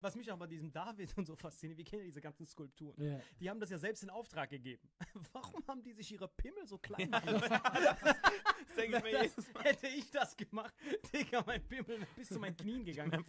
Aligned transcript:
Was 0.00 0.14
mich 0.14 0.30
auch 0.30 0.38
bei 0.38 0.46
diesem 0.46 0.70
David 0.70 1.12
und 1.16 1.26
so 1.26 1.34
fasziniert, 1.34 1.78
wir 1.78 1.84
kennen 1.84 2.02
ja 2.02 2.06
diese 2.06 2.20
ganzen 2.20 2.46
Skulpturen. 2.46 3.02
Ja. 3.02 3.20
Die 3.40 3.50
haben 3.50 3.60
das 3.60 3.70
ja 3.70 3.78
selbst 3.78 4.02
in 4.02 4.10
Auftrag 4.10 4.50
gegeben. 4.50 4.88
Warum 5.32 5.66
haben 5.66 5.82
die 5.82 5.92
sich 5.92 6.12
ihre 6.12 6.28
Pimmel 6.28 6.66
so 6.66 6.78
klein 6.78 7.10
gemacht? 7.10 7.50
denke 8.76 8.98
ich 8.98 9.02
mir 9.02 9.22
jedes 9.22 9.54
Hätte 9.60 9.88
ich 9.88 10.10
das 10.10 10.36
gemacht, 10.36 10.72
Digga, 11.12 11.42
mein 11.44 11.62
Pimmel 11.66 12.00
wäre 12.00 12.06
bis 12.16 12.28
zu 12.28 12.38
meinen 12.38 12.56
Knien 12.56 12.84
gegangen. 12.84 13.24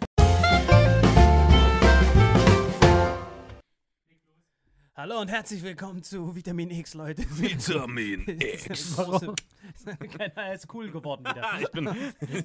Hallo 5.02 5.22
und 5.22 5.30
herzlich 5.30 5.64
willkommen 5.64 6.04
zu 6.04 6.36
Vitamin 6.36 6.70
X, 6.72 6.94
Leute. 6.94 7.24
Vitamin 7.30 8.26
X. 8.28 8.98
Warum? 8.98 9.34
Er 10.36 10.54
ist 10.56 10.68
cool 10.74 10.92
geworden 10.92 11.22
wieder. 11.26 11.48
Ich 11.62 11.72
bin, 11.72 11.86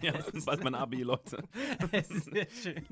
ja, 0.03 0.13
bald 0.47 0.63
mein 0.63 0.77
Abi, 0.77 1.03
Leute. 1.03 1.43
Es 1.91 2.09
ist 2.11 2.27
sehr 2.33 2.47
schön, 2.63 2.85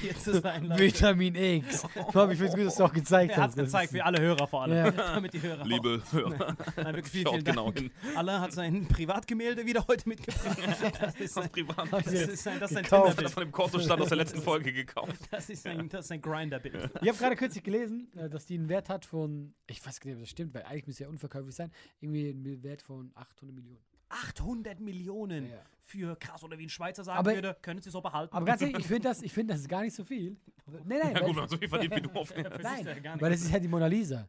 hier 0.00 0.16
zu 0.18 0.40
sein, 0.40 0.64
Leute. 0.64 0.82
Vitamin 0.82 1.36
X. 1.36 1.82
Bob, 2.12 2.30
ich 2.32 2.38
finde 2.38 2.46
es 2.46 2.54
gut, 2.56 2.66
dass 2.66 2.74
du 2.76 2.84
auch 2.84 2.92
gezeigt 2.92 3.32
Er 3.32 3.36
hat 3.36 3.50
hast. 3.50 3.58
es 3.58 3.64
gezeigt, 3.66 3.92
für 3.92 4.04
alle 4.04 4.20
Hörer 4.20 4.48
vor 4.48 4.62
allem. 4.62 4.74
Ja. 4.76 4.90
Damit 4.90 5.32
die 5.32 5.42
Hörer 5.42 5.62
auch- 5.62 5.66
Liebe 5.66 6.02
Hörer, 6.10 6.56
Nein, 6.76 6.86
wirklich 6.96 7.12
vielen, 7.12 7.24
schaut 7.26 7.34
vielen 7.34 7.44
genau 7.44 7.64
Dank. 7.66 7.78
hin. 7.78 7.90
Allah 8.16 8.40
hat 8.40 8.52
sein 8.52 8.88
Privatgemälde 8.88 9.64
wieder 9.64 9.86
heute 9.86 10.08
mitgebracht. 10.08 10.58
Das 11.00 11.14
ist 11.20 11.38
Aus 11.38 11.44
ein, 11.44 11.50
Privat. 11.50 11.86
das 11.92 12.06
ist 12.12 12.48
ein, 12.48 12.58
das 12.58 12.70
ist 12.72 12.76
ein 12.78 12.82
Gekauft. 12.82 13.06
Das 13.10 13.14
Tinderbild. 13.16 13.30
von 13.30 13.42
dem 13.44 13.52
Kontostand 13.52 14.00
aus 14.02 14.08
der 14.08 14.16
letzten 14.18 14.42
Folge 14.42 14.72
gekauft. 14.72 15.14
Das 15.30 15.48
ist 15.50 15.64
ein, 15.68 15.88
das 15.88 16.06
ist 16.06 16.10
ein 16.12 16.20
Grinder-Bild. 16.20 16.90
Ich 17.00 17.08
habe 17.08 17.18
gerade 17.18 17.36
kürzlich 17.36 17.62
gelesen, 17.62 18.08
äh, 18.16 18.28
dass 18.28 18.46
die 18.46 18.54
einen 18.54 18.68
Wert 18.68 18.88
hat 18.88 19.03
von, 19.04 19.54
ich 19.66 19.84
weiß 19.84 20.00
gar 20.00 20.06
nicht, 20.10 20.16
ob 20.16 20.22
das 20.22 20.30
stimmt, 20.30 20.54
weil 20.54 20.62
eigentlich 20.64 20.86
müsste 20.86 21.04
ja 21.04 21.08
unverkäuflich 21.10 21.54
sein, 21.54 21.70
irgendwie 22.00 22.30
einen 22.30 22.62
Wert 22.62 22.82
von 22.82 23.10
800 23.14 23.54
Millionen. 23.54 23.78
800 24.10 24.80
Millionen 24.80 25.50
Ja. 25.50 25.62
für 25.82 26.16
krass, 26.16 26.42
oder 26.44 26.58
wie 26.58 26.64
ein 26.66 26.68
Schweizer 26.68 27.02
sagen 27.04 27.18
Aber- 27.18 27.34
würde, 27.34 27.56
können 27.62 27.80
Sie 27.80 27.90
so 27.90 28.00
behalten. 28.00 28.34
Aber 28.34 28.44
ganz 28.46 28.60
ehrlich, 28.62 28.78
ich 28.78 28.86
finde 28.86 29.08
das, 29.08 29.22
ich 29.22 29.32
find, 29.32 29.50
das 29.50 29.60
ist 29.60 29.68
gar 29.68 29.82
nicht 29.82 29.94
so 29.94 30.04
viel. 30.04 30.36
Nee, 30.84 30.98
nein, 31.02 31.14
Ja 31.14 31.20
gut, 31.20 31.28
wenn 31.30 31.34
man 31.36 31.48
so 31.48 31.56
viel 31.56 31.68
verdient 31.68 31.96
wie 31.96 32.00
du 32.02 32.10
auf. 32.10 32.32
Nein, 32.36 33.00
ja 33.02 33.20
weil 33.20 33.30
das 33.32 33.40
ist 33.42 33.50
ja 33.52 33.58
die 33.58 33.68
Mona 33.68 33.86
Lisa. 33.86 34.28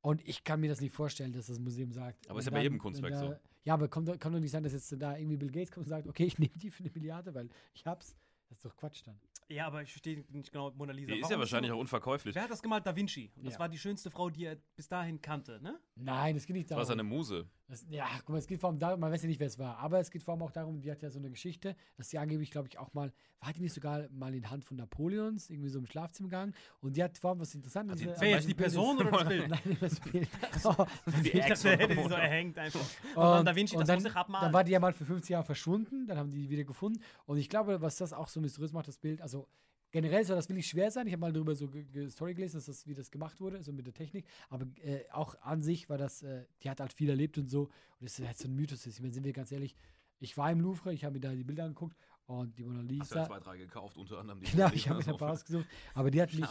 Und 0.00 0.26
ich 0.26 0.44
kann 0.44 0.60
mir 0.60 0.68
das 0.68 0.80
nicht 0.80 0.92
vorstellen, 0.94 1.32
dass 1.32 1.46
das 1.46 1.58
Museum 1.58 1.90
sagt. 1.92 2.28
Aber 2.28 2.38
ist 2.38 2.44
ja 2.46 2.50
bei 2.52 2.62
jedem 2.62 2.78
Kunstwerk 2.78 3.12
da, 3.12 3.18
so. 3.18 3.34
Ja, 3.64 3.74
aber 3.74 3.88
kommt, 3.88 4.08
doch- 4.08 4.18
kann 4.18 4.32
doch 4.32 4.40
nicht 4.40 4.50
sein, 4.50 4.62
dass 4.62 4.72
jetzt 4.72 4.94
da 5.00 5.16
irgendwie 5.16 5.36
Bill 5.38 5.50
Gates 5.50 5.70
kommt 5.70 5.86
und 5.86 5.90
sagt, 5.90 6.06
okay, 6.06 6.24
ich 6.24 6.38
nehme 6.38 6.52
die 6.56 6.70
für 6.70 6.82
eine 6.84 6.92
Milliarde, 6.94 7.34
weil 7.34 7.48
ich 7.74 7.84
hab's. 7.86 8.16
Das 8.48 8.58
ist 8.58 8.64
doch 8.64 8.76
Quatsch 8.76 9.02
dann. 9.06 9.18
Ja, 9.48 9.66
aber 9.66 9.82
ich 9.82 9.90
verstehe 9.90 10.24
nicht 10.30 10.52
genau 10.52 10.70
Mona 10.72 10.92
Lisa. 10.92 11.08
Die 11.12 11.14
ist 11.14 11.22
ja 11.24 11.28
Warum 11.30 11.40
wahrscheinlich 11.40 11.70
so? 11.70 11.76
auch 11.76 11.80
unverkäuflich. 11.80 12.34
Wer 12.34 12.42
hat 12.44 12.50
das 12.50 12.62
gemalt? 12.62 12.86
Da 12.86 12.96
Vinci. 12.96 13.30
Und 13.36 13.44
das 13.44 13.54
Ja. 13.54 13.60
war 13.60 13.68
die 13.68 13.78
schönste 13.78 14.10
Frau, 14.10 14.30
die 14.30 14.44
er 14.46 14.56
bis 14.76 14.88
dahin 14.88 15.20
kannte, 15.20 15.60
ne? 15.62 15.78
Nein, 15.96 16.34
es 16.34 16.44
geht 16.46 16.56
nicht 16.56 16.70
Das 16.70 16.76
war 16.76 16.82
darum. 16.84 16.88
seine 16.98 17.02
Muse. 17.04 17.46
Das, 17.68 17.86
ja, 17.88 18.06
guck 18.18 18.30
mal, 18.30 18.38
es 18.38 18.46
geht 18.48 18.60
vor 18.60 18.68
allem 18.70 18.78
darum, 18.80 18.98
man 18.98 19.12
weiß 19.12 19.22
ja 19.22 19.28
nicht, 19.28 19.38
wer 19.38 19.46
es 19.46 19.58
war, 19.60 19.78
aber 19.78 20.00
es 20.00 20.10
geht 20.10 20.22
vor 20.24 20.34
allem 20.34 20.42
auch 20.42 20.50
darum, 20.50 20.80
die 20.80 20.90
hat 20.90 21.00
ja 21.02 21.08
so 21.10 21.18
eine 21.20 21.30
Geschichte, 21.30 21.76
dass 21.96 22.10
sie 22.10 22.18
angeblich, 22.18 22.50
glaube 22.50 22.66
ich, 22.68 22.78
auch 22.78 22.92
mal, 22.94 23.12
war 23.40 23.52
die 23.52 23.60
nicht 23.60 23.72
sogar 23.72 24.08
mal 24.10 24.34
in 24.34 24.50
Hand 24.50 24.64
von 24.64 24.76
Napoleons, 24.76 25.48
irgendwie 25.50 25.68
so 25.68 25.78
im 25.78 25.86
Schlafzimmer 25.86 26.28
gegangen 26.28 26.52
und 26.80 26.96
die 26.96 27.02
hat 27.04 27.16
vor 27.16 27.30
allem 27.30 27.40
was 27.40 27.54
Interessantes. 27.54 27.98
die- 28.00 28.08
äh, 28.08 28.14
Wer 28.18 28.28
am 28.28 28.34
jetzt 28.34 28.48
die 28.48 28.54
Bild 28.54 28.66
ist- 28.68 28.74
Person 28.74 28.98
oder 28.98 29.10
das 29.12 29.28
Bild? 29.28 29.48
Nein, 29.48 29.76
das 29.80 30.00
Bild. 30.00 30.28
Oh, 30.64 30.86
Ich 31.22 31.32
dachte, 31.32 31.56
von 31.56 31.70
er 31.70 31.78
hätte 31.78 31.94
sie 31.94 32.02
so 32.08 32.14
erhängt 32.14 32.58
einfach. 32.58 32.80
Und, 32.80 33.16
und, 33.16 33.22
dann 33.22 33.46
Da 33.46 33.54
Vinci, 33.56 33.76
und 33.76 33.80
das 33.82 33.86
dann, 33.86 33.96
muss 34.02 34.04
ich 34.10 34.16
abmalen. 34.16 34.44
dann 34.46 34.52
war 34.52 34.64
die 34.64 34.72
ja 34.72 34.80
mal 34.80 34.92
für 34.92 35.04
50 35.04 35.30
Jahre 35.30 35.44
verschwunden, 35.44 36.06
dann 36.06 36.18
haben 36.18 36.30
die 36.32 36.40
die 36.42 36.50
wieder 36.50 36.64
gefunden 36.64 37.00
und 37.26 37.38
ich 37.38 37.48
glaube, 37.48 37.80
was 37.80 37.96
das 37.96 38.12
auch 38.12 38.28
so 38.28 38.40
mysteriös 38.40 38.72
macht, 38.72 38.88
das 38.88 38.98
Bild, 38.98 39.22
also 39.22 39.46
generell 39.94 40.24
soll 40.24 40.34
das 40.34 40.48
wirklich 40.48 40.66
schwer 40.66 40.90
sein. 40.90 41.06
Ich 41.06 41.12
habe 41.12 41.20
mal 41.20 41.32
darüber 41.32 41.54
so 41.54 41.70
Story 42.08 42.34
gelesen, 42.34 42.56
dass 42.56 42.66
das, 42.66 42.84
wie 42.88 42.94
das 42.94 43.12
gemacht 43.12 43.40
wurde, 43.40 43.62
so 43.62 43.72
mit 43.72 43.86
der 43.86 43.94
Technik. 43.94 44.26
Aber 44.50 44.66
äh, 44.82 45.04
auch 45.12 45.40
an 45.40 45.62
sich 45.62 45.88
war 45.88 45.98
das, 45.98 46.24
äh, 46.24 46.46
die 46.62 46.68
hat 46.68 46.80
halt 46.80 46.92
viel 46.92 47.08
erlebt 47.10 47.38
und 47.38 47.48
so. 47.48 47.62
Und 48.00 48.02
das 48.02 48.18
ist 48.18 48.26
halt 48.26 48.36
so 48.36 48.48
ein 48.48 48.56
Mythos. 48.56 48.84
Ich 48.86 49.00
meine, 49.00 49.14
sind 49.14 49.22
wir 49.22 49.32
ganz 49.32 49.52
ehrlich, 49.52 49.76
ich 50.18 50.36
war 50.36 50.50
im 50.50 50.60
Louvre, 50.60 50.92
ich 50.92 51.04
habe 51.04 51.14
mir 51.14 51.20
da 51.20 51.32
die 51.32 51.44
Bilder 51.44 51.64
angeguckt 51.64 51.96
und 52.26 52.58
die 52.58 52.64
Mona 52.64 52.80
Hast 52.80 52.88
du 52.90 52.94
ja 52.94 53.02
Lisa. 53.02 53.26
zwei, 53.26 53.38
drei 53.38 53.56
gekauft, 53.56 53.96
unter 53.96 54.18
anderem 54.18 54.40
die. 54.40 54.46
Genau, 54.50 54.70
ich 54.72 54.88
habe 54.88 54.98
mir 54.98 55.12
ein 55.12 55.16
paar 55.16 55.30
ausgesucht. 55.30 55.66
Aber 55.94 56.10
die 56.10 56.20
hat 56.20 56.34
mich 56.34 56.44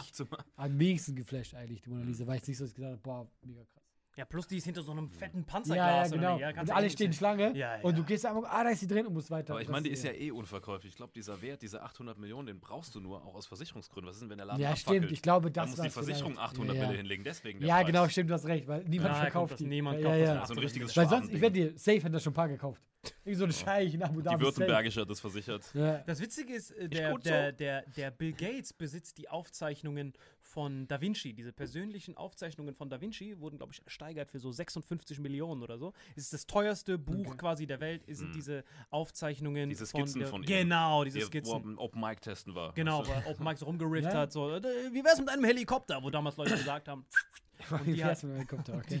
am 0.56 0.78
wenigsten 0.78 1.14
geflasht 1.14 1.54
eigentlich, 1.54 1.82
die 1.82 1.90
Mona 1.90 2.04
Lisa. 2.04 2.26
War 2.26 2.36
jetzt 2.36 2.48
nicht 2.48 2.56
so, 2.56 2.64
ich 2.64 2.74
gesagt 2.74 2.92
habe, 2.92 3.02
boah, 3.02 3.30
mega 3.42 3.62
krass. 3.66 3.83
Ja, 4.16 4.24
plus 4.24 4.46
die 4.46 4.58
ist 4.58 4.64
hinter 4.64 4.82
so 4.82 4.92
einem 4.92 5.10
fetten 5.10 5.38
Ja, 5.38 5.44
Panzerglas. 5.44 6.10
ja, 6.10 6.16
oder 6.16 6.16
genau. 6.16 6.38
Ja, 6.38 6.60
und 6.60 6.70
alle 6.70 6.86
eh 6.86 6.90
stehen 6.90 7.12
Schlange 7.12 7.56
Ja, 7.56 7.76
und 7.82 7.92
ja. 7.92 7.96
du 7.98 8.04
gehst 8.04 8.24
einfach, 8.24 8.44
ah, 8.48 8.62
da 8.64 8.70
ist 8.70 8.80
sie 8.80 8.86
drin 8.86 9.06
und 9.06 9.12
musst 9.12 9.30
weiter. 9.30 9.54
Aber 9.54 9.62
ich 9.62 9.68
meine, 9.68 9.84
die 9.84 9.90
ist 9.90 10.04
ja 10.04 10.12
eh 10.12 10.30
unverkäuflich. 10.30 10.92
Ich 10.92 10.96
glaube, 10.96 11.12
dieser 11.14 11.42
Wert, 11.42 11.62
diese 11.62 11.82
800 11.82 12.16
Millionen, 12.18 12.46
den 12.46 12.60
brauchst 12.60 12.94
du 12.94 13.00
nur 13.00 13.24
auch 13.24 13.34
aus 13.34 13.46
Versicherungsgründen. 13.46 14.08
Was 14.08 14.16
ist 14.16 14.22
denn, 14.22 14.30
wenn 14.30 14.38
der 14.38 14.46
Laden 14.46 14.60
Ja, 14.62 14.70
abfackelt? 14.70 14.98
stimmt. 15.02 15.12
Ich 15.12 15.22
glaube, 15.22 15.50
Dann 15.50 15.66
das 15.68 15.76
muss 15.76 15.84
die 15.86 15.90
Versicherung 15.90 16.34
vielleicht. 16.34 16.50
800 16.52 16.76
ja, 16.76 16.82
ja. 16.82 16.88
Mille 16.88 16.98
hinlegen, 16.98 17.24
deswegen 17.24 17.58
der 17.58 17.68
Ja, 17.68 17.76
Preis. 17.76 17.86
genau, 17.86 18.08
stimmt, 18.08 18.30
du 18.30 18.34
hast 18.34 18.46
recht, 18.46 18.68
weil 18.68 18.84
niemand 18.84 19.16
verkauft 19.16 19.58
die. 19.58 19.66
Niemand 19.66 19.98
ja, 20.00 20.06
kauft 20.06 20.18
ja, 20.20 20.26
das 20.26 20.34
ja. 20.34 20.46
So 20.46 20.52
ein 20.54 20.58
richtiges 20.60 20.96
Weil 20.96 21.08
sonst, 21.08 21.32
ich 21.32 21.40
wette 21.40 21.52
dir, 21.52 21.72
safe 21.76 21.96
hätte 21.98 22.10
das 22.10 22.22
schon 22.22 22.32
ein 22.32 22.36
paar 22.36 22.48
gekauft. 22.48 22.80
Irgend 23.24 23.38
so 23.38 23.44
ein 23.44 23.52
Scheich 23.52 23.94
in 23.94 24.02
Abu 24.02 24.22
Dhabi. 24.22 24.38
Die 24.38 24.44
Württembergische 24.44 25.02
hat 25.02 25.10
das 25.10 25.20
versichert. 25.20 25.62
Ja. 25.74 25.98
Das 26.06 26.20
Witzige 26.20 26.54
ist, 26.54 26.70
äh, 26.70 26.88
der, 26.88 27.10
gut 27.10 27.24
so. 27.24 27.30
der, 27.30 27.52
der, 27.52 27.82
der 27.96 28.10
Bill 28.10 28.32
Gates 28.32 28.72
besitzt 28.72 29.18
die 29.18 29.28
Aufzeichnungen 29.28 30.14
von 30.54 30.86
Da 30.88 31.00
Vinci. 31.00 31.32
Diese 31.34 31.52
persönlichen 31.52 32.16
Aufzeichnungen 32.16 32.74
von 32.74 32.88
Da 32.88 33.00
Vinci 33.00 33.38
wurden, 33.40 33.58
glaube 33.58 33.72
ich, 33.72 33.82
ersteigert 33.84 34.30
für 34.30 34.38
so 34.38 34.52
56 34.52 35.18
Millionen 35.18 35.62
oder 35.62 35.78
so. 35.78 35.92
Es 36.16 36.22
ist 36.24 36.32
das 36.32 36.46
teuerste 36.46 36.96
Buch 36.96 37.36
quasi 37.36 37.66
der 37.66 37.80
Welt, 37.80 38.04
sind 38.08 38.34
diese 38.34 38.64
Aufzeichnungen 38.90 39.66
Mhm. 39.66 39.70
Diese 39.70 39.86
von, 39.86 40.00
Skizzen 40.02 40.20
der, 40.20 40.28
von 40.28 40.42
ihm. 40.42 40.46
Genau, 40.46 41.04
diese 41.04 41.18
Hier, 41.18 41.26
Skizzen. 41.26 41.76
Wo 41.76 41.82
Open 41.82 42.00
Mic 42.00 42.20
testen 42.20 42.54
war. 42.54 42.72
Genau, 42.74 43.00
Weißt 43.00 43.10
du? 43.10 43.14
weil 43.14 43.26
Open 43.26 43.44
Mike 43.44 43.58
so 43.58 43.66
rumgerifft 43.66 44.04
Ja. 44.12 44.20
hat, 44.20 44.32
so, 44.32 44.48
äh, 44.50 44.62
wie 44.92 45.04
wär's 45.04 45.18
mit 45.18 45.28
einem 45.28 45.44
Helikopter, 45.44 46.02
wo 46.02 46.10
damals 46.10 46.36
Leute 46.36 46.56
gesagt 46.56 46.86
haben, 46.88 47.04
die 47.86 48.04
hat-? 48.04 48.24
Okay. 48.24 49.00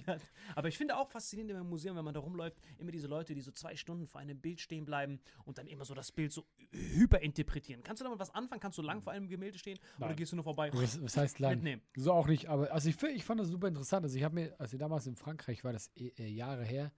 Aber 0.54 0.68
ich 0.68 0.78
finde 0.78 0.96
auch 0.96 1.10
faszinierend 1.10 1.50
im 1.60 1.68
Museum, 1.68 1.96
wenn 1.96 2.04
man 2.04 2.14
da 2.14 2.20
rumläuft, 2.20 2.56
immer 2.78 2.92
diese 2.92 3.08
Leute, 3.08 3.34
die 3.34 3.40
so 3.40 3.50
zwei 3.50 3.74
Stunden 3.76 4.06
vor 4.06 4.20
einem 4.20 4.40
Bild 4.40 4.60
stehen 4.60 4.84
bleiben 4.84 5.20
und 5.44 5.58
dann 5.58 5.66
immer 5.66 5.84
so 5.84 5.92
das 5.94 6.12
Bild 6.12 6.32
so 6.32 6.44
hyperinterpretieren. 6.70 7.82
Kannst 7.82 8.00
du 8.00 8.04
damit 8.04 8.18
was 8.18 8.30
anfangen? 8.34 8.60
Kannst 8.60 8.78
du 8.78 8.82
lang 8.82 9.02
vor 9.02 9.12
einem 9.12 9.28
Gemälde 9.28 9.58
stehen 9.58 9.78
oder 9.98 10.08
Nein. 10.08 10.16
gehst 10.16 10.32
du 10.32 10.36
nur 10.36 10.44
vorbei? 10.44 10.70
Was, 10.72 11.02
was 11.02 11.16
heißt 11.16 11.38
lang? 11.48 11.54
Mitnehmen. 11.56 11.82
So 11.96 12.12
auch 12.12 12.26
nicht, 12.28 12.48
aber 12.48 12.70
also 12.72 12.88
ich, 12.88 13.02
ich 13.02 13.24
fand 13.24 13.40
das 13.40 13.48
super 13.48 13.68
interessant. 13.68 14.04
Also 14.04 14.16
ich 14.16 14.24
habe 14.24 14.34
mir, 14.34 14.54
als 14.60 14.72
ich 14.72 14.78
damals 14.78 15.06
in 15.06 15.16
Frankreich 15.16 15.64
war, 15.64 15.72
das 15.72 15.90
eh- 15.96 16.12
äh, 16.18 16.28
Jahre 16.28 16.64
her, 16.64 16.92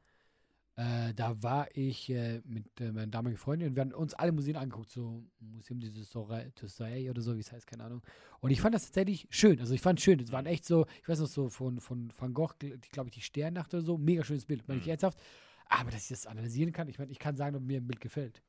äh, 0.79 1.15
da 1.15 1.43
war 1.43 1.69
ich 1.75 2.11
äh, 2.11 2.43
mit 2.45 2.81
äh, 2.81 2.93
meiner 2.93 3.07
damaligen 3.07 3.39
Freundin 3.39 3.69
und 3.71 3.77
wir 3.77 3.81
haben 3.81 3.93
uns 3.95 4.13
alle 4.13 4.33
Museen 4.33 4.57
angeguckt, 4.57 4.91
so 4.91 5.25
Museum 5.41 5.81
du 5.81 5.91
Soleil 6.05 6.53
du 6.55 6.67
Soleil 6.67 7.09
oder 7.09 7.23
so, 7.23 7.35
wie 7.35 7.41
es 7.41 7.51
heißt, 7.51 7.67
keine 7.67 7.85
Ahnung. 7.85 8.03
Und 8.41 8.51
ich 8.51 8.61
fand 8.61 8.75
das 8.75 8.85
tatsächlich 8.85 9.27
schön. 9.31 9.59
Also 9.59 9.73
ich 9.73 9.81
fand 9.81 9.99
es 9.99 10.05
schön. 10.05 10.21
Es 10.21 10.33
waren 10.33 10.45
echt 10.45 10.67
so, 10.67 10.85
ich 11.01 11.09
weiß 11.09 11.21
noch 11.21 11.29
so 11.29 11.49
von, 11.49 11.81
von 11.81 12.13
Van 12.19 12.35
Gogh, 12.35 12.55
glaube 12.93 13.09
ich, 13.09 13.15
die 13.15 13.23
Sternnacht 13.23 13.73
oder 13.73 13.83
so, 13.83 13.97
mega 13.97 14.23
schönes 14.23 14.45
Bild, 14.45 14.69
meine 14.69 14.81
ich 14.81 14.85
Mhm. 14.87 14.91
ernsthaft. 14.91 15.19
Aber 15.69 15.91
dass 15.91 16.03
ich 16.03 16.09
das 16.09 16.27
analysieren 16.27 16.73
kann, 16.73 16.89
ich 16.89 16.99
meine, 16.99 17.11
ich 17.11 17.19
kann 17.19 17.37
sagen, 17.37 17.57
ob 17.57 17.63
mir 17.63 17.81
ein 17.81 17.87
Bild 17.87 18.01
gefällt. 18.01 18.43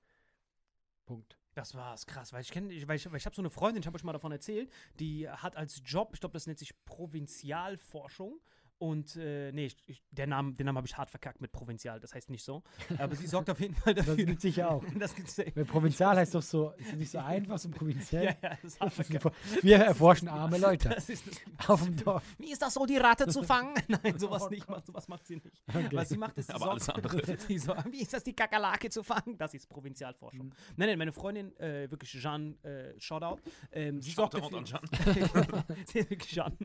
Punkt. 1.05 1.37
Das 1.57 1.73
war's, 1.73 2.05
krass, 2.05 2.33
weil 2.33 2.41
ich 2.41 2.51
kenne, 2.51 2.69
weil 2.87 2.97
ich, 2.97 3.09
weil 3.09 3.17
ich 3.17 3.25
habe 3.25 3.35
so 3.35 3.41
eine 3.41 3.49
Freundin, 3.49 3.81
ich 3.81 3.87
habe 3.87 3.95
euch 3.95 4.03
mal 4.03 4.13
davon 4.13 4.31
erzählt, 4.31 4.71
die 4.99 5.27
hat 5.27 5.55
als 5.55 5.81
Job, 5.83 6.11
ich 6.13 6.19
glaube, 6.19 6.33
das 6.33 6.45
nennt 6.45 6.59
sich 6.59 6.71
Provinzialforschung. 6.85 8.39
Und 8.79 9.15
äh, 9.15 9.51
nee, 9.53 9.65
ich, 9.65 9.77
ich, 9.87 10.03
der 10.11 10.27
Name, 10.27 10.53
den 10.53 10.65
Namen 10.67 10.77
habe 10.77 10.87
ich 10.87 10.95
hart 10.97 11.09
verkackt 11.09 11.41
mit 11.41 11.51
Provinzial, 11.51 11.99
das 11.99 12.13
heißt 12.13 12.29
nicht 12.29 12.43
so. 12.43 12.61
Aber 12.99 13.15
sie 13.15 13.25
sorgt 13.25 13.49
auf 13.49 13.59
jeden 13.59 13.73
Fall 13.75 13.93
Das 13.95 14.05
dafür. 14.05 14.25
gibt 14.25 14.41
sicher 14.41 14.69
auch. 14.69 14.83
das 14.99 15.15
gibt's. 15.15 15.37
Weil 15.39 15.65
Provinzial 15.65 16.15
heißt 16.17 16.35
doch 16.35 16.41
so, 16.43 16.71
ist 16.77 16.93
nicht 16.93 17.09
so 17.11 17.17
einfach, 17.19 17.57
so 17.57 17.69
provinziell. 17.69 18.25
Ja, 18.25 18.35
ja, 18.41 18.49
das 18.61 18.63
ist 18.63 18.79
hart 18.81 18.97
Das 18.97 19.07
verkackt. 19.07 19.35
Wir 19.63 19.77
erforschen 19.77 20.27
arme 20.27 20.57
Leute 20.59 20.89
Das 20.89 21.09
ist 21.09 21.25
das 21.27 21.69
auf 21.69 21.83
dem 21.83 21.95
Dorf. 21.97 22.23
Wie 22.37 22.51
ist 22.51 22.61
das 22.61 22.73
so, 22.75 22.85
die 22.85 22.97
Ratte 22.97 23.27
zu 23.27 23.41
fangen? 23.43 23.73
Nein, 23.87 24.19
sowas 24.19 24.43
Oh 24.45 24.49
nicht. 24.49 24.69
Macht, 24.69 24.85
sowas 24.85 25.07
macht 25.07 25.25
sie 25.25 25.35
nicht. 25.37 25.63
Okay. 25.67 25.89
Was 25.93 26.09
sie 26.09 26.17
macht, 26.17 26.37
ist, 26.37 26.47
sie 26.47 26.53
Aber 26.53 26.71
alles 26.71 26.85
sorgt- 26.85 27.05
andere. 27.05 27.37
sie 27.47 27.57
sorgt- 27.57 27.91
wie 27.91 28.01
ist 28.01 28.13
das, 28.13 28.23
die 28.23 28.33
Kakerlake 28.33 28.89
zu 28.89 29.01
fangen? 29.03 29.37
Das 29.37 29.53
ist 29.55 29.67
Provinzialforschung. 29.69 30.47
Mhm. 30.47 30.53
Nein, 30.75 30.89
nein, 30.89 30.97
meine 30.99 31.11
Freundin, 31.13 31.55
äh, 31.59 31.89
wirklich 31.89 32.11
Jeanne, 32.11 32.55
äh, 32.63 32.99
Shoutout, 32.99 33.39
ähm, 33.71 34.01
sie 34.01 34.11
sorgt 34.11 34.33
Shoutout 34.33 34.59
dafür. 34.61 34.79
an 34.79 35.63
Sie 35.85 35.99
ist 35.99 36.09
wirklich 36.11 36.31
Jeanne. 36.31 36.55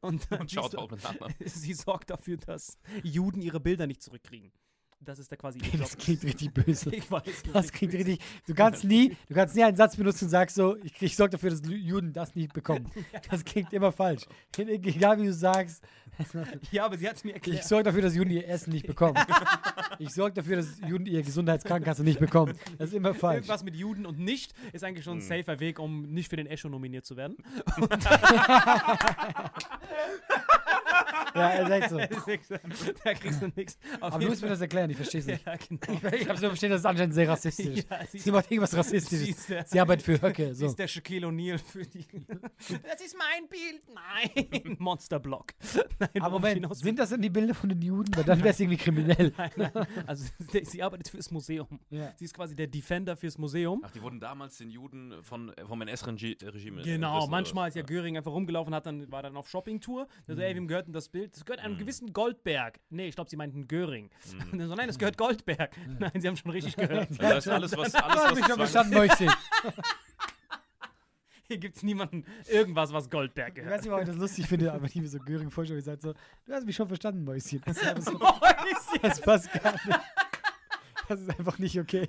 Und, 0.00 0.30
äh, 0.32 0.38
Und 0.38 0.58
auch 0.76 0.90
mit 0.90 1.02
Nachnamen. 1.02 1.34
Sie 1.60 1.74
sorgt 1.74 2.10
dafür, 2.10 2.36
dass 2.36 2.78
Juden 3.02 3.40
ihre 3.42 3.60
Bilder 3.60 3.86
nicht 3.86 4.02
zurückkriegen. 4.02 4.52
Das 5.02 5.18
ist 5.18 5.32
da 5.32 5.36
quasi 5.36 5.58
ihr 5.60 5.64
Job. 5.72 5.80
Das 5.80 5.96
klingt 5.96 6.22
richtig 6.24 6.52
böse. 6.52 6.90
Ich 6.94 7.10
weiß. 7.10 7.22
Das 7.54 7.72
klingt 7.72 7.94
richtig. 7.94 8.20
Du 8.46 8.52
kannst 8.52 8.84
nie, 8.84 9.16
du 9.28 9.34
kannst 9.34 9.56
nie 9.56 9.64
einen 9.64 9.74
Satz 9.76 9.96
benutzen 9.96 10.24
und 10.26 10.30
sagst 10.30 10.56
so, 10.56 10.76
ich, 10.76 10.92
ich 11.00 11.16
sorge 11.16 11.30
dafür, 11.32 11.48
dass 11.48 11.62
Juden 11.66 12.12
das 12.12 12.34
nicht 12.34 12.52
bekommen. 12.52 12.90
Das 13.30 13.42
klingt 13.44 13.72
immer 13.72 13.92
falsch. 13.92 14.24
Egal 14.58 15.18
wie 15.18 15.24
du 15.26 15.32
sagst, 15.32 15.82
Ja, 16.70 16.84
aber 16.84 16.98
sie 16.98 17.08
hat 17.08 17.16
es 17.16 17.24
mir 17.24 17.30
ich 17.30 17.36
erklärt. 17.36 17.64
sorge 17.64 17.84
dafür, 17.84 18.02
dass 18.02 18.14
Juden 18.14 18.30
ihr 18.30 18.46
Essen 18.46 18.72
nicht 18.74 18.86
bekommen. 18.86 19.16
Ich 19.98 20.10
sorge 20.10 20.34
dafür, 20.34 20.56
dass 20.56 20.78
Juden 20.86 21.06
ihre 21.06 21.22
Gesundheitskrankenkasse 21.22 22.04
nicht 22.04 22.20
bekommen. 22.20 22.58
Das 22.76 22.90
ist 22.90 22.94
immer 22.94 23.14
falsch. 23.14 23.36
Irgendwas 23.36 23.64
mit 23.64 23.76
Juden 23.76 24.04
und 24.04 24.18
nicht 24.18 24.52
ist 24.74 24.84
eigentlich 24.84 25.04
schon 25.04 25.18
ein 25.18 25.22
safer 25.22 25.60
Weg, 25.60 25.78
um 25.78 26.02
nicht 26.12 26.28
für 26.28 26.36
den 26.36 26.46
Echo 26.46 26.68
nominiert 26.68 27.06
zu 27.06 27.16
werden. 27.16 27.36
Ja, 31.34 31.48
ist 31.50 31.70
echt 32.28 32.46
so. 32.48 32.54
da 33.04 33.14
kriegst 33.14 33.42
du 33.42 33.50
nichts. 33.54 33.78
Aber 34.00 34.18
du 34.18 34.26
musst 34.28 34.42
mir 34.42 34.48
das 34.48 34.60
erklären, 34.60 34.90
ich 34.90 34.96
verstehe 34.96 35.20
es 35.20 35.26
nicht. 35.26 35.44
Ja, 35.46 35.54
genau. 35.56 36.14
Ich 36.14 36.28
habe 36.28 36.38
so 36.38 36.48
verstehen, 36.48 36.70
das 36.70 36.80
ist 36.80 36.86
anscheinend 36.86 37.14
sehr 37.14 37.28
rassistisch. 37.28 37.84
Ja, 37.90 38.06
sie, 38.06 38.18
Sie 38.18 38.30
macht 38.30 38.50
irgendwas 38.50 38.70
sie 38.70 38.76
Rassistisches. 38.76 39.28
ist 39.38 39.48
der, 39.50 39.64
Sie 39.66 39.80
arbeitet 39.80 40.04
für 40.04 40.20
Höcke. 40.20 40.48
sie 40.54 40.60
So. 40.60 40.66
ist 40.66 40.78
der 40.78 40.88
Shaquille 40.88 41.26
O'Neal 41.26 41.58
für 41.58 41.82
die. 41.82 42.04
das 42.82 43.00
ist 43.04 43.16
mein 43.16 43.48
Bild. 43.48 43.82
Nein. 43.94 44.76
Monsterblock. 44.78 45.52
Nein, 45.98 46.08
Aber 46.20 46.36
ich 46.48 46.60
Moment, 46.60 46.76
sind 46.76 46.98
das 46.98 47.10
denn 47.10 47.22
die 47.22 47.30
Bilder 47.30 47.54
von 47.54 47.68
den 47.68 47.80
Juden? 47.82 48.14
Weil 48.16 48.24
dann 48.24 48.38
wäre 48.40 48.50
es 48.50 48.60
irgendwie 48.60 48.76
kriminell. 48.78 49.32
Nein, 49.38 49.50
nein. 49.56 49.72
Also 50.06 50.24
sie 50.38 50.64
sie 50.64 50.82
arbeitet 50.82 51.08
fürs 51.08 51.30
Museum. 51.30 51.80
Ja. 51.90 52.12
Sie 52.16 52.24
ist 52.24 52.34
quasi 52.34 52.54
der 52.56 52.66
Defender 52.66 53.16
fürs 53.16 53.38
Museum. 53.38 53.82
Ach, 53.84 53.90
die 53.90 54.02
wurden 54.02 54.20
damals 54.20 54.58
den 54.58 54.70
Juden 54.70 55.14
von, 55.22 55.50
äh, 55.56 55.64
vom 55.64 55.80
NS-Regime. 55.82 56.82
Genau, 56.82 57.26
manchmal 57.26 57.68
ist 57.68 57.74
ja 57.74 57.82
Göring 57.82 58.16
einfach 58.16 58.32
rumgelaufen, 58.32 58.74
hat 58.74 58.86
dann, 58.86 59.10
war 59.10 59.22
dann 59.22 59.36
auf 59.36 59.48
Shoppingtour. 59.48 60.06
Der 60.26 60.36
so, 60.36 60.42
ey, 60.42 60.54
wem 60.54 60.66
gehört 60.68 60.86
denn 60.86 60.92
das 60.92 60.99
Bild? 61.08 61.34
Das 61.34 61.44
gehört 61.44 61.60
einem 61.64 61.78
gewissen 61.78 62.12
Goldberg. 62.12 62.78
Nee, 62.90 63.08
ich 63.08 63.14
glaube, 63.14 63.30
sie 63.30 63.36
meinten 63.36 63.66
Göring. 63.68 64.10
Dann 64.52 64.68
so, 64.68 64.74
nein, 64.74 64.86
das 64.88 64.98
gehört 64.98 65.16
Goldberg. 65.16 65.70
Nein, 65.98 66.12
sie 66.20 66.28
haben 66.28 66.36
schon 66.36 66.50
richtig 66.50 66.76
gehört. 66.76 67.08
Das 67.10 67.18
heißt, 67.18 67.48
alles, 67.48 67.76
was, 67.76 67.92
Du 67.92 67.98
hast 67.98 68.04
alles, 68.04 68.38
mich 68.38 68.46
schon 68.46 68.58
was 68.58 68.70
verstanden, 68.70 68.94
Mäuschen. 68.94 69.30
Hier 71.46 71.58
gibt 71.58 71.76
es 71.76 71.82
niemanden, 71.82 72.24
irgendwas, 72.48 72.92
was 72.92 73.10
Goldberg 73.10 73.48
Ich 73.48 73.54
gehört. 73.56 73.72
weiß 73.72 73.82
nicht, 73.82 73.90
warum 73.90 74.02
ich 74.04 74.08
das 74.08 74.18
lustig 74.18 74.46
finde, 74.46 74.72
aber 74.72 74.86
ich 74.86 74.94
mir 74.94 75.08
so 75.08 75.18
Göring 75.18 75.50
vorstelle, 75.50 75.78
wie 75.78 75.82
gesagt 75.82 76.02
so, 76.02 76.14
du 76.46 76.52
hast 76.52 76.64
mich 76.64 76.76
schon 76.76 76.86
verstanden, 76.86 77.24
Mäuschen. 77.24 77.60
Das, 77.66 77.76
ist 77.76 77.86
einfach 77.86 78.12
so, 78.12 78.18
das 79.02 79.20
passt 79.20 79.52
gar 79.52 79.72
nicht. 79.72 80.00
Das 81.08 81.20
ist 81.20 81.30
einfach 81.30 81.58
nicht 81.58 81.76
okay. 81.80 82.08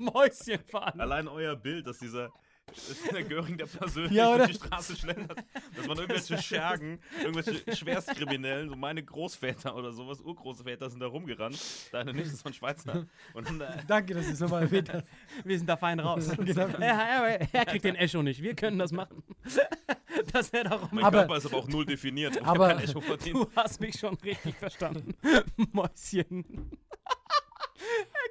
Mäuschen 0.00 0.58
fahren. 0.64 1.00
Allein 1.00 1.28
euer 1.28 1.54
Bild, 1.54 1.86
dass 1.86 1.98
dieser 2.00 2.32
dass 2.74 3.02
der 3.10 3.22
Göring, 3.24 3.56
der 3.56 3.66
persönlich 3.66 4.12
Ja, 4.12 4.36
durch 4.36 4.48
die 4.50 4.54
Straße 4.54 4.96
schlendert, 4.96 5.38
dass 5.76 5.86
man 5.86 5.98
irgendwelche 5.98 6.38
Schergen, 6.42 7.00
irgendwelche 7.22 7.76
Schwerstkriminellen, 7.76 8.68
so 8.70 8.76
meine 8.76 9.02
Großväter 9.02 9.74
oder 9.76 9.92
sowas, 9.92 10.20
Urgroßväter 10.20 10.90
sind 10.90 11.00
da 11.00 11.06
rumgerannt, 11.06 11.58
deine 11.92 12.12
nicht, 12.12 12.32
das 12.32 12.44
waren 12.44 12.54
Schweizer. 12.54 13.06
Und 13.34 13.48
dann, 13.48 13.60
äh, 13.60 13.78
Danke, 13.86 14.14
dass 14.14 14.26
du 14.26 14.32
es 14.32 14.40
nochmal 14.40 14.62
erwähnt 14.62 14.92
hast. 14.92 15.06
Wir 15.44 15.56
sind 15.58 15.66
da 15.68 15.76
fein 15.76 16.00
raus. 16.00 16.30
Genau. 16.42 16.66
er, 16.78 17.38
er, 17.38 17.48
er 17.54 17.64
kriegt 17.66 17.84
den 17.84 17.94
Echo 17.94 18.22
nicht. 18.22 18.42
Wir 18.42 18.54
können 18.54 18.78
das 18.78 18.92
machen. 18.92 19.22
Das 20.32 20.52
wäre 20.52 20.68
doch 20.68 20.92
mein 20.92 21.04
Aber- 21.04 21.20
Körper 21.20 21.36
ist 21.38 21.46
aber 21.46 21.56
auch 21.56 21.68
null 21.68 21.84
definiert. 21.86 22.36
Ich 22.36 22.44
aber- 22.44 22.68
hab 22.68 22.76
kein 22.78 22.88
Echo 22.88 23.00
verdient. 23.00 23.34
Du 23.36 23.50
hast 23.56 23.80
mich 23.80 23.98
schon 23.98 24.14
richtig 24.16 24.54
verstanden. 24.56 25.14
Mäuschen. 25.72 26.44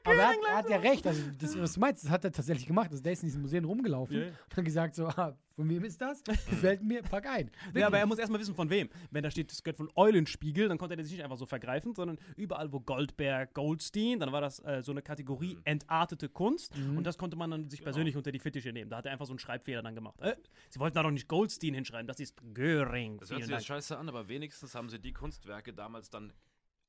Aber 0.03 0.15
er 0.15 0.27
hat, 0.29 0.37
er 0.47 0.57
hat 0.57 0.69
ja 0.69 0.77
recht, 0.77 1.05
also 1.07 1.21
das, 1.39 1.57
was 1.59 1.73
du 1.73 1.79
meinst, 1.79 2.03
das 2.03 2.11
hat 2.11 2.23
er 2.23 2.31
tatsächlich 2.31 2.65
gemacht. 2.65 2.91
Also 2.91 3.03
der 3.03 3.13
ist 3.13 3.23
in 3.23 3.27
diesem 3.27 3.41
Museum 3.41 3.65
rumgelaufen 3.65 4.17
ja. 4.17 4.25
und 4.27 4.57
hat 4.57 4.65
gesagt 4.65 4.95
so, 4.95 5.07
ah, 5.07 5.37
von 5.55 5.69
wem 5.69 5.83
ist 5.83 6.01
das? 6.01 6.23
Gefällt 6.23 6.81
mir, 6.81 7.03
pack 7.03 7.27
ein. 7.27 7.51
Ja, 7.75 7.87
aber 7.87 7.99
er 7.99 8.05
muss 8.05 8.17
erstmal 8.17 8.39
wissen, 8.39 8.55
von 8.55 8.69
wem. 8.69 8.89
Wenn 9.11 9.21
da 9.21 9.29
steht, 9.29 9.51
das 9.51 9.63
gehört 9.63 9.77
von 9.77 9.91
Eulenspiegel, 9.95 10.67
dann 10.67 10.77
konnte 10.77 10.95
er 10.95 11.03
sich 11.03 11.13
nicht 11.13 11.23
einfach 11.23 11.37
so 11.37 11.45
vergreifen, 11.45 11.93
sondern 11.93 12.17
überall, 12.35 12.71
wo 12.71 12.79
Goldberg, 12.79 13.53
Goldstein, 13.53 14.19
dann 14.19 14.31
war 14.31 14.41
das 14.41 14.59
äh, 14.65 14.81
so 14.81 14.91
eine 14.91 15.01
Kategorie 15.01 15.59
entartete 15.63 16.29
Kunst 16.29 16.73
und 16.75 17.03
das 17.03 17.17
konnte 17.17 17.35
man 17.35 17.51
dann 17.51 17.69
sich 17.69 17.83
persönlich 17.83 18.15
unter 18.17 18.31
die 18.31 18.39
Fittiche 18.39 18.71
nehmen. 18.71 18.89
Da 18.89 18.97
hat 18.97 19.05
er 19.05 19.11
einfach 19.11 19.25
so 19.25 19.33
einen 19.33 19.39
Schreibfehler 19.39 19.83
dann 19.83 19.93
gemacht. 19.93 20.19
Äh, 20.19 20.35
sie 20.69 20.79
wollten 20.79 20.95
da 20.95 21.03
doch 21.03 21.11
nicht 21.11 21.27
Goldstein 21.27 21.73
hinschreiben, 21.73 22.07
das 22.07 22.19
ist 22.19 22.41
Göring. 22.53 23.17
Das 23.19 23.29
hört 23.29 23.43
sich 23.43 23.51
Dank. 23.51 23.63
scheiße 23.63 23.97
an, 23.97 24.09
aber 24.09 24.27
wenigstens 24.27 24.73
haben 24.73 24.89
sie 24.89 24.99
die 24.99 25.13
Kunstwerke 25.13 25.73
damals 25.73 26.09
dann 26.09 26.33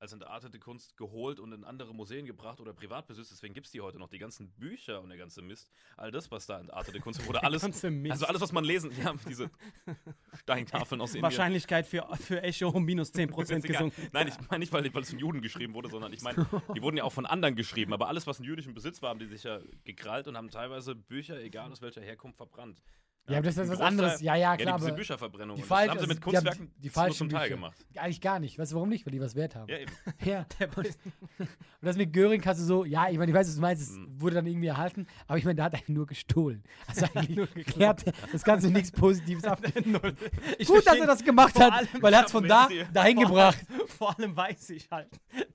als 0.02 0.12
entartete 0.12 0.58
Kunst 0.58 0.96
geholt 0.96 1.38
und 1.38 1.52
in 1.52 1.62
andere 1.62 1.94
Museen 1.94 2.26
gebracht 2.26 2.60
oder 2.60 2.72
Privatbesitz. 2.72 3.28
Deswegen 3.28 3.54
gibt 3.54 3.66
es 3.66 3.72
die 3.72 3.80
heute 3.80 4.00
noch. 4.00 4.08
Die 4.08 4.18
ganzen 4.18 4.50
Bücher 4.50 5.00
und 5.00 5.10
der 5.10 5.16
ganze 5.16 5.42
Mist. 5.42 5.70
All 5.96 6.10
das, 6.10 6.28
was 6.32 6.46
da 6.46 6.58
entartete 6.58 6.98
Kunst 6.98 7.26
oder 7.28 7.44
alles. 7.44 7.62
Also 7.62 8.26
alles, 8.26 8.40
was 8.40 8.50
man 8.50 8.64
lesen. 8.64 8.90
Ja, 9.00 9.14
diese 9.28 9.48
Steintafeln 10.40 11.00
aus 11.00 11.10
Indien. 11.10 11.22
Wahrscheinlichkeit 11.22 11.86
für, 11.86 12.04
für 12.16 12.42
Echo 12.42 12.70
um 12.70 12.84
minus 12.84 13.14
10% 13.14 13.40
Ist 13.42 13.50
egal. 13.50 13.60
gesunken. 13.62 14.08
Nein, 14.12 14.26
ich 14.26 14.34
meine 14.50 14.58
nicht, 14.58 14.72
weil, 14.72 14.92
weil 14.92 15.02
es 15.02 15.10
von 15.10 15.20
Juden 15.20 15.40
geschrieben 15.40 15.72
wurde, 15.72 15.88
sondern 15.88 16.12
ich 16.12 16.22
meine, 16.22 16.46
die 16.74 16.82
wurden 16.82 16.96
ja 16.96 17.04
auch 17.04 17.12
von 17.12 17.24
anderen 17.24 17.54
geschrieben. 17.54 17.92
Aber 17.92 18.08
alles, 18.08 18.26
was 18.26 18.40
in 18.40 18.44
jüdischem 18.44 18.74
Besitz 18.74 19.02
war, 19.02 19.10
haben 19.10 19.20
die 19.20 19.26
sich 19.26 19.44
ja 19.44 19.60
gekrallt 19.84 20.26
und 20.26 20.36
haben 20.36 20.50
teilweise 20.50 20.96
Bücher, 20.96 21.40
egal 21.40 21.70
aus 21.70 21.80
welcher 21.80 22.00
Herkunft, 22.00 22.38
verbrannt. 22.38 22.82
Ja, 23.28 23.38
aber 23.38 23.46
das 23.46 23.56
ist 23.56 23.68
was 23.70 23.80
anderes. 23.80 24.20
Ja, 24.20 24.34
ja, 24.34 24.50
Ja, 24.52 24.56
klar. 24.56 24.76
diese 24.78 24.88
aber 24.88 24.96
Bücherverbrennung. 24.96 25.56
die 25.56 25.62
falsch- 25.62 25.86
das 25.86 25.88
haben 25.90 26.00
sie 26.00 26.06
mit 26.08 26.18
die 26.18 26.22
haben 26.22 26.32
Kunstwerken 26.44 26.72
die 26.78 26.86
nur 26.88 26.92
falschen 26.92 27.16
zum 27.18 27.28
Teil 27.28 27.42
Bücher. 27.42 27.54
gemacht. 27.54 27.86
Eigentlich 27.94 28.20
gar 28.20 28.40
nicht. 28.40 28.58
Weißt 28.58 28.72
du 28.72 28.76
warum 28.76 28.88
nicht? 28.88 29.06
Weil 29.06 29.12
die 29.12 29.20
was 29.20 29.34
wert 29.36 29.54
haben. 29.54 29.68
Ja, 29.70 29.78
eben. 29.78 29.92
Ja. 30.24 30.46
Und 30.76 31.88
das 31.88 31.96
mit 31.96 32.12
Göring 32.12 32.40
kannst 32.40 32.60
du 32.60 32.64
so, 32.66 32.84
ja, 32.84 33.08
ich 33.08 33.18
meine, 33.18 33.30
ich 33.30 33.36
weiß, 33.36 33.46
was 33.48 33.54
du 33.56 33.60
meinst, 33.60 33.82
es 33.82 33.90
Mhm. 33.96 34.20
wurde 34.20 34.34
dann 34.36 34.46
irgendwie 34.46 34.66
erhalten, 34.68 35.06
aber 35.26 35.38
ich 35.38 35.44
meine, 35.44 35.56
der 35.56 35.64
hat 35.66 35.74
eigentlich 35.74 35.88
nur 35.88 36.06
gestohlen. 36.06 36.62
Also 36.86 37.06
eigentlich 37.14 37.48
er 37.78 37.88
hat 37.88 38.04
das 38.32 38.42
Ganze 38.42 38.70
nichts 38.70 38.90
Positives 38.92 39.44
ab. 39.44 39.60
Ich 40.58 40.68
Gut, 40.68 40.86
dass 40.86 40.96
er 40.96 41.06
das 41.06 41.24
gemacht 41.24 41.54
vor 41.54 41.64
hat, 41.66 41.72
allem- 41.72 41.88
weil 42.02 42.12
er 42.12 42.18
hat 42.20 42.26
es 42.26 42.32
von 42.32 42.46
da 42.46 42.68
dahin 42.92 43.18
gebracht. 43.20 43.58
Vor 43.86 44.18
allem 44.18 44.36
weiß 44.36 44.70
ich 44.70 44.88
halt, 44.90 45.08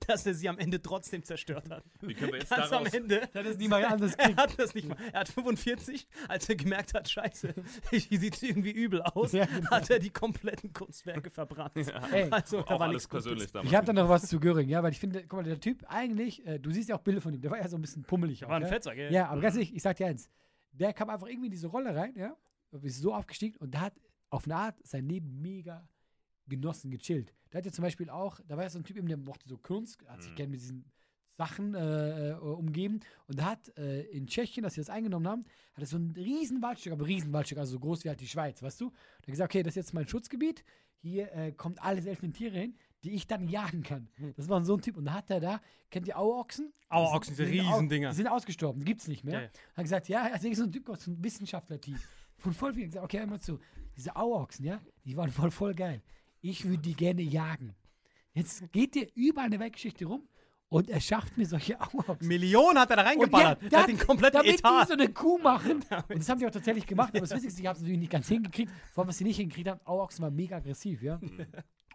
dass 0.06 0.24
er 0.26 0.34
sie 0.34 0.48
am 0.48 0.58
Ende 0.58 0.80
trotzdem 0.80 1.22
zerstört 1.22 1.70
hat. 1.70 1.84
Wie 2.00 2.14
können 2.14 2.32
wir 2.32 2.38
jetzt 2.40 2.50
Ganz 2.50 2.64
am 2.72 2.84
daraus... 2.84 2.94
Ende. 2.94 3.20
Er 3.32 3.40
hat 3.40 3.46
es 3.46 3.58
niemand 3.58 3.84
anders 3.84 4.12
Er 4.14 4.28
gekriegt. 4.28 4.40
hat 4.40 4.58
das 4.58 4.74
nicht 4.74 4.88
mal. 4.88 4.96
Er 5.12 5.20
hat 5.20 5.28
45, 5.28 6.06
als 6.28 6.48
er 6.48 6.56
gemerkt 6.56 6.94
hat, 6.94 7.08
scheiße, 7.08 7.54
hier 7.90 8.18
sieht 8.18 8.42
irgendwie 8.42 8.70
übel 8.72 9.02
aus, 9.02 9.32
Ja, 9.32 9.44
genau. 9.46 9.70
hat 9.70 9.90
er 9.90 9.98
die 9.98 10.10
kompletten 10.10 10.72
Kunstwerke 10.72 11.30
verbrannt. 11.30 11.76
Ey, 12.12 12.28
Also, 12.30 12.62
da 12.62 12.74
Auch 12.74 12.80
war 12.80 12.88
alles 12.88 13.06
persönlich 13.08 13.50
damals. 13.52 13.70
ich 13.70 13.76
habe 13.76 13.86
da 13.86 13.92
noch 13.92 14.08
was 14.08 14.28
zu 14.28 14.38
Göring, 14.40 14.68
ja, 14.68 14.82
weil 14.82 14.92
ich 14.92 14.98
finde, 15.00 15.22
guck 15.22 15.34
mal, 15.40 15.42
der 15.44 15.60
Typ 15.60 15.84
eigentlich, 15.88 16.46
äh, 16.46 16.58
du 16.58 16.70
siehst 16.70 16.88
ja 16.88 16.96
auch 16.96 17.00
Bilder 17.02 17.20
von 17.20 17.32
ihm, 17.34 17.40
der 17.40 17.50
war 17.50 17.58
ja 17.58 17.68
so 17.68 17.76
ein 17.76 17.80
bisschen 17.82 18.02
pummelig. 18.02 18.42
War 18.42 18.56
ein 18.56 18.62
ja? 18.62 18.68
Fetzer, 18.68 18.94
gell? 18.94 19.12
Ja, 19.12 19.28
aber 19.28 19.40
ganz 19.40 19.54
ehrlich, 19.56 19.74
ich 19.74 19.82
sag 19.82 19.96
dir 19.96 20.06
eins, 20.06 20.28
der 20.72 20.92
kam 20.92 21.10
einfach 21.10 21.26
irgendwie 21.26 21.46
in 21.46 21.52
diese 21.52 21.66
Rolle 21.68 21.94
rein, 21.94 22.14
ja, 22.16 22.36
ist 22.82 23.00
so 23.00 23.14
aufgestiegen 23.14 23.56
und 23.58 23.72
der 23.74 23.80
hat 23.82 23.94
auf 24.30 24.44
eine 24.44 24.56
Art 24.56 24.76
sein 24.86 25.06
Leben 25.08 25.40
mega 25.40 25.88
genossen, 26.46 26.90
gechillt. 26.90 27.34
Der 27.52 27.58
hat 27.58 27.66
ja 27.66 27.72
zum 27.72 27.82
Beispiel 27.82 28.10
auch, 28.10 28.40
da 28.46 28.56
war 28.56 28.64
ja 28.64 28.70
so 28.70 28.78
ein 28.78 28.84
Typ 28.84 28.96
eben, 28.96 29.08
der 29.08 29.16
mochte 29.16 29.48
so 29.48 29.56
Kunst, 29.58 30.04
hat 30.06 30.22
sich 30.22 30.32
Mhm. 30.32 30.36
gerne 30.36 30.50
mit 30.50 30.60
diesen 30.60 30.84
Sachen 31.38 31.74
äh, 31.74 32.30
äh, 32.30 32.34
umgeben 32.34 32.98
und 33.28 33.38
der 33.38 33.46
hat 33.46 33.78
äh, 33.78 34.02
in 34.02 34.26
Tschechien, 34.26 34.64
dass 34.64 34.74
sie 34.74 34.80
das 34.80 34.90
eingenommen 34.90 35.28
haben, 35.28 35.44
hat 35.74 35.84
er 35.84 35.86
so 35.86 35.96
ein 35.96 36.10
riesen 36.10 36.60
Waldstück, 36.60 36.92
aber 36.92 37.06
riesen 37.06 37.32
Waldstück, 37.32 37.58
also 37.58 37.72
so 37.74 37.78
groß 37.78 38.04
wie 38.04 38.08
halt 38.08 38.20
die 38.20 38.26
Schweiz, 38.26 38.60
weißt 38.60 38.80
du? 38.80 38.90
Da 38.90 39.18
hat 39.18 39.26
gesagt, 39.26 39.50
okay, 39.52 39.62
das 39.62 39.72
ist 39.72 39.76
jetzt 39.76 39.94
mein 39.94 40.08
Schutzgebiet, 40.08 40.64
hier 41.00 41.32
äh, 41.32 41.52
kommt 41.52 41.80
alle 41.80 42.02
seltenen 42.02 42.32
Tiere 42.32 42.58
hin, 42.58 42.74
die 43.04 43.12
ich 43.12 43.28
dann 43.28 43.46
jagen 43.46 43.84
kann. 43.84 44.08
Das 44.36 44.48
war 44.48 44.64
so 44.64 44.74
ein 44.74 44.82
Typ 44.82 44.96
und 44.96 45.04
da 45.04 45.14
hat 45.14 45.30
er 45.30 45.38
da, 45.38 45.60
kennt 45.90 46.08
ihr 46.08 46.18
Auerochsen? 46.18 46.72
Auerochsen, 46.88 47.36
diese 47.36 47.48
Riesendinger. 47.48 48.10
Die 48.10 48.16
sind 48.16 48.26
ausgestorben, 48.26 48.80
die 48.80 48.86
gibt's 48.86 49.06
nicht 49.06 49.22
mehr. 49.22 49.34
Ja, 49.34 49.42
ja. 49.42 49.50
Hat 49.76 49.84
gesagt, 49.84 50.08
ja, 50.08 50.22
also 50.32 50.52
so 50.52 50.64
ein 50.64 50.72
Typ 50.72 50.86
so 50.98 51.12
einem 51.12 51.22
Wissenschaftler-Team. 51.22 52.00
Von 52.38 52.52
voll 52.52 52.74
viel 52.74 52.86
gesagt, 52.86 53.04
okay, 53.04 53.20
hör 53.20 53.26
mal 53.26 53.40
zu. 53.40 53.60
Diese 53.96 54.16
Auerochsen, 54.16 54.64
ja, 54.64 54.80
die 55.04 55.16
waren 55.16 55.30
voll, 55.30 55.52
voll 55.52 55.74
geil. 55.74 56.02
Ich 56.40 56.64
würde 56.64 56.82
die 56.82 56.94
gerne 56.94 57.22
jagen. 57.22 57.76
Jetzt 58.32 58.72
geht 58.72 58.96
der 58.96 59.06
überall 59.16 59.46
in 59.46 59.52
der 59.52 59.60
Weltgeschichte 59.60 60.04
rum 60.04 60.28
und 60.70 60.90
er 60.90 61.00
schafft 61.00 61.36
mir 61.38 61.46
solche 61.46 61.80
Auerochsen. 61.80 62.28
Millionen 62.28 62.78
hat 62.78 62.90
er 62.90 62.96
da 62.96 63.02
reingeballert. 63.02 63.62
der- 63.62 63.68
Der 63.70 63.80
hat 63.80 63.88
den 63.88 63.98
kompletten 63.98 64.40
damit 64.40 64.58
Etat. 64.58 64.82
die 64.84 64.86
so 64.88 64.92
eine 64.94 65.08
Kuh 65.12 65.38
machen. 65.38 65.82
Und 66.08 66.18
das 66.18 66.28
haben 66.28 66.38
die 66.38 66.46
auch 66.46 66.50
tatsächlich 66.50 66.86
gemacht. 66.86 67.10
Aber 67.10 67.20
das 67.20 67.30
Witzigste, 67.30 67.60
ich 67.62 67.66
habe 67.66 67.76
es 67.76 67.80
natürlich 67.82 68.00
nicht 68.00 68.12
ganz 68.12 68.28
hingekriegt. 68.28 68.70
Vor 68.92 69.02
allem, 69.02 69.08
was 69.08 69.18
sie 69.18 69.24
nicht 69.24 69.36
hingekriegt 69.38 69.68
haben, 69.68 69.80
Auerochsen 69.84 70.22
waren 70.22 70.34
mega 70.36 70.56
aggressiv, 70.56 71.02
ja. 71.02 71.18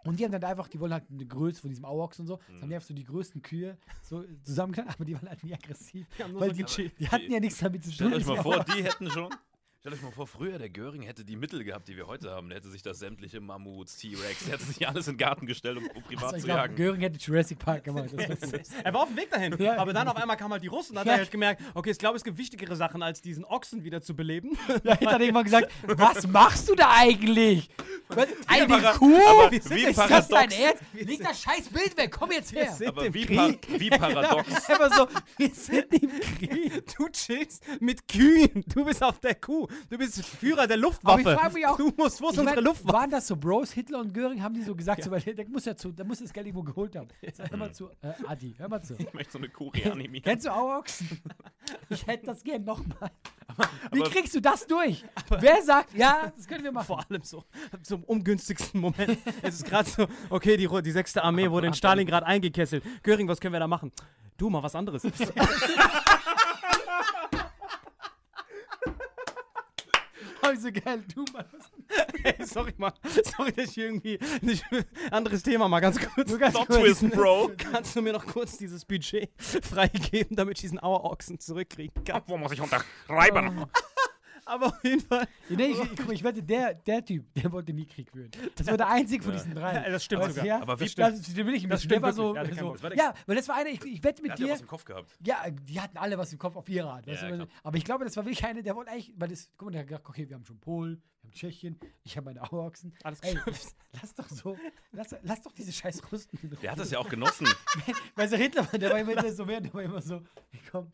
Und 0.04 0.18
die 0.20 0.24
haben 0.24 0.32
dann 0.32 0.44
einfach, 0.44 0.68
die 0.68 0.78
wollen 0.80 0.92
halt 0.92 1.04
eine 1.10 1.24
Größe 1.24 1.60
von 1.62 1.70
diesem 1.70 1.84
Auerochsen 1.86 2.22
und 2.24 2.26
so. 2.26 2.36
Das 2.52 2.60
haben 2.62 2.68
die 2.68 2.74
einfach 2.74 2.88
so 2.88 2.94
die 2.94 3.04
größten 3.04 3.40
Kühe 3.42 3.78
so 4.02 4.22
zusammengetan, 4.42 4.88
aber 4.92 5.04
die 5.04 5.14
waren 5.14 5.28
halt 5.28 5.42
nie 5.44 5.54
aggressiv. 5.54 6.06
Die 6.18 6.34
Weil 6.34 6.54
so 6.54 6.62
die, 6.82 6.88
die 6.98 7.08
hatten 7.08 7.30
ja 7.32 7.40
nichts 7.40 7.58
damit 7.60 7.84
zu 7.84 7.90
tun. 7.90 8.08
Stellt 8.08 8.14
euch 8.14 8.26
mal 8.26 8.34
Das 8.34 8.42
vor, 8.42 8.64
die 8.64 8.82
hätten 8.84 9.10
schon. 9.10 9.34
Stellt 9.84 9.96
euch 9.96 10.02
mal 10.02 10.12
vor, 10.12 10.26
früher 10.26 10.56
der 10.58 10.70
Göring 10.70 11.02
hätte 11.02 11.26
die 11.26 11.36
Mittel 11.36 11.62
gehabt, 11.62 11.88
die 11.88 11.94
wir 11.98 12.06
heute 12.06 12.30
haben. 12.30 12.48
Der 12.48 12.56
hätte 12.56 12.70
sich 12.70 12.80
das 12.80 13.00
sämtliche 13.00 13.38
Mammuts, 13.42 13.98
T-Rex, 13.98 14.44
der 14.46 14.54
hätte 14.54 14.64
sich 14.64 14.88
alles 14.88 15.08
in 15.08 15.12
den 15.12 15.18
Garten 15.18 15.44
gestellt, 15.44 15.76
um, 15.76 15.86
um 15.94 16.02
privat 16.02 16.22
Also 16.24 16.36
ich 16.36 16.40
zu 16.40 16.46
glaube, 16.46 16.60
jagen. 16.62 16.76
Göring 16.76 17.00
hätte 17.02 17.18
Jurassic 17.18 17.58
Park 17.58 17.84
gemacht. 17.84 18.08
Er 18.82 18.94
war 18.94 19.02
auf 19.02 19.08
dem 19.08 19.18
Weg 19.18 19.30
dahin. 19.30 19.54
Ja. 19.58 19.76
Aber 19.76 19.92
dann 19.92 20.08
auf 20.08 20.16
einmal 20.16 20.38
kamen 20.38 20.52
halt 20.54 20.62
die 20.62 20.68
Russen 20.68 20.92
und 20.92 21.00
hat 21.00 21.06
Ja. 21.06 21.12
er 21.12 21.18
halt 21.18 21.30
gemerkt, 21.30 21.60
okay, 21.74 21.90
ich 21.90 21.98
glaube, 21.98 22.16
es 22.16 22.24
gibt 22.24 22.38
wichtigere 22.38 22.74
Sachen, 22.76 23.02
als 23.02 23.20
diesen 23.20 23.44
Ochsen 23.44 23.84
wieder 23.84 24.00
zu 24.00 24.16
beleben. 24.16 24.56
ja, 24.84 24.92
hätte 24.92 25.04
dann 25.04 25.20
irgendwann 25.20 25.44
gesagt, 25.44 25.70
was 25.82 26.26
machst 26.28 26.66
du 26.70 26.74
da 26.74 26.90
eigentlich? 26.96 27.68
Eine 28.46 28.80
Kuh? 28.92 29.20
aber 29.26 29.52
ist 29.52 29.68
wie 29.68 29.82
das 29.82 29.96
dein 29.96 30.08
paradox. 30.08 30.58
Ernst? 30.58 30.82
Leg 30.94 31.22
das 31.22 31.42
scheiß 31.42 31.68
Bild 31.68 31.94
weg, 31.98 32.10
komm 32.18 32.32
jetzt 32.32 32.54
her. 32.54 32.72
sind 32.72 32.88
Aber 32.88 33.04
im 33.04 33.12
wie, 33.12 33.26
par 33.26 33.52
Krieg. 33.52 33.80
wie 33.80 33.90
paradox. 33.90 34.48
Einfach 34.70 34.94
so, 34.96 35.08
wir 35.36 35.50
sind 35.50 35.92
im 35.92 36.10
Krieg. 36.20 36.86
Du 36.96 37.08
chillst 37.10 37.62
mit 37.80 38.08
Kühen. 38.08 38.64
Du 38.72 38.84
bist 38.86 39.02
auf 39.02 39.20
der 39.20 39.34
Kuh. 39.34 39.66
Du 39.90 39.98
bist 39.98 40.24
Führer 40.24 40.66
der 40.66 40.76
Aber 40.76 40.76
ich 40.76 40.82
Luftwaffe. 40.82 41.22
frage 41.36 41.54
mich 41.54 41.66
auch, 41.66 41.76
du 41.76 41.92
musst, 41.96 42.20
wo 42.20 42.28
ist 42.30 42.38
unsere 42.38 42.54
mein, 42.56 42.64
Luftwaffe? 42.64 42.92
waren 42.94 43.10
das 43.10 43.26
so 43.26 43.36
Bros, 43.36 43.72
Hitler 43.72 44.00
und 44.00 44.12
Göring, 44.14 44.42
haben 44.42 44.54
die 44.54 44.62
so 44.62 44.74
gesagt, 44.74 45.02
so, 45.04 45.10
weil 45.10 45.20
der, 45.20 45.46
muss 45.48 45.64
ja 45.64 45.76
zu, 45.76 45.92
der 45.92 46.04
muss 46.04 46.18
das 46.20 46.32
Geld 46.32 46.46
irgendwo 46.46 46.62
geholt 46.64 46.96
haben. 46.96 47.08
Sag, 47.32 47.50
hör 47.50 47.58
mal 47.58 47.72
zu, 47.72 47.88
äh, 48.02 48.12
Adi, 48.26 48.54
hör 48.58 48.68
mal 48.68 48.82
zu. 48.82 48.94
Ich 48.98 49.12
möchte 49.12 49.32
so 49.32 49.38
eine 49.38 49.48
Kuh 49.48 49.68
reanimieren. 49.68 50.22
Kennst 50.24 50.46
du 50.46 50.50
Auerochsen? 50.52 51.20
Ich 51.88 52.06
hätte 52.06 52.26
das 52.26 52.42
gern 52.42 52.64
nochmal. 52.64 53.10
Wie 53.92 54.00
aber- 54.00 54.10
kriegst 54.10 54.34
du 54.34 54.40
das 54.40 54.66
durch? 54.66 55.04
Wer 55.40 55.62
sagt, 55.62 55.94
ja, 55.94 56.32
das 56.36 56.46
können 56.46 56.64
wir 56.64 56.72
machen? 56.72 56.86
Vor 56.86 57.04
allem 57.08 57.22
so 57.22 57.44
zum 57.82 58.04
ungünstigsten 58.04 58.80
Moment. 58.80 59.18
es 59.42 59.56
ist 59.56 59.64
gerade 59.64 59.88
so, 59.88 60.06
okay, 60.30 60.56
die, 60.56 60.68
die 60.82 60.90
sechste 60.90 61.22
Armee 61.22 61.50
wurde 61.50 61.66
in 61.68 61.74
Stalingrad 61.74 62.24
eingekesselt. 62.24 62.82
Göring, 63.02 63.28
was 63.28 63.40
können 63.40 63.52
wir 63.54 63.60
da 63.60 63.66
machen? 63.68 63.92
Du, 64.36 64.50
mal 64.50 64.62
was 64.62 64.74
anderes. 64.74 65.02
Oh, 70.46 70.70
geil, 70.84 71.04
du 71.14 71.24
mal. 71.32 71.46
Hey, 72.22 72.44
sorry 72.46 72.72
mal. 72.78 72.92
Sorry, 73.36 73.52
dass 73.52 73.70
ich 73.70 73.78
irgendwie. 73.78 74.18
Nicht, 74.40 74.64
anderes 75.10 75.42
Thema 75.42 75.68
mal 75.68 75.80
ganz 75.80 75.98
kurz. 76.00 76.30
Nur 76.30 76.38
ganz 76.38 76.54
Plot 76.54 76.66
kurz. 76.68 76.98
Twist, 76.98 77.10
Bro. 77.10 77.52
Kannst 77.58 77.94
du 77.94 78.02
mir 78.02 78.12
noch 78.12 78.26
kurz 78.26 78.56
dieses 78.56 78.84
Budget 78.84 79.30
freigeben, 79.38 80.36
damit 80.36 80.58
ich 80.58 80.62
diesen 80.62 80.82
Auerochsen 80.82 81.38
zurückkriegen 81.38 82.04
kann? 82.04 82.22
Wo 82.26 82.38
muss 82.38 82.52
ich 82.52 82.60
unterschreiben? 82.60 83.66
Aber 84.46 84.66
auf 84.66 84.84
jeden 84.84 85.00
Fall. 85.00 85.26
Nee, 85.48 85.66
ich, 85.66 85.80
ich, 85.82 85.96
guck 85.96 86.06
mal, 86.06 86.12
ich 86.12 86.22
wette, 86.24 86.42
der, 86.42 86.74
der 86.74 87.04
Typ, 87.04 87.32
der 87.34 87.50
wollte 87.52 87.72
nie 87.72 87.86
Krieg 87.86 88.10
führen. 88.10 88.30
Das 88.56 88.66
war 88.66 88.76
der 88.76 88.88
einzige 88.88 89.22
von 89.22 89.32
Ja. 89.32 89.38
diesen 89.38 89.54
drei. 89.54 89.74
Ja, 89.74 89.90
das 89.90 90.04
stimmt 90.04 90.22
Aber, 90.22 90.30
sogar. 90.32 90.46
Ja, 90.46 90.60
Aber 90.60 90.78
wie- 90.80 90.84
das, 90.84 90.94
das, 90.94 91.22
den 91.34 91.46
will 91.46 91.54
ich 91.54 91.64
ein 91.64 91.70
Das 91.70 91.80
bisschen. 91.82 91.90
stimmt 91.90 91.92
der 91.92 92.02
war 92.02 92.12
so. 92.12 92.34
Ja, 92.34 92.44
der 92.44 92.54
so 92.54 92.88
der- 92.88 92.96
ja, 92.96 93.14
weil 93.26 93.36
das 93.36 93.48
war 93.48 93.56
einer, 93.56 93.70
ich, 93.70 93.84
ich 93.84 94.02
wette 94.04 94.22
mit 94.22 94.32
hat 94.32 94.38
ja 94.40 94.46
dir, 94.46 94.52
was 94.52 94.60
im 94.60 94.66
Kopf 94.66 94.84
gehabt. 94.84 95.16
ja, 95.24 95.50
die 95.50 95.80
hatten 95.80 95.96
alle 95.96 96.18
was 96.18 96.32
im 96.32 96.38
Kopf 96.38 96.56
auf 96.56 96.68
ihre 96.68 96.88
Art. 96.90 97.06
weißt 97.06 97.22
Ja, 97.22 97.46
aber 97.62 97.76
ich 97.76 97.84
glaube, 97.84 98.04
das 98.04 98.16
war 98.16 98.24
wirklich 98.24 98.44
einer, 98.44 98.62
der 98.62 98.74
wollte 98.76 98.90
eigentlich, 98.90 99.12
weil 99.16 99.28
das, 99.28 99.50
guck 99.56 99.66
mal, 99.66 99.72
der 99.72 99.80
hat 99.80 99.88
gesagt, 99.88 100.08
okay, 100.08 100.28
wir 100.28 100.36
haben 100.36 100.44
schon 100.44 100.58
Polen, 100.58 101.02
wir 101.22 101.28
haben 101.30 101.34
Tschechien, 101.34 101.78
ich 102.02 102.16
habe 102.16 102.26
meine 102.26 102.42
Auerochsen. 102.42 102.92
Alles 103.02 103.20
Ey, 103.20 103.38
lass 103.92 104.14
doch 104.14 104.28
so, 104.28 104.56
lass, 104.92 105.14
lass 105.22 105.40
doch 105.42 105.52
diese 105.52 105.72
scheiß 105.72 106.02
Russen 106.12 106.38
Ruhe. 106.42 106.56
Der 106.60 106.72
hat 106.72 106.78
das 106.78 106.90
ja 106.90 106.98
auch 106.98 107.08
genossen. 107.08 107.46
Weil 108.14 108.28
so 108.28 108.36
Hitler, 108.36 108.70
war, 108.70 108.78
der 108.78 108.90
war 108.90 108.98
immer 108.98 109.30
so 109.32 109.44
der 109.46 109.72
war 109.74 109.82
immer 109.82 110.02
so, 110.02 110.22
komm, 110.70 110.92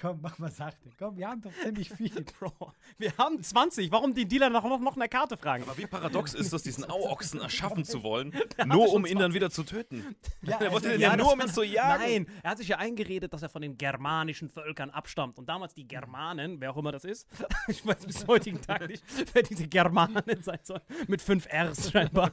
komm, 0.00 0.18
mach 0.22 0.38
mal 0.38 0.50
sachte. 0.50 0.90
Komm, 0.98 1.16
wir 1.16 1.28
haben 1.28 1.42
doch 1.42 1.52
ziemlich 1.62 1.90
viel. 1.90 2.10
Bro, 2.38 2.72
wir 2.98 3.16
haben 3.16 3.42
20. 3.42 3.90
Warum 3.92 4.14
die 4.14 4.26
Dealer 4.26 4.50
noch, 4.50 4.64
noch, 4.64 4.80
noch 4.80 4.96
eine 4.96 5.08
Karte 5.08 5.36
fragen? 5.36 5.64
Aber 5.64 5.76
wie 5.78 5.86
paradox 5.86 6.34
ist 6.34 6.52
das, 6.52 6.62
diesen 6.62 6.84
Auochsen 6.84 7.40
erschaffen 7.40 7.84
zu 7.84 8.02
wollen, 8.02 8.34
nur 8.66 8.92
um 8.92 9.06
ihn 9.06 9.18
dann 9.18 9.34
wieder 9.34 9.50
zu 9.50 9.62
töten? 9.62 10.16
Ja, 10.42 10.58
Er 10.60 10.72
wollte 10.72 10.88
also, 10.88 10.90
den 10.90 11.00
ja, 11.00 11.10
ja 11.10 11.16
nur, 11.16 11.32
um 11.32 11.40
ihn 11.40 11.48
zu 11.48 11.62
jagen. 11.62 12.02
Nein, 12.02 12.26
er 12.42 12.50
hat 12.50 12.58
sich 12.58 12.68
ja 12.68 12.78
eingeredet, 12.78 13.32
dass 13.32 13.42
er 13.42 13.48
von 13.48 13.62
den 13.62 13.76
germanischen 13.76 14.48
Völkern 14.48 14.90
abstammt. 14.90 15.38
Und 15.38 15.48
damals 15.48 15.74
die 15.74 15.86
Germanen, 15.86 16.60
wer 16.60 16.72
auch 16.72 16.76
immer 16.76 16.92
das 16.92 17.04
ist, 17.04 17.28
ich 17.68 17.86
weiß 17.86 18.06
bis 18.06 18.26
heutigen 18.26 18.60
Tag 18.60 18.88
nicht, 18.88 19.04
wer 19.32 19.42
diese 19.42 19.68
Germanen 19.68 20.42
sein 20.42 20.60
soll. 20.62 20.80
Mit 21.06 21.22
fünf 21.22 21.46
Rs 21.52 21.90
scheinbar. 21.90 22.30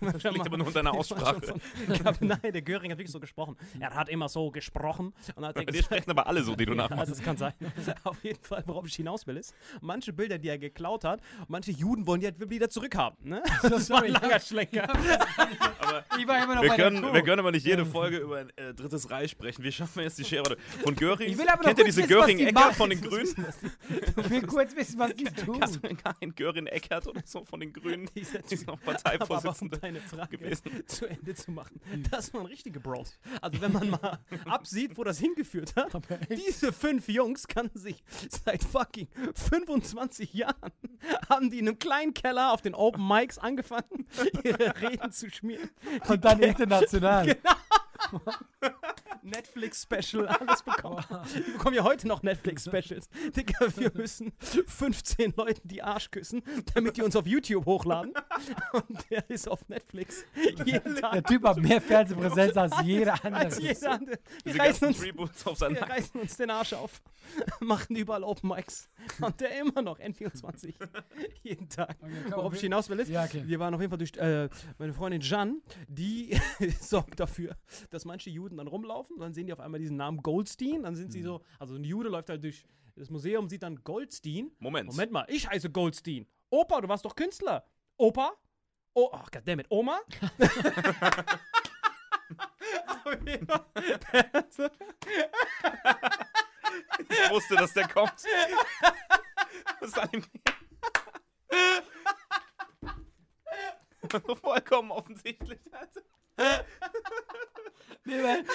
Das 0.00 0.22
liegt 0.22 0.46
aber 0.46 0.56
nur 0.56 0.68
in 0.68 0.72
deiner 0.72 0.94
Aussprache. 0.94 1.54
Ich 1.88 2.00
glaube, 2.00 2.24
nein, 2.24 2.40
der 2.42 2.62
Göring 2.62 2.90
hat 2.90 2.98
wirklich 2.98 3.12
so 3.12 3.20
gesprochen. 3.20 3.56
Er 3.78 3.94
hat 3.94 4.08
immer 4.08 4.28
so 4.28 4.50
gesprochen. 4.50 5.12
Und 5.34 5.44
hat 5.44 5.54
Bei 5.54 5.64
dir 5.64 5.72
gesagt, 5.72 5.86
sprechen 5.86 6.10
aber 6.10 6.26
alle 6.26 6.42
so, 6.42 6.54
die 6.54 6.66
du 6.66 6.74
ja, 6.74 6.99
nachmachst. 7.00 7.20
das 7.20 7.24
kann 7.24 7.36
sein. 7.36 7.52
Auf 8.04 8.22
jeden 8.24 8.42
Fall, 8.42 8.62
worauf 8.66 8.86
ich 8.86 8.94
hinaus 8.94 9.26
will, 9.26 9.36
ist, 9.36 9.54
manche 9.80 10.12
Bilder, 10.12 10.38
die 10.38 10.48
er 10.48 10.58
geklaut 10.58 11.04
hat, 11.04 11.20
manche 11.48 11.70
Juden 11.72 12.06
wollen 12.06 12.20
die 12.20 12.26
halt 12.26 12.50
wieder 12.50 12.68
zurückhaben. 12.70 13.16
Ne? 13.28 13.42
Das 13.62 13.88
war 13.90 14.02
ein 14.02 14.12
langer 14.12 14.40
Schlenker. 14.40 14.88
Aber 15.80 16.04
Ich 16.18 16.26
war 16.26 16.42
immer 16.42 16.54
noch 16.56 16.62
wir 16.62 16.70
können, 16.70 17.02
wir 17.02 17.22
können 17.22 17.40
aber 17.40 17.52
nicht 17.52 17.64
jede 17.66 17.86
Folge 17.86 18.18
über 18.18 18.38
ein 18.38 18.50
äh, 18.56 18.74
drittes 18.74 19.10
Reich 19.10 19.30
sprechen. 19.30 19.62
Wie 19.64 19.72
schaffen 19.72 19.96
wir 19.96 20.04
jetzt 20.04 20.18
die 20.18 20.24
Schere? 20.24 20.56
Von 20.82 20.94
Göring? 20.94 21.28
Ich 21.30 21.38
will 21.38 21.48
aber 21.48 21.58
noch 21.62 21.66
Kennt 21.68 21.78
ihr 21.78 21.84
diese 21.84 22.06
Göring-Eckert 22.06 22.74
von 22.74 22.90
den 22.90 23.00
Grünen? 23.00 23.46
Ich 24.16 24.30
will 24.30 24.42
kurz 24.42 24.74
wissen, 24.76 24.98
was 24.98 25.14
die 25.14 25.24
tun. 25.24 25.58
Hast 25.60 25.76
du 25.76 25.80
keinen 25.94 26.34
Göring-Eckert 26.34 27.06
oder 27.06 27.22
so 27.24 27.44
von 27.44 27.60
den 27.60 27.72
Grünen? 27.72 28.08
Dieser 28.14 28.40
Die 28.40 28.54
ist 28.54 28.66
noch 28.66 28.74
aber 28.74 28.92
um 28.92 28.94
Parteivorsitzende. 28.94 29.78
deine 29.78 30.00
Frage 30.00 30.36
gewesen. 30.38 30.86
zu 30.86 31.06
Ende 31.06 31.34
zu 31.34 31.50
machen, 31.52 31.80
das 32.10 32.32
waren 32.34 32.46
richtige 32.46 32.80
Bros. 32.80 33.18
Also 33.40 33.60
wenn 33.60 33.72
man 33.72 33.90
mal 33.90 34.18
absieht, 34.46 34.96
wo 34.96 35.04
das 35.04 35.18
hingeführt 35.18 35.74
hat, 35.76 35.92
diese 36.28 36.72
fünf 36.90 37.08
Jungs 37.08 37.46
kannten 37.46 37.78
sich 37.78 38.02
seit 38.44 38.64
fucking 38.64 39.06
25 39.34 40.34
Jahren, 40.34 40.72
haben 41.28 41.48
die 41.48 41.60
in 41.60 41.68
einem 41.68 41.78
kleinen 41.78 42.14
Keller 42.14 42.52
auf 42.52 42.62
den 42.62 42.74
Open 42.74 43.06
Mics 43.06 43.38
angefangen, 43.38 44.08
ihre 44.42 44.74
Reden 44.80 45.12
zu 45.12 45.30
schmieren. 45.30 45.70
Und 46.08 46.24
dann 46.24 46.40
international. 46.40 47.36
Netflix-Special, 49.22 50.26
alles 50.28 50.62
bekommen. 50.62 51.04
Wir 51.34 51.52
bekommen 51.52 51.76
ja 51.76 51.84
heute 51.84 52.08
noch 52.08 52.22
Netflix-Specials. 52.22 53.08
Digga, 53.36 53.66
wir 53.76 53.92
müssen 53.94 54.32
15 54.38 55.34
Leuten 55.36 55.66
die 55.68 55.82
Arsch 55.82 56.10
küssen, 56.10 56.42
damit 56.74 56.96
die 56.96 57.02
uns 57.02 57.16
auf 57.16 57.26
YouTube 57.26 57.66
hochladen. 57.66 58.12
Und 58.72 59.10
der 59.10 59.28
ist 59.28 59.48
auf 59.48 59.68
Netflix. 59.68 60.24
Jeden 60.64 60.94
Der 60.94 61.02
Tag. 61.02 61.26
Typ 61.26 61.44
hat 61.44 61.58
mehr 61.58 61.80
Fernsehpräsenz 61.80 62.56
als 62.56 62.74
jeder 62.82 63.22
andere. 63.24 63.44
Als 63.44 63.58
jeder 63.58 63.90
andere. 63.92 64.18
Wir 64.44 64.52
Diese 64.52 64.58
reißen 64.58 64.88
ganzen 64.88 65.18
uns 65.18 65.44
Wir 65.60 65.82
reißen 65.82 66.20
uns 66.20 66.36
den 66.36 66.50
Arsch 66.50 66.72
auf, 66.72 67.02
machen 67.60 67.96
überall 67.96 68.24
Open 68.24 68.48
Mics 68.50 68.88
und 69.20 69.40
der 69.40 69.60
immer 69.60 69.82
noch 69.82 69.98
N24 69.98 70.74
jeden 71.42 71.68
Tag. 71.68 71.96
Okay, 72.00 72.12
Worauf 72.30 72.54
ich 72.54 72.60
hinaus 72.60 72.88
will 72.88 72.98
ist, 73.00 73.08
Ja, 73.08 73.24
okay. 73.24 73.42
wir 73.46 73.58
waren 73.58 73.74
auf 73.74 73.80
jeden 73.80 73.90
Fall 73.90 73.98
durch 73.98 74.16
äh, 74.16 74.48
meine 74.78 74.92
Freundin 74.92 75.20
Jeanne, 75.20 75.56
die 75.88 76.38
sorgt 76.80 77.20
dafür, 77.20 77.56
dass 77.90 78.04
manche 78.04 78.30
Juden 78.30 78.56
dann 78.56 78.66
rumlaufen 78.68 79.16
und 79.16 79.20
dann 79.20 79.34
sehen 79.34 79.46
die 79.46 79.52
auf 79.52 79.60
einmal 79.60 79.80
diesen 79.80 79.96
Namen 79.96 80.22
Goldstein, 80.22 80.82
dann 80.82 80.96
sind 80.96 81.12
sie 81.12 81.22
so, 81.22 81.42
also 81.58 81.74
ein 81.74 81.84
Jude 81.84 82.08
läuft 82.08 82.30
halt 82.30 82.42
durch 82.42 82.64
das 82.96 83.10
Museum, 83.10 83.48
sieht 83.48 83.62
dann 83.62 83.82
Goldstein. 83.82 84.50
Moment. 84.58 84.88
Moment 84.88 85.12
mal, 85.12 85.26
ich 85.28 85.48
heiße 85.48 85.70
Goldstein. 85.70 86.26
Opa, 86.50 86.80
du 86.80 86.88
warst 86.88 87.04
doch 87.04 87.14
Künstler. 87.14 87.64
Opa? 87.96 88.32
Oh, 88.94 89.10
ach, 89.12 89.30
goddammit, 89.30 89.66
Oma? 89.70 90.00
Ich 97.08 97.30
wusste, 97.30 97.56
dass 97.56 97.72
der 97.72 97.88
kommt. 97.88 98.12
Das 99.80 99.90
ist. 99.90 100.30
Vollkommen 104.42 104.90
offensichtlich. 104.90 105.60
Alter. 105.72 106.02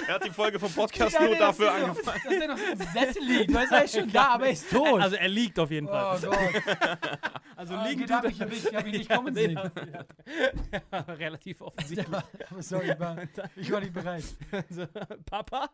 Er 0.08 0.14
hat 0.14 0.24
die 0.24 0.30
Folge 0.30 0.58
vom 0.58 0.72
Podcast 0.72 1.14
Ja, 1.14 1.22
nur 1.22 1.30
nee, 1.32 1.38
dafür 1.38 1.72
angefangen. 1.72 2.20
Dass 2.24 2.32
er 2.34 2.48
noch 2.48 2.58
so 2.58 2.64
im 2.64 2.78
Sessel 2.78 3.22
liegt. 3.22 3.50
Du 3.50 3.54
weißt, 3.54 3.72
er 3.72 3.84
ist 3.84 3.94
schon 3.98 4.12
da, 4.12 4.28
aber 4.34 4.46
er 4.46 4.52
ist 4.52 4.70
tot. 4.70 5.00
Also 5.00 5.16
er 5.16 5.28
liegt 5.28 5.58
auf 5.58 5.70
jeden 5.70 5.86
oh 5.86 5.90
Fall. 5.90 6.20
Gott. 6.20 7.20
Also 7.58 7.74
Ah, 7.74 7.88
liegen 7.88 8.06
tut 8.06 8.24
ich, 8.30 8.40
hab 8.42 8.52
ich, 8.52 8.66
hab 8.74 8.86
ich 8.86 8.92
nicht 8.92 9.10
Ja, 9.10 9.16
kommen 9.16 9.32
nee, 9.32 9.46
sehen. 9.46 9.58
ja. 10.92 10.98
Relativ 11.14 11.62
offensichtlich. 11.62 12.06
Sorry, 12.60 12.90
ich 12.92 13.00
war, 13.00 13.16
ich 13.56 13.72
war 13.72 13.80
nicht 13.80 13.94
bereit. 13.94 14.24
Also, 14.52 14.86
Papa? 15.24 15.70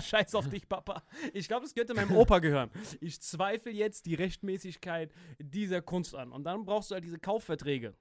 Scheiß 0.00 0.36
auf 0.36 0.48
dich, 0.48 0.68
Papa. 0.68 1.02
Ich 1.32 1.48
glaube, 1.48 1.64
das 1.64 1.74
könnte 1.74 1.94
meinem 1.94 2.16
Opa 2.16 2.38
gehören. 2.38 2.70
Ich 3.00 3.20
zweifle 3.20 3.72
jetzt 3.72 4.06
die 4.06 4.14
Rechtmäßigkeit 4.14 5.10
dieser 5.40 5.82
Kunst 5.82 6.14
an. 6.14 6.30
Und 6.30 6.44
dann 6.44 6.64
brauchst 6.64 6.92
du 6.92 6.94
halt 6.94 7.02
diese 7.02 7.18
Kaufverträge. 7.18 7.94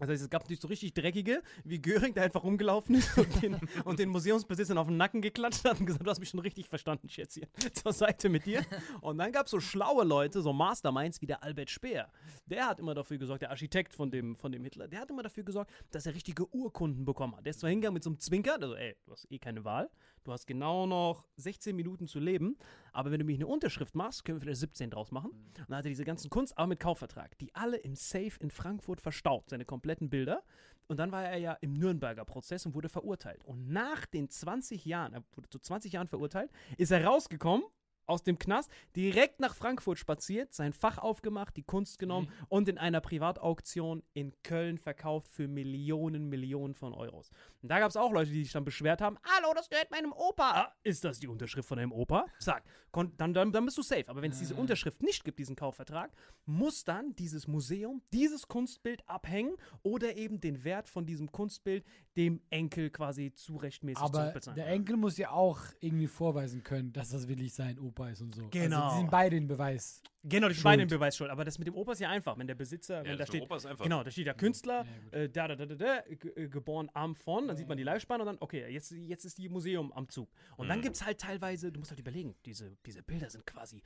Das 0.00 0.08
heißt, 0.08 0.22
es 0.24 0.28
gab 0.30 0.50
nicht 0.50 0.60
so 0.60 0.66
richtig 0.66 0.94
dreckige, 0.94 1.42
wie 1.62 1.80
Göring, 1.80 2.14
der 2.14 2.24
einfach 2.24 2.42
rumgelaufen 2.42 2.77
ist 2.86 3.16
und 3.18 3.42
den, 3.42 3.60
und 3.84 3.98
den 3.98 4.08
Museumsbesitzern 4.08 4.78
auf 4.78 4.86
den 4.86 4.96
Nacken 4.96 5.20
geklatscht 5.20 5.64
hat 5.64 5.80
und 5.80 5.86
gesagt, 5.86 6.06
du 6.06 6.10
hast 6.10 6.20
mich 6.20 6.28
schon 6.28 6.40
richtig 6.40 6.68
verstanden, 6.68 7.08
Schätzchen. 7.08 7.46
Zur 7.72 7.92
Seite 7.92 8.28
mit 8.28 8.46
dir. 8.46 8.64
Und 9.00 9.18
dann 9.18 9.32
gab 9.32 9.46
es 9.46 9.50
so 9.50 9.60
schlaue 9.60 10.04
Leute, 10.04 10.42
so 10.42 10.52
Masterminds 10.52 11.20
wie 11.20 11.26
der 11.26 11.42
Albert 11.42 11.70
Speer. 11.70 12.10
Der 12.46 12.66
hat 12.66 12.80
immer 12.80 12.94
dafür 12.94 13.18
gesorgt, 13.18 13.42
der 13.42 13.50
Architekt 13.50 13.92
von 13.94 14.10
dem, 14.10 14.36
von 14.36 14.52
dem 14.52 14.64
Hitler, 14.64 14.88
der 14.88 15.00
hat 15.00 15.10
immer 15.10 15.22
dafür 15.22 15.44
gesorgt, 15.44 15.70
dass 15.90 16.06
er 16.06 16.14
richtige 16.14 16.46
Urkunden 16.54 17.04
bekommen 17.04 17.36
hat. 17.36 17.44
Der 17.44 17.50
ist 17.50 17.60
zwar 17.60 17.70
hingegangen 17.70 17.94
mit 17.94 18.04
so 18.04 18.10
einem 18.10 18.18
Zwinker, 18.18 18.54
also 18.54 18.74
ey, 18.74 18.96
du 19.04 19.12
hast 19.12 19.30
eh 19.30 19.38
keine 19.38 19.64
Wahl. 19.64 19.90
Du 20.24 20.32
hast 20.32 20.46
genau 20.46 20.86
noch 20.86 21.24
16 21.36 21.74
Minuten 21.74 22.06
zu 22.06 22.18
leben, 22.18 22.58
aber 22.92 23.10
wenn 23.10 23.18
du 23.18 23.24
mich 23.24 23.36
eine 23.36 23.46
Unterschrift 23.46 23.94
machst, 23.94 24.26
können 24.26 24.36
wir 24.36 24.42
vielleicht 24.42 24.60
17 24.60 24.90
draus 24.90 25.10
machen. 25.10 25.30
Und 25.30 25.70
dann 25.70 25.78
hat 25.78 25.86
er 25.86 25.88
diese 25.88 26.04
ganzen 26.04 26.28
Kunst, 26.28 26.58
aber 26.58 26.66
mit 26.66 26.80
Kaufvertrag, 26.80 27.38
die 27.38 27.54
alle 27.54 27.78
im 27.78 27.94
Safe 27.94 28.32
in 28.40 28.50
Frankfurt 28.50 29.00
verstaubt, 29.00 29.48
seine 29.48 29.64
kompletten 29.64 30.10
Bilder. 30.10 30.42
Und 30.88 30.96
dann 30.96 31.12
war 31.12 31.24
er 31.24 31.38
ja 31.38 31.52
im 31.60 31.74
Nürnberger 31.74 32.24
Prozess 32.24 32.64
und 32.64 32.74
wurde 32.74 32.88
verurteilt. 32.88 33.44
Und 33.44 33.68
nach 33.68 34.06
den 34.06 34.28
20 34.28 34.84
Jahren, 34.86 35.12
er 35.12 35.22
wurde 35.34 35.50
zu 35.50 35.58
20 35.58 35.92
Jahren 35.92 36.08
verurteilt, 36.08 36.50
ist 36.78 36.90
er 36.90 37.04
rausgekommen 37.04 37.64
aus 38.08 38.22
dem 38.22 38.38
Knast, 38.38 38.70
direkt 38.96 39.40
nach 39.40 39.54
Frankfurt 39.54 39.98
spaziert, 39.98 40.52
sein 40.52 40.72
Fach 40.72 40.98
aufgemacht, 40.98 41.56
die 41.56 41.62
Kunst 41.62 41.98
genommen 41.98 42.30
und 42.48 42.68
in 42.68 42.78
einer 42.78 43.00
Privatauktion 43.00 44.02
in 44.14 44.32
Köln 44.42 44.78
verkauft 44.78 45.28
für 45.28 45.48
Millionen, 45.48 46.28
Millionen 46.28 46.74
von 46.74 46.92
Euros. 46.94 47.30
Und 47.62 47.70
da 47.70 47.78
gab 47.78 47.90
es 47.90 47.96
auch 47.96 48.12
Leute, 48.12 48.30
die 48.30 48.42
sich 48.44 48.52
dann 48.52 48.64
beschwert 48.64 49.00
haben: 49.00 49.18
Hallo, 49.24 49.52
das 49.54 49.68
gehört 49.68 49.90
meinem 49.90 50.12
Opa. 50.12 50.50
Ah, 50.50 50.74
ist 50.82 51.04
das 51.04 51.20
die 51.20 51.28
Unterschrift 51.28 51.68
von 51.68 51.78
deinem 51.78 51.92
Opa? 51.92 52.26
Sag, 52.38 52.64
dann, 52.92 53.34
dann, 53.34 53.52
dann 53.52 53.64
bist 53.64 53.76
du 53.78 53.82
safe. 53.82 54.08
Aber 54.08 54.22
wenn 54.22 54.30
es 54.30 54.38
diese 54.38 54.54
Unterschrift 54.54 55.02
nicht 55.02 55.24
gibt, 55.24 55.38
diesen 55.38 55.56
Kaufvertrag, 55.56 56.10
muss 56.46 56.84
dann 56.84 57.14
dieses 57.16 57.46
Museum 57.46 58.02
dieses 58.12 58.48
Kunstbild 58.48 59.08
abhängen 59.08 59.56
oder 59.82 60.16
eben 60.16 60.40
den 60.40 60.64
Wert 60.64 60.88
von 60.88 61.04
diesem 61.06 61.30
Kunstbild 61.30 61.84
dem 62.16 62.40
Enkel 62.50 62.90
quasi 62.90 63.32
zurechtmäßig 63.32 64.02
Aber 64.02 64.20
zurückbezahlen. 64.20 64.56
der 64.56 64.66
Enkel 64.68 64.96
muss 64.96 65.18
ja 65.18 65.30
auch 65.30 65.60
irgendwie 65.80 66.06
vorweisen 66.06 66.62
können, 66.64 66.92
dass 66.92 67.10
das 67.10 67.28
wirklich 67.28 67.54
sein 67.54 67.78
Opa 67.78 67.97
ist 68.06 68.20
und 68.20 68.34
so. 68.34 68.48
Genau. 68.48 68.82
Also 68.82 68.94
die 68.94 69.00
sind 69.00 69.10
beide 69.10 69.36
in 69.36 69.46
Beweis. 69.46 70.02
Genau, 70.24 70.48
die 70.48 70.54
sind 70.54 70.64
beide 70.64 70.82
im 70.82 70.88
Beweis 70.88 71.16
schuld. 71.16 71.30
Aber 71.30 71.44
das 71.44 71.58
mit 71.58 71.68
dem 71.68 71.74
Opa 71.74 71.92
ist 71.92 72.00
ja 72.00 72.10
einfach. 72.10 72.36
Wenn 72.38 72.46
der 72.46 72.54
Besitzer, 72.54 73.04
wenn 73.04 73.16
da 73.16 73.26
steht, 73.26 73.42
Opa 73.42 73.56
ist 73.56 73.66
einfach. 73.66 73.84
genau, 73.84 74.02
da 74.02 74.10
steht 74.10 74.26
ja 74.26 74.34
Künstler, 74.34 74.84
gut. 74.84 75.14
äh, 75.14 75.28
da, 75.28 75.48
da, 75.48 75.56
da, 75.56 75.66
da, 75.66 75.74
da, 75.74 75.98
äh, 76.06 76.48
geboren 76.48 76.90
am 76.94 77.14
von, 77.14 77.48
dann 77.48 77.56
sieht 77.56 77.68
man 77.68 77.76
die 77.76 77.84
Live-Spanne 77.84 78.22
und 78.22 78.26
dann, 78.26 78.36
okay, 78.40 78.68
jetzt, 78.68 78.90
jetzt 78.90 79.24
ist 79.24 79.38
die 79.38 79.48
Museum 79.48 79.92
am 79.92 80.08
Zug. 80.08 80.28
Und 80.56 80.68
dann 80.68 80.82
gibt 80.82 80.96
es 80.96 81.04
halt 81.04 81.18
teilweise, 81.18 81.72
du 81.72 81.78
musst 81.78 81.90
halt 81.90 82.00
überlegen, 82.00 82.34
diese, 82.44 82.76
diese 82.84 83.02
Bilder 83.02 83.30
sind 83.30 83.46
quasi 83.46 83.82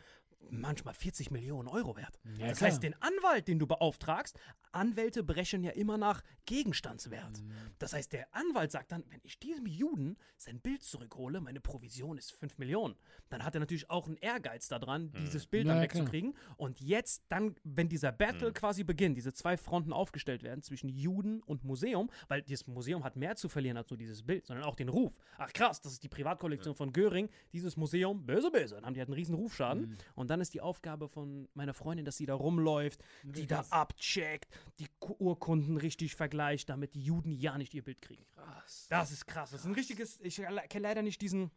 manchmal 0.50 0.94
40 0.94 1.30
Millionen 1.30 1.68
Euro 1.68 1.96
wert. 1.96 2.18
Ja, 2.38 2.48
das 2.48 2.58
klar. 2.58 2.70
heißt, 2.70 2.82
den 2.82 2.94
Anwalt, 3.00 3.48
den 3.48 3.58
du 3.58 3.66
beauftragst, 3.66 4.38
Anwälte 4.72 5.22
berechnen 5.22 5.62
ja 5.64 5.70
immer 5.72 5.98
nach 5.98 6.22
Gegenstandswert. 6.46 7.42
Das 7.78 7.92
heißt, 7.92 8.12
der 8.12 8.26
Anwalt 8.34 8.72
sagt 8.72 8.92
dann, 8.92 9.04
wenn 9.08 9.20
ich 9.22 9.38
diesem 9.38 9.66
Juden 9.66 10.16
sein 10.36 10.60
Bild 10.60 10.82
zurückhole, 10.82 11.40
meine 11.40 11.60
Provision 11.60 12.18
ist 12.18 12.32
5 12.32 12.58
Millionen, 12.58 12.96
dann 13.28 13.44
hat 13.44 13.54
er 13.54 13.60
natürlich 13.60 13.90
auch 13.90 14.01
einen 14.06 14.16
Ehrgeiz 14.16 14.68
daran, 14.68 15.12
dieses 15.22 15.46
Bild 15.46 15.66
Ja, 15.66 15.74
dann 15.74 15.82
ja, 15.82 15.88
klar. 15.88 16.00
wegzukriegen. 16.02 16.34
Und 16.56 16.80
jetzt 16.80 17.24
dann, 17.28 17.54
wenn 17.64 17.88
dieser 17.88 18.12
Battle 18.12 18.52
quasi 18.52 18.84
beginnt, 18.84 19.16
diese 19.16 19.32
zwei 19.32 19.56
Fronten 19.56 19.92
aufgestellt 19.92 20.42
werden 20.42 20.62
zwischen 20.62 20.88
Juden 20.88 21.42
und 21.42 21.64
Museum, 21.64 22.10
weil 22.28 22.42
dieses 22.42 22.66
Museum 22.66 23.04
hat 23.04 23.16
mehr 23.16 23.36
zu 23.36 23.48
verlieren 23.48 23.76
als 23.76 23.90
nur 23.90 23.98
dieses 23.98 24.22
Bild, 24.22 24.46
sondern 24.46 24.64
auch 24.64 24.74
den 24.74 24.88
Ruf. 24.88 25.12
Ach 25.38 25.52
krass, 25.52 25.80
das 25.80 25.92
ist 25.92 26.02
die 26.02 26.08
Privatkollektion 26.08 26.74
von 26.74 26.92
Göring, 26.92 27.28
dieses 27.52 27.76
Museum, 27.76 28.24
böse, 28.26 28.50
böse. 28.50 28.74
Dann 28.76 28.86
haben 28.86 28.94
die 28.94 29.00
halt 29.00 29.08
einen 29.08 29.14
riesen 29.14 29.34
Rufschaden. 29.34 29.96
Und 30.14 30.30
dann 30.30 30.40
ist 30.40 30.54
die 30.54 30.60
Aufgabe 30.60 31.08
von 31.08 31.48
meiner 31.54 31.74
Freundin, 31.74 32.04
dass 32.04 32.16
sie 32.16 32.26
da 32.26 32.34
rumläuft, 32.34 33.02
die 33.22 33.46
da 33.46 33.64
abcheckt, 33.70 34.48
die 34.78 34.86
Ku- 34.98 35.16
Urkunden 35.18 35.76
richtig 35.76 36.14
vergleicht, 36.16 36.68
damit 36.68 36.94
die 36.94 37.02
Juden 37.02 37.32
ja 37.32 37.58
nicht 37.58 37.74
ihr 37.74 37.82
Bild 37.82 38.02
kriegen. 38.02 38.24
Krass. 38.34 38.86
Das 38.90 39.12
ist 39.12 39.26
krass. 39.26 39.50
Das 39.50 39.60
ist 39.60 39.66
ein 39.66 39.74
richtiges, 39.74 40.18
ich 40.22 40.36
kenne 40.36 40.82
leider 40.82 41.02
nicht 41.02 41.20
diesen 41.20 41.50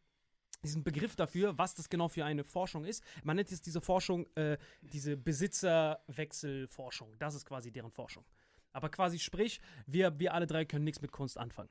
diesen 0.64 0.84
Begriff 0.84 1.16
dafür, 1.16 1.58
was 1.58 1.76
das 1.76 1.90
genau 1.90 2.08
für 2.08 2.26
eine 2.26 2.44
Forschung 2.44 2.86
ist. 2.86 3.04
Man 3.24 3.36
nennt 3.36 3.52
jetzt 3.52 3.66
diese 3.66 3.82
Forschung 3.82 4.26
äh, 4.36 4.58
diese 4.82 5.18
Besitzerwechselforschung. 5.18 7.16
Das 7.20 7.36
ist 7.36 7.46
quasi 7.46 7.72
deren 7.72 7.92
Forschung. 7.92 8.26
Aber 8.74 8.90
quasi 8.90 9.20
sprich, 9.20 9.62
wir, 9.86 10.20
wir 10.20 10.34
alle 10.34 10.48
drei 10.48 10.66
können 10.66 10.84
nichts 10.84 11.02
mit 11.02 11.12
Kunst 11.12 11.38
anfangen. 11.38 11.70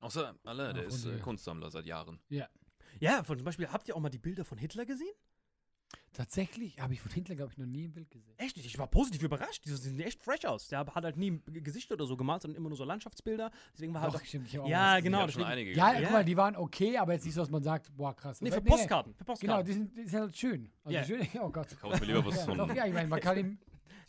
Außer 0.00 0.36
Allah, 0.44 0.72
der 0.72 0.84
Ach, 0.84 0.88
ist 0.88 1.04
äh. 1.06 1.18
Kunstsammler 1.18 1.70
seit 1.70 1.86
Jahren. 1.86 2.20
Ja. 2.28 2.48
Ja, 3.00 3.22
von, 3.22 3.38
zum 3.38 3.44
Beispiel, 3.44 3.68
habt 3.68 3.88
ihr 3.88 3.96
auch 3.96 4.00
mal 4.00 4.08
die 4.08 4.18
Bilder 4.18 4.44
von 4.44 4.58
Hitler 4.58 4.86
gesehen? 4.86 5.14
Tatsächlich 6.12 6.80
habe 6.80 6.94
ich 6.94 7.00
von 7.00 7.12
Hitler, 7.12 7.36
glaube 7.36 7.52
ich, 7.52 7.58
noch 7.58 7.66
nie 7.66 7.86
ein 7.86 7.92
Bild 7.92 8.10
gesehen. 8.10 8.34
Echt 8.38 8.56
nicht. 8.56 8.66
Ich 8.66 8.76
war 8.78 8.88
positiv 8.88 9.22
überrascht. 9.22 9.64
Die 9.66 9.70
sehen 9.70 10.00
echt 10.00 10.22
fresh 10.24 10.44
aus. 10.46 10.66
Der 10.68 10.80
hat 10.80 10.94
halt 10.94 11.16
nie 11.16 11.30
ein 11.30 11.42
Gesicht 11.62 11.92
oder 11.92 12.06
so 12.06 12.16
gemalt, 12.16 12.42
sondern 12.42 12.56
immer 12.56 12.68
nur 12.70 12.76
so 12.78 12.84
Landschaftsbilder. 12.84 13.50
Deswegen 13.72 13.94
war 13.94 14.00
halt 14.02 14.14
Doch, 14.14 14.20
auch. 14.20 14.24
stimmt. 14.24 14.48
Ich 14.48 14.58
auch 14.58 14.66
Ja, 14.68 14.98
genau. 15.00 15.18
ich 15.18 15.22
habe 15.22 15.32
schon 15.32 15.40
deswegen- 15.42 15.52
einige 15.52 15.72
Ja, 15.74 15.90
gesehen. 15.90 16.04
guck 16.04 16.12
mal, 16.12 16.24
die 16.24 16.36
waren 16.36 16.56
okay, 16.56 16.96
aber 16.98 17.12
jetzt 17.12 17.24
nicht 17.24 17.34
so, 17.34 17.40
dass 17.42 17.50
man 17.50 17.62
sagt, 17.62 17.94
boah, 17.96 18.16
krass. 18.16 18.40
Nee, 18.40 18.50
für 18.50 18.60
Postkarten. 18.60 19.14
Für 19.14 19.18
Genau, 19.24 19.32
Postkarten. 19.32 19.66
die 19.66 19.72
sind, 19.72 19.96
die 19.96 20.04
sind 20.08 20.20
halt 20.20 20.36
schön. 20.36 20.72
Also 20.82 20.96
Ja. 20.98 21.04
schön, 21.04 21.20
oh 21.40 21.50
Gott. 21.50 21.68
Kauf 21.80 21.94
ich 21.94 22.00
mir 22.00 22.06
lieber 22.06 22.24
was 22.26 22.46
Ja, 22.46 22.54
doch, 22.54 22.74
ja, 22.74 22.86
ich 22.86 22.92
meine, 22.94 23.08
man 23.08 23.20
kann 23.20 23.38
ihm 23.38 23.58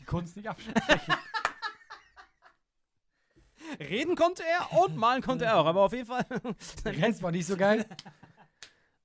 die 0.00 0.04
Kunst 0.04 0.36
nicht 0.36 0.48
absprechen. 0.48 1.14
Reden 3.78 4.16
konnte 4.16 4.42
er 4.42 4.80
und 4.82 4.96
malen 4.96 5.22
konnte 5.22 5.44
er 5.44 5.58
auch. 5.58 5.66
Aber 5.66 5.82
auf 5.82 5.92
jeden 5.92 6.06
Fall. 6.06 6.24
Der 6.84 6.96
Rest 6.96 7.22
war 7.22 7.30
nicht 7.30 7.46
so 7.46 7.56
geil. 7.56 7.86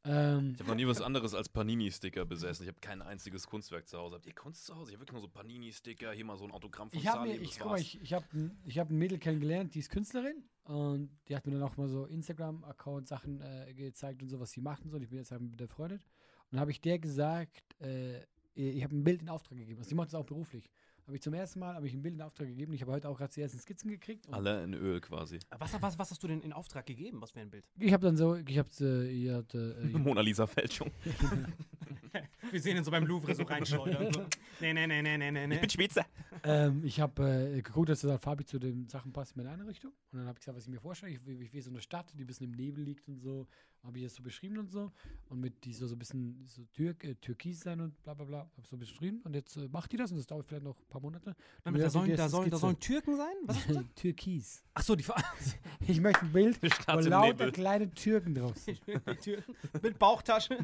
ähm, 0.05 0.53
Ich 0.53 0.59
habe 0.59 0.69
noch 0.69 0.75
nie 0.75 0.87
was 0.87 1.01
anderes 1.01 1.33
als 1.33 1.49
Panini-Sticker 1.49 2.25
besessen. 2.25 2.63
Ich 2.63 2.67
habe 2.67 2.79
kein 2.79 3.01
einziges 3.01 3.47
Kunstwerk 3.47 3.87
zu 3.87 3.97
Hause. 3.97 4.15
Habt 4.15 4.25
ihr 4.27 4.33
Kunst 4.33 4.65
zu 4.65 4.75
Hause? 4.75 4.91
Ich 4.91 4.95
habe 4.95 5.01
wirklich 5.01 5.13
nur 5.13 5.21
so 5.21 5.27
Panini-Sticker, 5.27 6.11
hier 6.11 6.25
mal 6.25 6.37
so 6.37 6.45
ein 6.45 6.51
Autogramm 6.51 6.89
von 6.89 6.99
ich 6.99 7.05
mir, 7.05 7.11
Salim, 7.11 7.41
ich, 7.41 7.59
guck 7.59 7.71
mal, 7.71 7.79
ich, 7.79 8.01
ich 8.01 8.13
habe 8.13 8.25
ein, 8.33 8.57
ich 8.65 8.79
hab 8.79 8.89
ein 8.89 8.97
Mädel 8.97 9.17
kennengelernt, 9.17 9.75
die 9.75 9.79
ist 9.79 9.89
Künstlerin 9.89 10.43
und 10.65 11.09
die 11.27 11.35
hat 11.35 11.45
mir 11.45 11.53
dann 11.53 11.63
auch 11.63 11.77
mal 11.77 11.87
so 11.87 12.05
Instagram-Account-Sachen 12.05 13.41
äh, 13.41 13.73
gezeigt 13.73 14.21
und 14.21 14.29
so, 14.29 14.39
was 14.39 14.51
sie 14.51 14.61
macht 14.61 14.83
und 14.83 14.89
so. 14.89 14.97
Und 14.97 15.03
ich 15.03 15.09
bin 15.09 15.19
jetzt 15.19 15.31
halt 15.31 15.41
mit 15.41 15.59
der 15.59 15.67
befreundet. 15.67 16.05
Und 16.51 16.59
habe 16.59 16.71
ich 16.71 16.81
der 16.81 16.99
gesagt, 16.99 17.79
äh, 17.81 18.21
ich 18.55 18.83
habe 18.83 18.95
ein 18.95 19.03
Bild 19.03 19.21
in 19.21 19.29
Auftrag 19.29 19.57
gegeben. 19.57 19.79
Also 19.79 19.89
sie 19.89 19.95
macht 19.95 20.07
das 20.07 20.15
auch 20.15 20.25
beruflich. 20.25 20.69
Habe 21.05 21.15
ich 21.15 21.21
zum 21.21 21.33
ersten 21.33 21.59
Mal 21.59 21.75
habe 21.75 21.87
ich 21.87 21.93
ein 21.93 22.01
Bild 22.01 22.15
in 22.15 22.21
Auftrag 22.21 22.47
gegeben. 22.47 22.73
Ich 22.73 22.81
habe 22.81 22.91
heute 22.91 23.09
auch 23.09 23.17
gerade 23.17 23.31
die 23.33 23.41
ersten 23.41 23.59
Skizzen 23.59 23.89
gekriegt. 23.91 24.27
Und 24.27 24.33
Alle 24.33 24.63
in 24.63 24.73
Öl 24.73 24.99
quasi. 25.01 25.39
Was, 25.57 25.79
was, 25.81 25.99
was 25.99 26.11
hast 26.11 26.23
du 26.23 26.27
denn 26.27 26.41
in 26.41 26.51
Auftrag 26.53 26.85
gegeben? 26.85 27.21
Was 27.21 27.31
für 27.31 27.39
ein 27.41 27.49
Bild? 27.49 27.65
ich 27.79 27.93
habe 27.93 28.05
dann 28.05 28.17
so, 28.17 28.35
ich 28.35 28.57
habe 28.57 28.69
äh, 28.81 29.07
ich 29.09 29.53
äh, 29.53 29.97
Mona 29.97 30.21
Lisa 30.21 30.47
Fälschung. 30.47 30.89
Wir 32.51 32.61
sehen 32.61 32.77
ihn 32.77 32.83
so 32.83 32.91
beim 32.91 33.05
Louvre 33.05 33.35
so 33.35 33.43
reinschleudern. 33.43 34.13
So. 34.13 34.25
Nee, 34.61 34.73
nee, 34.73 34.87
nee, 34.87 35.01
nee, 35.01 35.17
nee, 35.17 35.31
nee, 35.31 35.47
nee. 35.47 35.69
Schweizer. 35.69 36.05
ähm, 36.43 36.81
ich 36.85 37.01
habe 37.01 37.51
äh, 37.57 37.61
geguckt, 37.61 37.89
dass 37.89 38.01
das 38.01 38.21
farbig 38.21 38.47
zu 38.47 38.57
den 38.57 38.87
Sachen 38.87 39.11
passt 39.11 39.35
in 39.35 39.43
meine 39.43 39.53
Einrichtung. 39.53 39.91
Und 40.11 40.19
dann 40.19 40.27
habe 40.27 40.37
ich 40.37 40.39
gesagt, 40.39 40.57
was 40.57 40.63
ich 40.65 40.71
mir 40.71 40.79
vorstelle. 40.79 41.11
Ich, 41.11 41.25
will- 41.25 41.41
ich 41.41 41.51
will 41.53 41.61
so 41.61 41.69
eine 41.71 41.81
Stadt, 41.81 42.13
die 42.17 42.23
ein 42.23 42.27
bisschen 42.27 42.45
im 42.45 42.51
Nebel 42.55 42.83
liegt 42.85 43.07
und 43.09 43.19
so. 43.19 43.47
Habe 43.85 43.99
ich 43.99 44.03
das 44.05 44.15
so 44.15 44.23
beschrieben 44.23 44.57
und 44.57 44.71
so. 44.71 44.91
Und 45.29 45.39
mit 45.39 45.63
die 45.63 45.73
so, 45.73 45.85
ein 45.85 45.99
bisschen 45.99 46.43
so 46.47 46.63
Türk, 46.73 47.03
äh, 47.03 47.15
Türkis 47.15 47.61
sein 47.61 47.79
und 47.81 48.01
bla 48.03 48.13
bla 48.13 48.25
bla. 48.25 48.37
Habe 48.39 48.49
ich 48.61 48.67
so 48.67 48.77
beschrieben. 48.77 49.21
Und 49.23 49.35
jetzt 49.35 49.55
äh, 49.57 49.67
macht 49.71 49.91
die 49.91 49.97
das 49.97 50.11
und 50.11 50.17
das 50.17 50.25
dauert 50.25 50.47
vielleicht 50.47 50.63
noch 50.63 50.77
ein 50.79 50.87
paar 50.89 51.01
Monate. 51.01 51.35
Damit, 51.63 51.81
da, 51.81 51.89
sollen, 51.89 52.15
da, 52.15 52.27
sollen, 52.27 52.49
da 52.49 52.57
sollen 52.57 52.79
Türken 52.79 53.15
sein? 53.17 53.33
Was 53.43 53.57
hast 53.57 53.65
du 53.65 53.67
gesagt? 53.69 53.95
Türkis. 53.95 54.63
Achso, 54.73 54.95
die 54.95 55.03
Ver 55.03 55.15
Ich 55.87 56.01
möchte 56.01 56.25
ein 56.25 56.33
Bild, 56.33 56.59
wo 56.87 56.99
lauter 56.99 57.51
kleine 57.51 57.91
Türken 57.91 58.33
drauf 58.33 58.57
sind. 58.57 58.81
Türken 59.21 59.55
mit 59.83 59.99
Bauchtasche 59.99 60.57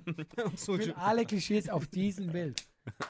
und 0.43 0.60
so. 0.60 0.75
Ich 0.75 0.88
will 0.88 0.93
alle 0.93 1.25
Klischees 1.25 1.69
auf 1.69 1.88
diesem 1.88 2.31
Bild. 2.31 2.67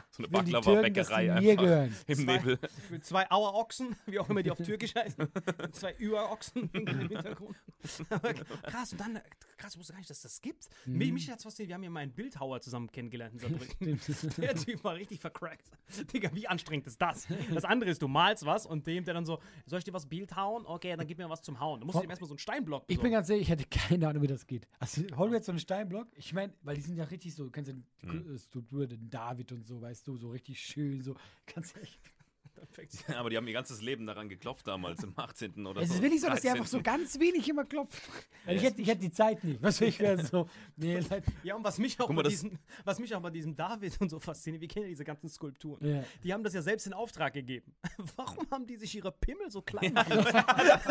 So 0.10 0.24
eine 0.24 0.28
Baklava-Bäckerei 0.28 1.24
mir 1.24 1.34
einfach. 1.52 1.64
gehören. 1.64 1.96
Im 2.08 2.16
Zwei- 2.18 2.38
Nebel. 2.38 2.60
Mit 2.90 3.06
zwei 3.06 3.32
Auerochsen, 3.32 3.96
wie 4.06 4.20
auch 4.20 4.30
immer 4.30 4.44
die 4.44 4.52
auf 4.52 4.58
Türkisch 4.58 4.94
heißen. 4.94 5.30
Mit 5.62 5.76
zwei 5.76 5.94
Überochsen 5.94 6.70
im 6.74 6.86
Hintergrund. 7.08 7.56
Krass, 8.64 8.92
und 8.92 9.00
dann, 9.02 9.20
krass, 9.58 9.74
ich 9.74 9.80
wusste 9.80 9.94
gar 9.94 10.00
nicht, 10.00 10.10
dass 10.10 10.22
das 10.22 10.42
gibt. 10.42 10.70
Mich, 10.86 11.12
mich 11.12 11.30
hat's 11.30 11.44
fasziniert, 11.44 11.70
wir 11.70 11.76
haben 11.76 11.84
ja 11.84 11.90
mal 11.90 12.00
einen 12.02 12.14
Bildhauer 12.14 12.62
zusammen 12.62 12.92
kennengelernt 12.92 13.34
in 13.34 13.40
Saarbrücken. 13.40 14.00
Der 14.42 14.56
Typ 14.56 14.84
war 14.84 14.96
richtig 14.96 15.20
vercrackt. 15.20 15.70
Digga, 16.14 16.30
wie 16.34 16.48
anstrengend 16.48 16.88
ist 16.88 17.02
das? 17.02 17.28
Das 17.54 17.66
andere 17.66 17.90
ist, 17.90 18.02
du 18.02 18.08
malst 18.08 18.46
was 18.46 18.66
und 18.66 18.86
dem, 18.88 19.04
der 19.06 19.14
dann 19.14 19.26
so, 19.26 19.40
soll 19.66 19.80
ich 19.80 19.86
dir 19.86 19.94
was 19.94 20.06
Bild 20.08 20.36
hauen? 20.36 20.66
Okay, 20.66 20.96
dann 20.96 21.08
gib 21.08 21.18
mir 21.18 21.30
was 21.30 21.42
zum 21.42 21.60
Hauen. 21.60 21.80
Du 21.80 21.86
musst 21.86 21.98
Komm. 21.98 22.06
ihm 22.06 22.10
erstmal 22.10 22.28
so 22.28 22.34
einen 22.34 22.40
Steinblock 22.40 22.84
Ich 22.84 22.88
bin 22.88 22.98
besorgen. 22.98 23.14
ganz 23.14 23.30
ehrlich, 23.30 23.44
ich 23.44 23.50
hätte 23.50 23.66
keine 23.66 24.08
Ahnung, 24.08 24.22
wie 24.24 24.28
das 24.28 24.46
geht. 24.48 24.68
Also, 24.80 25.04
hol 25.18 25.30
mir 25.30 25.38
jetzt 25.38 25.46
so 25.46 25.52
einen 25.52 25.60
Steinblock. 25.60 26.08
Ich 26.16 26.34
meine, 26.34 26.54
weil 26.64 26.76
die 26.76 26.82
sind 26.82 26.96
ja 26.96 27.04
richtig 27.06 27.36
so, 27.36 27.46
du 27.46 27.52
kennst 27.52 27.70
ja 27.72 27.76
die 27.76 27.84
Hm. 28.08 28.36
äh, 28.36 28.40
Struktur, 28.40 28.88
den 28.88 29.10
David 29.10 29.52
und 29.52 29.68
so, 29.68 29.82
weißt 29.82 30.08
du, 30.08 30.18
so 30.18 30.30
richtig 30.30 30.60
schön, 30.60 31.02
so. 31.02 31.16
Ganz 31.54 31.76
ehrlich. 31.76 32.00
Ja, 33.08 33.16
aber 33.20 33.30
die 33.30 33.38
haben 33.38 33.48
ihr 33.48 33.54
ganzes 33.54 33.82
Leben 33.82 34.06
daran 34.06 34.30
geklopft 34.30 34.68
damals 34.68 35.04
im 35.04 35.14
18. 35.18 35.66
oder 35.66 35.82
Es 35.82 35.90
so. 35.90 35.96
ist 35.96 36.02
wirklich 36.02 36.22
so, 36.22 36.28
dass 36.28 36.42
die 36.42 36.50
einfach 36.50 36.66
13.. 36.66 36.80
so 36.80 36.84
ganz 36.84 37.20
wenig 37.20 37.48
immer 37.50 37.66
klopfen. 37.66 38.00
Also 38.46 38.58
ich, 38.60 38.64
hätte, 38.68 38.82
ich 38.82 38.88
hätte 38.88 39.02
die 39.02 39.12
Zeit 39.12 39.44
nicht. 39.44 39.62
Was 39.62 39.82
ich 39.82 40.00
wäre 40.00 40.24
so. 40.26 40.48
Nee, 40.76 41.00
Ja, 41.44 41.56
und 41.56 41.64
was 41.64 41.78
mich 41.78 42.00
auch 42.00 42.08
Guck 42.08 42.16
mal, 42.16 42.24
bei 42.24 42.30
diesem, 42.30 42.58
was 42.86 43.00
mich 43.00 43.14
auch 43.16 43.22
bei 43.22 43.30
diesem 43.30 43.56
David 43.56 44.00
und 44.02 44.10
so 44.10 44.20
fasziniert, 44.20 44.62
wir 44.62 44.68
kennen 44.68 44.86
ja 44.86 44.90
diese 44.90 45.04
ganzen 45.04 45.30
Skulpturen. 45.30 45.86
Ja. 45.86 46.04
Die 46.24 46.34
haben 46.34 46.44
das 46.44 46.54
ja 46.54 46.62
selbst 46.62 46.88
in 46.88 46.94
Auftrag 46.94 47.34
gegeben. 47.34 47.74
Warum 48.16 48.46
haben 48.52 48.66
die 48.66 48.78
sich 48.78 48.96
ihre 48.96 49.12
Pimmel 49.12 49.50
so 49.52 49.62
klein 49.62 49.94
Ja, 49.96 50.04
gemacht? 50.04 50.34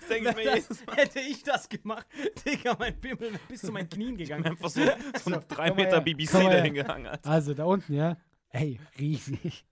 das 0.00 0.08
denke 0.08 0.30
ich 0.30 0.36
mir 0.36 0.54
jedes 0.54 0.86
Mal. 0.86 0.96
Hätte 0.96 1.20
ich 1.20 1.42
das 1.42 1.68
gemacht, 1.68 2.06
Digga, 2.44 2.76
mein 2.78 3.00
Pimmel 3.00 3.32
bis 3.48 3.60
zu 3.60 3.72
meinen 3.72 3.88
Knien 3.88 4.16
gegangen. 4.16 4.44
Einfach 4.46 4.70
so, 4.70 4.80
so 5.24 5.32
ein 5.34 5.40
3 5.48 5.48
komm 5.48 5.56
mal 5.56 5.74
Meter 5.74 5.90
her, 5.96 6.00
BBC 6.00 6.32
dahin 6.32 6.74
gehangen 6.74 7.08
hat. 7.08 7.26
also 7.26 7.54
da 7.54 7.64
unten, 7.64 7.92
ja. 7.94 8.16
Ey, 8.50 8.80
riesig. 8.98 9.64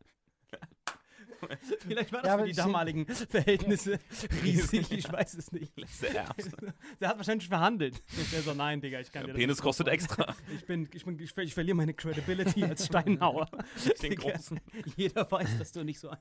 Vielleicht 1.81 2.13
war 2.13 2.23
das 2.23 2.29
Ja, 2.29 2.35
für 2.35 2.39
aber 2.41 2.47
die 2.47 2.53
damaligen 2.53 3.07
Verhältnisse 3.07 3.99
riesig, 4.43 4.91
ich 4.93 5.11
weiß 5.13 5.35
es 5.35 5.53
nicht. 5.53 5.73
Herbst. 6.03 6.51
Der 7.01 7.09
hat 7.09 7.17
wahrscheinlich 7.17 7.49
verhandelt. 7.49 8.03
Der 8.33 8.43
so, 8.43 8.55
nein, 8.55 8.81
Digga, 8.81 9.01
ich 9.01 9.11
kann 9.13 9.23
dir 9.23 9.27
Der 9.29 9.35
das 9.35 9.41
Penis 9.41 9.63
kostet 9.63 9.89
aufbauen. 9.89 9.95
extra. 9.95 10.37
Ich 10.55 10.67
bin, 10.67 10.89
ich, 10.93 11.05
bin, 11.05 11.19
ich, 11.19 11.37
ich 11.37 11.55
verliere 11.55 11.77
meine 11.77 11.95
Credibility 11.95 12.65
als 12.65 12.87
Steinhauer. 12.87 13.49
Den 14.03 14.11
Digga, 14.11 14.33
großen. 14.33 14.61
Jeder 14.97 15.31
weiß, 15.31 15.59
dass 15.59 15.73
du 15.73 15.85
nicht 15.85 15.99
so 16.01 16.11
ein. 16.11 16.19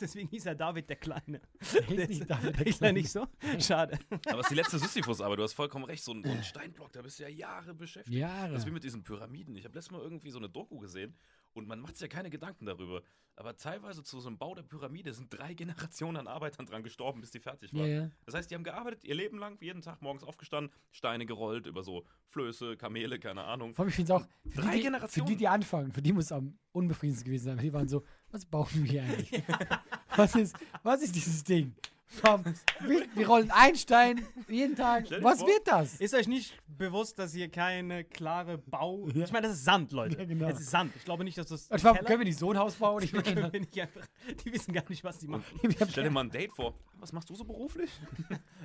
Deswegen 0.00 0.28
hieß 0.28 0.46
er 0.46 0.54
David 0.54 0.88
der 0.88 0.96
Kleine. 0.96 1.40
Hieß 1.60 2.08
nicht 2.08 2.30
David 2.30 2.58
der 2.58 2.66
Ist 2.66 2.82
er 2.82 2.92
nicht 2.92 3.10
so? 3.10 3.26
Schade. 3.58 3.98
Aber 4.26 4.40
es 4.40 4.46
ist 4.46 4.50
die 4.50 4.54
letzte 4.56 4.78
Sisyphus-Arbeit, 4.78 5.38
du 5.38 5.42
hast 5.42 5.54
vollkommen 5.54 5.84
recht. 5.84 6.04
So 6.04 6.12
ein, 6.12 6.22
so 6.24 6.30
ein 6.30 6.42
Steinblock, 6.42 6.92
da 6.92 7.02
bist 7.02 7.18
du 7.18 7.24
ja 7.24 7.28
Jahre 7.28 7.74
beschäftigt. 7.74 8.16
Jahre. 8.16 8.52
Das 8.52 8.60
ist 8.62 8.66
wie 8.66 8.72
mit 8.72 8.84
diesen 8.84 9.02
Pyramiden. 9.02 9.56
Ich 9.56 9.64
habe 9.64 9.74
letztes 9.74 9.90
Mal 9.92 10.00
irgendwie 10.02 10.30
so 10.30 10.38
eine 10.38 10.48
Doku 10.48 10.78
gesehen 10.78 11.14
und 11.54 11.68
man 11.68 11.80
macht 11.80 11.96
sich 11.96 12.02
ja 12.02 12.08
keine 12.08 12.30
Gedanken 12.30 12.66
darüber. 12.66 13.02
Aber 13.34 13.56
teilweise 13.56 14.02
zu 14.02 14.20
so 14.20 14.28
einem 14.28 14.36
Bau 14.36 14.54
der 14.54 14.62
Pyramide 14.62 15.12
sind 15.14 15.32
drei 15.32 15.54
Generationen 15.54 16.18
an 16.18 16.26
Arbeitern 16.26 16.66
dran 16.66 16.82
gestorben, 16.82 17.20
bis 17.22 17.30
die 17.30 17.40
fertig 17.40 17.72
waren. 17.72 17.86
ja. 17.90 18.10
Das 18.26 18.34
heißt, 18.34 18.50
die 18.50 18.54
haben 18.54 18.62
gearbeitet, 18.64 19.04
ihr 19.04 19.14
Leben 19.14 19.38
lang, 19.38 19.56
jeden 19.62 19.80
Tag 19.80 20.02
morgens 20.02 20.22
aufgestanden, 20.22 20.70
Steine 20.90 21.24
gerollt 21.24 21.66
über 21.66 21.82
so 21.82 22.04
Flöße, 22.28 22.76
Kamele, 22.76 23.18
keine 23.18 23.44
Ahnung. 23.44 23.74
Vor 23.74 23.84
allem, 23.84 23.88
ich 23.90 23.96
finde 23.96 24.12
es 24.14 24.20
auch, 24.22 24.26
für 24.50 24.60
Drei 24.60 24.70
die, 24.72 24.76
die- 24.78 24.82
Generationen. 24.82 25.26
Für 25.26 25.32
die, 25.32 25.38
die 25.38 25.48
anfangen, 25.48 25.92
für 25.92 26.02
die 26.02 26.12
muss 26.12 26.26
es 26.26 26.32
am 26.32 26.58
unbefriedigendsten 26.72 27.24
gewesen 27.26 27.44
sein. 27.44 27.58
Die 27.58 27.72
waren 27.72 27.88
so, 27.88 28.04
was 28.30 28.44
bauen 28.44 28.68
wir 28.72 28.84
hier 28.84 29.02
eigentlich? 29.04 29.42
was, 30.16 30.34
ist, 30.34 30.56
was 30.82 31.02
ist 31.02 31.14
dieses 31.14 31.42
Ding? 31.42 31.74
Komm, 32.20 32.44
wir, 32.80 33.06
wir 33.14 33.26
rollen 33.26 33.50
einen 33.50 33.76
Stein 33.76 34.26
jeden 34.48 34.76
Tag. 34.76 35.06
Stell 35.06 35.20
dir 35.20 35.24
Was 35.24 35.38
vor- 35.38 35.48
wird 35.48 35.66
das? 35.66 35.94
Ist 36.00 36.14
euch 36.14 36.28
nicht 36.28 36.54
bewusst, 36.76 37.18
dass 37.18 37.32
hier 37.32 37.48
keine 37.48 38.04
klare 38.04 38.58
Bau. 38.58 39.08
Ja. 39.14 39.24
Ich 39.24 39.32
meine, 39.32 39.46
das 39.48 39.56
ist 39.56 39.64
Sand, 39.64 39.92
Leute. 39.92 40.18
Ja, 40.18 40.24
genau. 40.24 40.48
Es 40.48 40.60
ist 40.60 40.70
Sand. 40.70 40.92
Ich 40.96 41.04
glaube 41.04 41.24
nicht, 41.24 41.38
dass 41.38 41.46
das. 41.48 41.68
Warum 41.70 41.96
Keller- 41.96 42.06
können 42.06 42.20
wir 42.20 42.24
nicht 42.26 42.38
so 42.38 42.50
ein 42.50 42.58
Haus 42.58 42.74
bauen? 42.74 43.02
Ich 43.04 43.12
meine, 43.12 43.24
können 43.34 43.52
wir 43.52 43.60
nicht 43.60 43.80
einfach, 43.80 44.06
die 44.44 44.52
wissen 44.52 44.72
gar 44.74 44.84
nicht, 44.88 45.02
was 45.04 45.18
die 45.18 45.28
machen. 45.28 45.44
Stell 45.90 46.04
dir 46.04 46.10
mal 46.10 46.24
ein 46.24 46.30
Date 46.30 46.52
vor. 46.52 46.74
Was 46.98 47.12
machst 47.12 47.30
du 47.30 47.34
so 47.34 47.44
beruflich? 47.44 47.90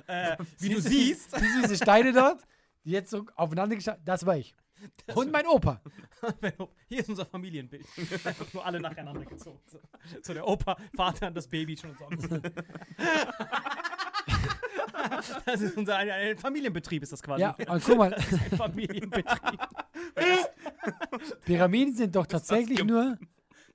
Äh, 0.06 0.36
wie 0.58 0.70
du 0.70 0.80
Siehst 0.80 1.32
siehst, 1.32 1.36
du 1.36 1.60
diese 1.60 1.76
Steine 1.76 2.14
dort, 2.14 2.40
die 2.84 2.92
jetzt 2.92 3.10
so 3.10 3.26
aufeinander 3.36 3.76
gestanden 3.76 4.02
Das 4.06 4.24
war 4.24 4.38
ich. 4.38 4.54
Und 5.14 5.32
mein 5.32 5.46
Opa. 5.46 5.80
hier 6.88 7.00
ist 7.00 7.08
unser 7.08 7.26
Familienbild. 7.26 7.86
Einfach 8.24 8.52
nur 8.52 8.64
alle 8.64 8.80
nacheinander 8.80 9.24
gezogen. 9.24 9.60
So, 9.66 9.78
so 10.22 10.34
der 10.34 10.46
Opa, 10.46 10.76
Vater 10.94 11.28
und 11.28 11.36
das 11.36 11.48
Baby 11.48 11.76
schon 11.76 11.94
sonst. 11.96 12.28
Das 15.46 15.60
ist 15.60 15.76
unser 15.76 15.96
ein, 15.96 16.10
ein 16.10 16.38
Familienbetrieb, 16.38 17.02
ist 17.02 17.12
das 17.12 17.22
quasi. 17.22 17.40
Ja, 17.40 17.56
und 17.68 17.82
guck 17.84 17.96
mal, 17.98 18.12
Ein 18.14 18.56
Familienbetrieb. 18.56 19.60
Pyramiden 21.44 21.94
sind 21.94 22.14
doch 22.14 22.26
tatsächlich 22.26 22.84
nur 22.84 23.16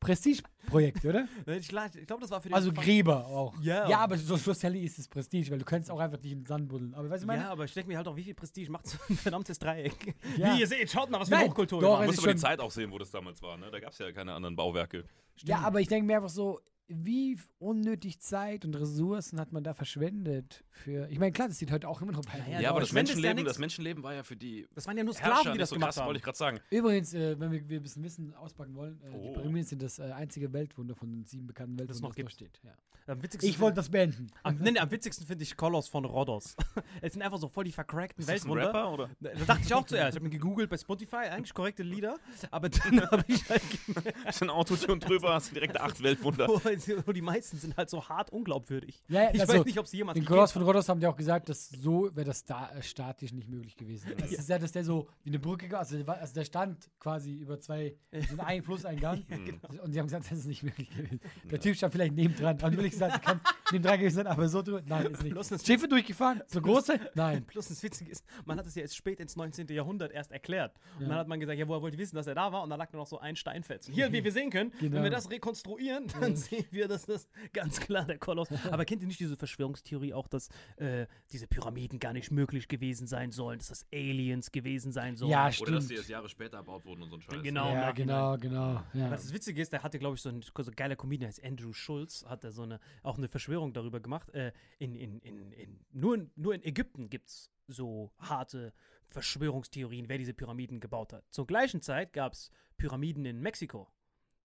Prestigeprojekte, 0.03 1.09
oder? 1.09 1.27
Ich, 1.57 1.67
gla- 1.67 1.95
ich 1.97 2.05
glaube, 2.07 2.21
das 2.21 2.31
war 2.31 2.41
für 2.41 2.49
den 2.49 2.55
Also 2.55 2.71
Fa- 2.71 2.81
Gräber 2.81 3.25
auch. 3.27 3.53
Ja. 3.61 3.87
ja 3.89 3.99
aber 3.99 4.17
so 4.17 4.37
schlussendlich 4.37 4.83
ist 4.85 4.99
es 4.99 5.07
Prestige, 5.07 5.51
weil 5.51 5.59
du 5.59 5.65
kannst 5.65 5.89
auch 5.91 5.99
einfach 5.99 6.21
nicht 6.21 6.31
in 6.31 6.39
den 6.41 6.45
Sand 6.45 6.67
buddeln. 6.69 6.93
Aber 6.93 7.09
weißt 7.09 7.23
du, 7.23 7.27
meine? 7.27 7.43
Ja, 7.43 7.49
aber 7.51 7.65
ich 7.65 7.73
denke 7.73 7.89
mir 7.89 7.97
halt 7.97 8.07
auch, 8.07 8.15
wie 8.15 8.23
viel 8.23 8.33
Prestige 8.35 8.71
macht 8.71 8.87
so 8.87 8.97
ein 9.09 9.15
verdammtes 9.17 9.59
Dreieck. 9.59 10.15
Ja. 10.37 10.55
Wie 10.55 10.61
ihr 10.61 10.67
seht, 10.67 10.89
schaut 10.91 11.09
mal, 11.11 11.19
was 11.19 11.27
für 11.27 11.33
Nein, 11.35 11.41
eine 11.43 11.49
Hochkultur 11.51 11.79
doch, 11.81 11.91
machen. 11.93 12.01
Du 12.03 12.07
musst 12.07 12.19
aber 12.19 12.33
die 12.33 12.39
Zeit 12.39 12.59
auch 12.59 12.71
sehen, 12.71 12.91
wo 12.91 12.97
das 12.97 13.11
damals 13.11 13.41
war. 13.41 13.57
Ne? 13.57 13.69
Da 13.71 13.79
gab 13.79 13.91
es 13.91 13.97
ja 13.99 14.11
keine 14.11 14.33
anderen 14.33 14.55
Bauwerke. 14.55 15.05
Ja, 15.43 15.59
aber 15.59 15.79
ich 15.81 15.87
denke 15.87 16.05
mir 16.07 16.15
einfach 16.17 16.29
so, 16.29 16.59
wie 16.87 17.39
unnötig 17.59 18.19
Zeit 18.19 18.65
und 18.65 18.75
Ressourcen 18.75 19.39
hat 19.39 19.51
man 19.51 19.63
da 19.63 19.73
verschwendet 19.73 20.63
für. 20.69 21.07
Ich 21.09 21.17
meine, 21.17 21.31
klar, 21.31 21.47
das 21.47 21.57
sieht 21.57 21.71
heute 21.71 21.87
auch 21.87 22.01
immer 22.01 22.11
noch 22.11 22.21
bei. 22.25 22.39
Ja, 22.51 22.59
Ja, 22.59 22.69
aber 22.71 22.81
das 22.81 22.89
ja 22.89 22.95
Menschenleben, 22.95 23.37
nix. 23.37 23.47
das 23.47 23.57
Menschenleben 23.59 24.03
war 24.03 24.13
ja 24.13 24.23
für 24.23 24.35
die 24.35 24.67
Das 24.75 24.85
waren 24.85 24.97
ja 24.97 25.03
nur 25.03 25.13
Herrscher 25.15 25.35
Sklaven, 25.39 25.53
die 25.53 25.59
das 25.59 25.69
so 25.69 25.75
gemacht 25.75 25.89
krass, 25.89 25.97
haben. 25.99 26.07
wollte 26.07 26.17
ich 26.17 26.23
gerade 26.23 26.37
sagen. 26.37 26.59
Übrigens, 26.69 27.13
äh, 27.13 27.39
wenn 27.39 27.51
wir, 27.51 27.67
wir 27.69 27.79
ein 27.79 27.83
bisschen 27.83 28.03
Wissen 28.03 28.33
auspacken 28.35 28.75
wollen, 28.75 29.01
äh, 29.01 29.09
die 29.11 29.29
Oh. 29.29 29.33
Pyramiden 29.33 29.63
sind 29.67 29.81
das 29.81 29.99
äh, 29.99 30.03
einzige 30.11 30.51
Weltwunder 30.53 30.95
von 30.95 31.11
den 31.11 31.23
sieben 31.25 31.47
bekannten 31.47 31.79
Weltwundern, 31.79 32.01
noch 32.03 32.09
das 32.09 32.15
gibt. 32.15 32.29
noch 32.29 32.33
steht. 32.33 32.59
Ja. 32.63 32.71
Am 33.05 33.21
witzigsten 33.21 33.49
Ich 33.49 33.59
wollte 33.59 33.75
das 33.75 33.89
beenden. 33.89 34.27
Am, 34.43 34.55
nee, 34.59 34.71
nee, 34.71 34.79
am 34.79 34.89
witzigsten 34.89 35.27
finde 35.27 35.43
ich 35.43 35.57
Kolos 35.57 35.89
von 35.89 36.05
Rhodos. 36.05 36.55
es 37.01 37.11
sind 37.13 37.21
einfach 37.21 37.37
so 37.37 37.49
voll 37.49 37.65
die 37.65 37.73
vercrackten 37.73 38.25
das 38.25 38.33
Weltwunder. 38.33 38.67
Rapper 38.67 38.93
oder? 38.93 39.09
Da 39.19 39.29
dachte 39.45 39.63
ich 39.65 39.73
auch 39.73 39.85
zuerst. 39.85 40.11
Ich 40.11 40.15
habe 40.15 40.23
mir 40.23 40.29
gegoogelt 40.29 40.69
bei 40.69 40.77
Spotify, 40.77 41.17
eigentlich 41.17 41.53
korrekte 41.53 41.83
Lieder. 41.83 42.17
Aber 42.49 42.69
dann 42.69 43.01
habe 43.11 43.25
ich 43.27 43.49
halt 43.49 43.61
Ist 44.27 44.41
ein 44.41 44.49
Autotune 44.49 44.99
drüber, 44.99 45.33
hast 45.33 45.49
du 45.51 45.55
direkt 45.55 45.79
acht 45.81 46.01
Weltwunder. 46.01 46.47
wo, 46.87 47.07
wo 47.07 47.11
die 47.11 47.21
meisten 47.21 47.57
sind 47.57 47.75
halt 47.77 47.89
so 47.89 48.07
hart 48.07 48.29
unglaubwürdig. 48.31 49.03
Ja, 49.07 49.29
Ich 49.33 49.39
also, 49.41 49.53
weiß 49.53 49.65
nicht, 49.65 49.77
ob 49.79 49.87
sie 49.87 49.97
jemals 49.97 50.15
Den 50.15 50.25
Koloss 50.25 50.51
von. 50.51 50.61
Rhodos 50.63 50.87
haben 50.89 50.99
die 50.99 51.07
auch 51.07 51.15
gesagt, 51.15 51.49
dass 51.49 51.69
so 51.69 52.09
wäre 52.15 52.25
das 52.25 52.43
da, 52.45 52.71
äh, 52.71 52.81
statisch 52.81 53.31
nicht 53.33 53.49
möglich 53.49 53.75
gewesen. 53.77 54.11
Es 54.23 54.31
ist 54.31 54.49
ja, 54.49 54.57
dass 54.59 54.71
der 54.71 54.83
so 54.83 55.07
wie 55.23 55.29
eine 55.29 55.39
Brücke, 55.39 55.77
also, 55.77 55.97
also 56.05 56.33
der 56.33 56.45
stand 56.45 56.89
quasi 56.99 57.33
über 57.35 57.59
zwei, 57.59 57.95
so 58.29 58.39
einen 58.41 58.63
Flusseingang. 58.63 59.23
genau. 59.27 59.83
Und 59.83 59.91
sie 59.93 59.99
haben 59.99 60.07
gesagt, 60.07 60.25
das 60.31 60.39
ist 60.39 60.45
nicht 60.47 60.63
möglich 60.63 60.89
gewesen. 60.89 61.19
Der 61.51 61.59
Typ 61.59 61.75
stand 61.75 61.93
vielleicht 61.93 62.13
nebendran. 62.15 62.61
Haben 62.61 62.73
wirklich 62.75 62.91
gesagt, 62.93 63.23
kann 63.25 63.39
nebendran 63.71 63.99
gewesen 63.99 64.15
sein, 64.15 64.27
aber 64.27 64.47
so 64.49 64.61
drüber, 64.61 64.81
nein, 64.85 65.07
ist 65.07 65.23
nicht. 65.23 65.35
das- 65.35 65.65
Schiffe 65.65 65.87
durchgefahren, 65.87 66.41
so 66.47 66.61
große? 66.61 66.99
Nein. 67.15 67.45
Plus 67.45 67.67
das 67.67 67.81
Witzige 67.83 68.11
ist, 68.11 68.25
man 68.45 68.57
hat 68.57 68.65
es 68.67 68.75
ja 68.75 68.81
erst 68.83 68.95
spät 68.95 69.19
ins 69.19 69.35
19. 69.35 69.67
Jahrhundert 69.69 70.11
erst 70.11 70.31
erklärt. 70.31 70.73
Und 70.97 71.03
Ja. 71.03 71.09
dann 71.09 71.17
hat 71.19 71.27
man 71.27 71.39
gesagt, 71.39 71.57
ja, 71.59 71.67
woher 71.67 71.81
wollt 71.81 71.93
ihr 71.93 71.99
wissen, 71.99 72.15
dass 72.15 72.27
er 72.27 72.35
da 72.35 72.51
war? 72.51 72.63
Und 72.63 72.69
dann 72.69 72.79
lag 72.79 72.91
nur 72.93 73.01
noch 73.01 73.07
so 73.07 73.19
ein 73.19 73.35
Steinfetzen. 73.35 73.93
Hier, 73.93 74.11
wie 74.11 74.23
wir 74.23 74.31
sehen 74.31 74.49
können, 74.49 74.71
wenn 74.79 74.91
Genau. 74.91 75.03
wir 75.03 75.09
das 75.09 75.29
rekonstruieren, 75.29 76.07
dann 76.19 76.35
sehen 76.35 76.62
wir, 76.71 76.87
dass 76.87 77.05
das 77.05 77.27
ganz 77.53 77.79
klar 77.79 78.05
der 78.05 78.17
Koloss. 78.17 78.49
Aber 78.71 78.85
kennt 78.85 79.01
ihr 79.01 79.07
nicht 79.07 79.19
diese 79.19 79.37
Verschwörungstheorie 79.37 80.13
auch, 80.13 80.27
dass 80.27 80.49
äh, 80.77 81.07
diese 81.31 81.47
Pyramiden 81.47 81.99
gar 81.99 82.13
nicht 82.13 82.31
möglich 82.31 82.67
gewesen 82.67 83.07
sein 83.07 83.31
sollen, 83.31 83.59
dass 83.59 83.69
das 83.69 83.85
Aliens 83.93 84.51
gewesen 84.51 84.91
sein 84.91 85.15
sollen? 85.15 85.31
Ja, 85.31 85.45
Oder 85.45 85.49
dass 85.49 85.55
stimmt. 85.55 85.89
die 85.89 85.95
erst 85.95 86.09
Jahre 86.09 86.29
später 86.29 86.57
erbaut 86.57 86.85
wurden 86.85 87.03
und 87.03 87.09
so 87.09 87.15
ein 87.15 87.21
Scheiß. 87.21 87.43
Genau. 87.43 87.73
Ja, 87.73 87.91
genau, 87.91 88.37
genau. 88.37 88.83
Ja. 88.93 89.11
Was 89.11 89.23
das 89.23 89.33
Witzige 89.33 89.61
ist, 89.61 89.73
der 89.73 89.83
hatte, 89.83 89.99
glaube 89.99 90.15
ich, 90.15 90.21
so 90.21 90.29
ein, 90.29 90.41
so 90.41 90.51
ein 90.71 90.75
geiler 90.75 90.95
Comedian, 90.95 91.21
der 91.21 91.27
heißt 91.29 91.43
Andrew 91.43 91.73
Schulz, 91.73 92.25
hat 92.27 92.43
er 92.43 92.51
so 92.51 92.63
eine, 92.63 92.79
auch 93.01 93.17
eine 93.17 93.27
Verschwörung 93.27 93.73
darüber 93.73 93.99
gemacht. 93.99 94.29
Äh, 94.31 94.51
in, 94.79 94.95
in, 94.95 95.19
in, 95.19 95.51
in, 95.51 95.79
nur, 95.91 96.15
in, 96.15 96.31
nur 96.35 96.53
in 96.53 96.63
Ägypten 96.63 97.09
gibt 97.09 97.29
es 97.29 97.51
so 97.67 98.11
harte 98.19 98.73
Verschwörungstheorien, 99.09 100.09
wer 100.09 100.17
diese 100.17 100.33
Pyramiden 100.33 100.79
gebaut 100.79 101.13
hat. 101.13 101.23
Zur 101.29 101.47
gleichen 101.47 101.81
Zeit 101.81 102.13
gab 102.13 102.33
es 102.33 102.49
Pyramiden 102.77 103.25
in 103.25 103.39
Mexiko. 103.39 103.87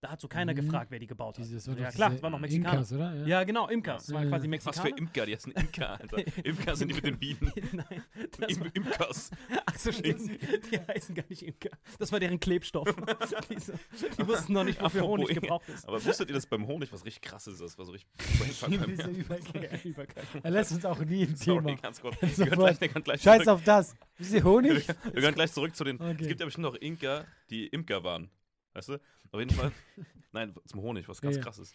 Da 0.01 0.11
hat 0.11 0.21
so 0.21 0.29
keiner 0.29 0.53
Mhm. 0.53 0.57
gefragt, 0.59 0.93
wer 0.93 1.01
die 1.01 1.09
gebaut 1.09 1.39
hat. 1.39 1.45
Dieses, 1.45 1.67
ja 1.67 1.91
klar, 1.91 2.11
das 2.11 2.23
waren 2.23 2.31
noch 2.31 2.39
Mexikaner. 2.39 2.75
Inkas, 2.75 2.93
oder? 2.93 3.27
Ja, 3.27 3.43
genau, 3.43 3.67
Imkers. 3.69 4.07
Das 4.07 4.15
waren 4.15 4.25
Ja. 4.25 4.29
quasi 4.29 4.47
Was 4.49 4.63
für 4.77 4.85
Mexikaner. 4.85 4.97
Imker? 4.99 5.27
Die 5.27 5.35
heißen 5.35 5.53
Imker, 5.53 6.01
Alter. 6.01 6.17
Imker 6.45 6.77
sind 6.77 6.89
die 6.89 6.95
mit 6.95 7.05
den 7.05 7.19
Bienen. 7.19 7.53
Nein, 7.73 8.03
Im, 8.49 8.61
war, 8.61 8.67
Imkers. 8.75 9.31
ach 9.67 9.77
so, 9.77 9.91
stimmt. 9.91 10.31
Die 10.71 10.79
heißen 10.79 11.17
gar 11.17 11.25
nicht 11.29 11.43
Imker. 11.43 11.71
Das 11.99 12.13
war 12.13 12.21
deren 12.21 12.39
Klebstoff. 12.39 12.87
die, 13.51 13.59
so, 13.59 13.73
die 14.17 14.27
wussten 14.29 14.53
noch 14.53 14.63
nicht, 14.63 14.81
wofür 14.81 15.03
Honig 15.03 15.31
Imker. 15.31 15.41
gebraucht 15.41 15.69
ist. 15.69 15.89
Aber 15.89 16.05
wusstet 16.05 16.29
ihr, 16.29 16.35
dass 16.35 16.47
beim 16.47 16.65
Honig 16.69 16.93
was 16.93 17.05
richtig 17.05 17.23
krasses 17.23 17.55
ist? 17.55 17.63
Das 17.63 17.79
war 17.79 17.85
so 17.85 17.91
richtig. 17.91 18.09
Er 20.43 20.51
lässt 20.53 20.73
uns 20.73 20.85
auch 20.85 20.99
nie 21.01 21.23
im 21.23 21.35
Sorry, 21.35 21.65
Thema. 21.65 21.77
ganz 21.81 22.01
kurz. 22.01 22.17
Gleich, 22.21 22.79
gleich 22.79 23.23
Scheiß 23.23 23.43
zurück. 23.43 23.49
auf 23.49 23.65
das. 23.65 23.97
Wisst 24.17 24.33
ihr 24.33 24.45
Honig? 24.45 24.87
Wir 24.87 25.23
können 25.23 25.35
gleich 25.35 25.53
zurück 25.53 25.75
zu 25.75 25.83
den. 25.85 25.97
Okay. 26.01 26.17
Es 26.21 26.29
gibt 26.29 26.41
ja 26.41 26.47
bestimmt 26.47 26.67
noch 26.67 26.75
Inka, 26.77 27.25
die 27.51 27.67
Imker 27.67 28.05
waren. 28.05 28.31
Weißt 28.79 28.89
du? 28.91 28.95
Auf 29.33 29.41
jeden 29.41 29.51
Fall. 29.51 29.73
Nein, 30.33 30.55
zum 30.67 30.81
Honig, 30.83 31.09
was 31.09 31.21
ganz 31.21 31.35
Ja, 31.35 31.41
ja. 31.41 31.45
krasses. 31.45 31.75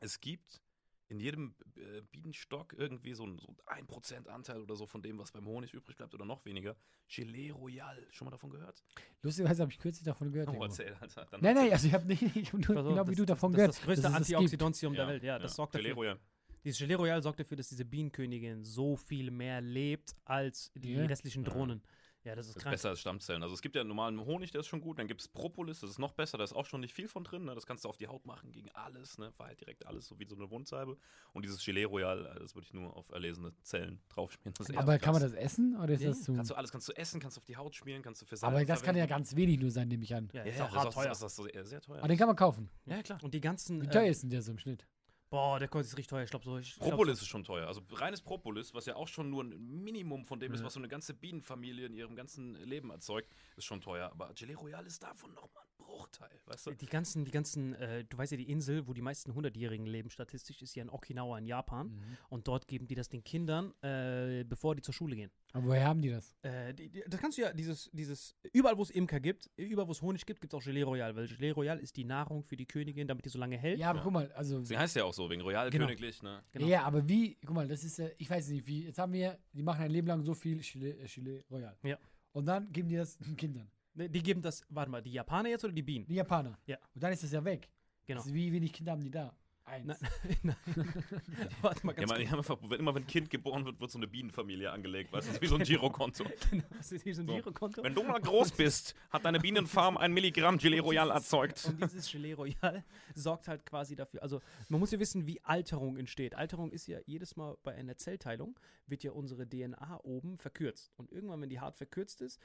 Es 0.00 0.20
gibt 0.20 0.60
in 1.08 1.20
jedem 1.20 1.54
äh, 1.76 2.02
Bienenstock 2.02 2.74
irgendwie 2.76 3.14
so 3.14 3.24
ein, 3.26 3.38
so 3.38 3.56
ein 3.66 3.86
1% 3.86 4.26
Anteil 4.28 4.60
oder 4.60 4.76
so 4.76 4.84
von 4.86 5.00
dem, 5.00 5.18
was 5.18 5.32
beim 5.32 5.46
Honig 5.46 5.72
übrig 5.72 5.96
bleibt 5.96 6.12
oder 6.14 6.26
noch 6.26 6.44
weniger. 6.44 6.76
Gelee 7.08 7.50
Royal. 7.50 8.06
Schon 8.10 8.26
mal 8.26 8.30
davon 8.30 8.50
gehört? 8.50 8.84
Lustigerweise 9.22 9.62
habe 9.62 9.72
ich 9.72 9.78
kürzlich 9.78 10.04
davon 10.04 10.30
gehört. 10.30 10.50
Oh, 10.50 10.62
erzähl, 10.62 10.94
Alter. 11.00 11.24
Dann 11.30 11.40
Nein, 11.40 11.54
nein, 11.54 11.72
also 11.72 11.86
ich 11.86 11.94
habe 11.94 12.04
nicht, 12.04 12.20
ich 12.36 12.52
hab 12.52 12.60
nur 12.60 12.76
Also, 12.76 12.90
genau 12.90 13.06
wie 13.06 13.10
das- 13.12 13.16
du 13.16 13.24
davon 13.24 13.52
das, 13.52 13.56
gehört. 13.56 13.68
Das 13.70 13.76
ist 13.76 13.80
das 13.80 13.86
größte 13.86 14.02
das. 14.02 14.14
Antioxidantium 14.14 14.92
der 14.94 15.08
Welt. 15.08 15.22
Ja, 15.22 15.38
das 15.38 15.56
sorgt 15.56 15.72
Gelee 15.72 15.88
dafür. 15.88 16.02
Royal. 16.02 16.20
Dieses 16.62 16.78
Gelee 16.78 16.94
Royal 16.94 17.22
sorgt 17.22 17.40
dafür, 17.40 17.56
dass 17.56 17.70
diese 17.70 17.86
Bienenkönigin 17.86 18.62
so 18.64 18.94
viel 18.96 19.30
mehr 19.30 19.62
lebt 19.62 20.14
als 20.26 20.70
die 20.74 20.92
Ja. 20.92 21.06
restlichen 21.06 21.42
Ja. 21.44 21.50
Drohnen. 21.50 21.80
Ja, 21.82 21.88
das 22.24 22.46
ist 22.48 22.56
Das 22.56 22.64
ist 22.64 22.70
besser 22.70 22.88
als 22.90 23.00
Stammzellen. 23.00 23.42
Also 23.42 23.54
es 23.54 23.62
gibt 23.62 23.76
ja 23.76 23.84
normalen 23.84 24.20
Honig, 24.24 24.50
der 24.50 24.60
ist 24.60 24.66
schon 24.66 24.80
gut. 24.80 24.98
Dann 24.98 25.06
gibt 25.06 25.20
es 25.20 25.28
Propolis, 25.28 25.80
das 25.80 25.90
ist 25.90 25.98
noch 25.98 26.12
besser. 26.12 26.36
Da 26.38 26.44
ist 26.44 26.52
auch 26.52 26.66
schon 26.66 26.80
nicht 26.80 26.92
viel 26.94 27.08
von 27.08 27.24
drin. 27.24 27.44
Ne? 27.44 27.54
Das 27.54 27.66
kannst 27.66 27.84
du 27.84 27.88
auf 27.88 27.96
die 27.96 28.08
Haut 28.08 28.26
machen 28.26 28.52
gegen 28.52 28.70
alles. 28.72 29.18
Ne? 29.18 29.32
Verheilt 29.32 29.60
direkt 29.60 29.86
alles, 29.86 30.06
so 30.06 30.18
wie 30.18 30.26
so 30.26 30.34
eine 30.36 30.50
Wundsalbe. 30.50 30.96
Und 31.32 31.44
dieses 31.44 31.64
Gelee 31.64 31.84
Royal, 31.84 32.26
äh, 32.26 32.38
das 32.40 32.54
würde 32.54 32.66
ich 32.66 32.74
nur 32.74 32.96
auf 32.96 33.08
erlesene 33.10 33.52
Zellen 33.62 34.00
draufschmieren. 34.08 34.54
Das 34.54 34.68
ist 34.68 34.70
echt 34.70 34.78
Aber 34.78 34.98
kann 34.98 35.12
man 35.12 35.22
das 35.22 35.32
essen 35.32 35.76
oder 35.76 35.94
ist 35.94 36.02
Ja, 36.02 36.08
das 36.10 36.18
ja. 36.18 36.24
zu. 36.24 36.34
Kannst 36.34 36.50
du 36.50 36.54
alles, 36.54 36.72
kannst 36.72 36.88
du 36.88 36.92
essen, 36.96 37.20
kannst 37.20 37.36
du 37.36 37.40
auf 37.40 37.44
die 37.46 37.56
Haut 37.56 37.74
schmieren, 37.74 38.02
kannst 38.02 38.22
du 38.22 38.26
für 38.26 38.36
Aber 38.46 38.64
das 38.64 38.82
kann 38.82 38.96
ja 38.96 39.06
ganz 39.06 39.34
wenig 39.36 39.58
nur 39.60 39.70
sein, 39.70 39.88
nehme 39.88 40.04
ich 40.04 40.14
an. 40.14 40.28
Ja, 40.32 40.44
Ja, 40.44 40.50
ist 40.50 40.58
ja, 40.58 40.64
auch 40.64 40.68
das 40.68 40.76
hart 40.76 40.88
ist, 40.88 40.94
teuer. 40.94 41.08
das 41.08 41.22
ist 41.64 41.68
sehr, 41.70 41.80
teuer. 41.80 41.98
Aber 41.98 42.08
den 42.08 42.18
kann 42.18 42.26
man 42.28 42.36
kaufen. 42.36 42.68
ja, 42.86 43.02
klar. 43.02 43.18
Und 43.22 43.32
die 43.34 43.40
ganzen. 43.40 43.80
Wie 43.82 43.86
äh, 43.86 43.90
teuer 43.90 44.06
ist 44.10 44.22
denn 44.22 44.30
der 44.30 44.42
so 44.42 44.52
im 44.52 44.58
Schnitt? 44.58 44.86
Boah, 45.30 45.58
der 45.58 45.68
kostet 45.68 45.98
richtig 45.98 46.08
teuer. 46.08 46.24
Ich 46.24 46.30
glaube 46.30 46.44
so. 46.44 46.56
Ich 46.58 46.78
Propolis 46.78 47.20
ist 47.20 47.28
schon 47.28 47.44
teuer. 47.44 47.66
Also 47.66 47.82
reines 47.92 48.22
Propolis, 48.22 48.72
was 48.72 48.86
ja 48.86 48.96
auch 48.96 49.08
schon 49.08 49.28
nur 49.30 49.44
ein 49.44 49.82
Minimum 49.84 50.24
von 50.24 50.40
dem 50.40 50.52
ist, 50.54 50.60
Ja. 50.60 50.66
was 50.66 50.72
so 50.74 50.80
eine 50.80 50.88
ganze 50.88 51.12
Bienenfamilie 51.12 51.86
in 51.86 51.94
ihrem 51.94 52.16
ganzen 52.16 52.54
Leben 52.64 52.90
erzeugt, 52.90 53.30
ist 53.56 53.64
schon 53.64 53.80
teuer. 53.80 54.10
Aber 54.10 54.32
Gelee 54.34 54.54
Royal 54.54 54.86
ist 54.86 55.02
davon 55.02 55.34
nochmal 55.34 55.64
ein 55.64 55.84
Bruchteil, 55.84 56.40
weißt 56.46 56.66
du? 56.68 56.70
Die 56.74 56.86
ganzen, 56.86 57.24
die 57.26 57.30
ganzen, 57.30 57.74
äh, 57.74 58.04
du 58.04 58.16
weißt 58.16 58.32
ja, 58.32 58.38
die 58.38 58.50
Insel, 58.50 58.86
wo 58.88 58.94
die 58.94 59.02
meisten 59.02 59.34
Hundertjährigen 59.34 59.86
leben, 59.86 60.08
statistisch, 60.08 60.62
ist 60.62 60.74
ja 60.74 60.82
in 60.82 60.90
Okinawa 60.90 61.36
in 61.38 61.44
Japan. 61.46 61.88
Mhm. 61.88 62.16
Und 62.30 62.48
dort 62.48 62.66
geben 62.66 62.86
die 62.86 62.94
das 62.94 63.08
den 63.10 63.22
Kindern, 63.22 63.74
äh, 63.82 64.44
bevor 64.44 64.74
die 64.74 64.82
zur 64.82 64.94
Schule 64.94 65.14
gehen. 65.14 65.30
Aber 65.52 65.66
woher 65.68 65.86
haben 65.86 66.02
die 66.02 66.10
das? 66.10 66.36
Äh, 66.42 66.74
die, 66.74 66.90
die, 66.90 67.02
das 67.08 67.20
kannst 67.20 67.38
du 67.38 67.42
ja, 67.42 67.52
dieses, 67.52 67.90
dieses, 67.92 68.34
überall 68.52 68.76
wo 68.76 68.82
es 68.82 68.90
Imker 68.90 69.18
gibt, 69.18 69.50
überall 69.56 69.88
wo 69.88 69.92
es 69.92 70.02
Honig 70.02 70.26
gibt, 70.26 70.40
gibt 70.40 70.52
es 70.52 70.58
auch 70.58 70.62
Gelee 70.62 70.82
Royal, 70.82 71.16
weil 71.16 71.26
Gelee 71.26 71.52
Royal 71.52 71.78
ist 71.78 71.96
die 71.96 72.04
Nahrung 72.04 72.42
für 72.42 72.56
die 72.56 72.66
Königin, 72.66 73.08
damit 73.08 73.24
die 73.24 73.30
so 73.30 73.38
lange 73.38 73.56
hält. 73.56 73.78
Ja, 73.78 73.90
aber 73.90 73.98
Ja. 74.00 74.04
guck 74.04 74.12
mal, 74.12 74.32
also. 74.32 74.62
Sie 74.62 74.76
heißt 74.76 74.96
ja 74.96 75.04
auch 75.04 75.14
so, 75.14 75.28
wegen 75.30 75.40
Royal 75.42 75.70
Genau. 75.70 75.86
Königlich, 75.86 76.22
ne? 76.22 76.42
Genau. 76.52 76.66
Ja, 76.66 76.82
aber 76.84 77.08
wie, 77.08 77.36
guck 77.44 77.54
mal, 77.54 77.66
das 77.66 77.82
ist 77.82 77.98
ja, 77.98 78.08
ich 78.18 78.28
weiß 78.28 78.48
nicht, 78.50 78.66
wie, 78.66 78.84
jetzt 78.84 78.98
haben 78.98 79.12
wir, 79.12 79.38
die 79.52 79.62
machen 79.62 79.82
ein 79.84 79.90
Leben 79.90 80.06
lang 80.06 80.22
so 80.22 80.34
viel 80.34 80.60
Chile, 80.60 80.96
äh, 80.98 81.06
Chile 81.06 81.42
Royal. 81.50 81.76
Ja. 81.82 81.98
Und 82.32 82.44
dann 82.46 82.70
geben 82.70 82.88
die 82.88 82.96
das 82.96 83.16
den 83.18 83.36
Kindern. 83.36 83.70
Die 83.94 84.22
geben 84.22 84.42
das, 84.42 84.62
warte 84.68 84.90
mal, 84.90 85.02
die 85.02 85.12
Japaner 85.12 85.48
jetzt 85.48 85.64
oder 85.64 85.72
die 85.72 85.82
Bienen? 85.82 86.06
Die 86.06 86.14
Japaner. 86.14 86.56
Ja. 86.66 86.76
Und 86.94 87.02
dann 87.02 87.12
ist 87.12 87.22
das 87.24 87.32
ja 87.32 87.44
weg. 87.44 87.68
Genau. 88.06 88.20
Also 88.20 88.32
wie 88.32 88.52
wenig 88.52 88.72
Kinder 88.72 88.92
haben 88.92 89.02
die 89.02 89.10
da? 89.10 89.34
Eins. 89.68 89.86
Nein, 90.00 90.38
nein. 90.42 90.56
warte 91.62 91.86
mal 91.86 91.92
Ja, 91.92 91.98
ganz 92.00 92.10
man, 92.10 92.20
die 92.20 92.28
haben 92.30 92.38
einfach, 92.38 92.58
wenn, 92.62 92.80
immer 92.80 92.94
wenn 92.94 93.02
ein 93.02 93.06
Kind 93.06 93.30
geboren 93.30 93.64
wird, 93.64 93.80
wird 93.80 93.90
so 93.90 93.98
eine 93.98 94.06
Bienenfamilie 94.08 94.70
angelegt, 94.70 95.12
weißt 95.12 95.26
du? 95.26 95.32
Das 95.32 95.36
ist 95.36 95.42
wie 95.42 95.46
so 95.46 95.56
ein 95.56 95.62
Girokonto. 95.64 96.24
kurz. 96.24 96.48
Was 96.76 96.92
ist 96.92 97.02
hier 97.02 97.14
so 97.14 97.22
ein 97.22 97.26
So. 97.28 97.34
Girokonto? 97.34 97.82
Wenn 97.82 97.94
du 97.94 98.02
mal 98.02 98.20
groß 98.20 98.52
bist, 98.52 98.94
hat 99.10 99.24
deine 99.24 99.38
Bienenfarm 99.40 99.96
ein 99.96 100.12
Milligramm 100.12 100.58
Gelee 100.58 100.78
Royal 100.78 101.10
erzeugt. 101.10 101.66
Und 101.66 101.82
dieses 101.82 102.10
Gelee 102.10 102.32
Royal 102.32 102.84
sorgt 103.14 103.48
halt 103.48 103.66
quasi 103.66 103.94
dafür. 103.96 104.22
Also, 104.22 104.40
man 104.68 104.80
muss 104.80 104.90
ja 104.90 104.98
wissen, 104.98 105.26
wie 105.26 105.42
Alterung 105.44 105.96
entsteht. 105.96 106.34
Alterung 106.34 106.70
ist 106.70 106.86
ja 106.86 106.98
jedes 107.04 107.36
Mal 107.36 107.56
bei 107.62 107.74
einer 107.74 107.96
Zellteilung, 107.96 108.58
wird 108.86 109.02
ja 109.04 109.12
unsere 109.12 109.46
DNA 109.48 110.00
oben 110.02 110.38
verkürzt. 110.38 110.92
Und 110.96 111.12
irgendwann, 111.12 111.40
wenn 111.42 111.50
die 111.50 111.60
hart 111.60 111.76
verkürzt 111.76 112.20
ist, 112.22 112.40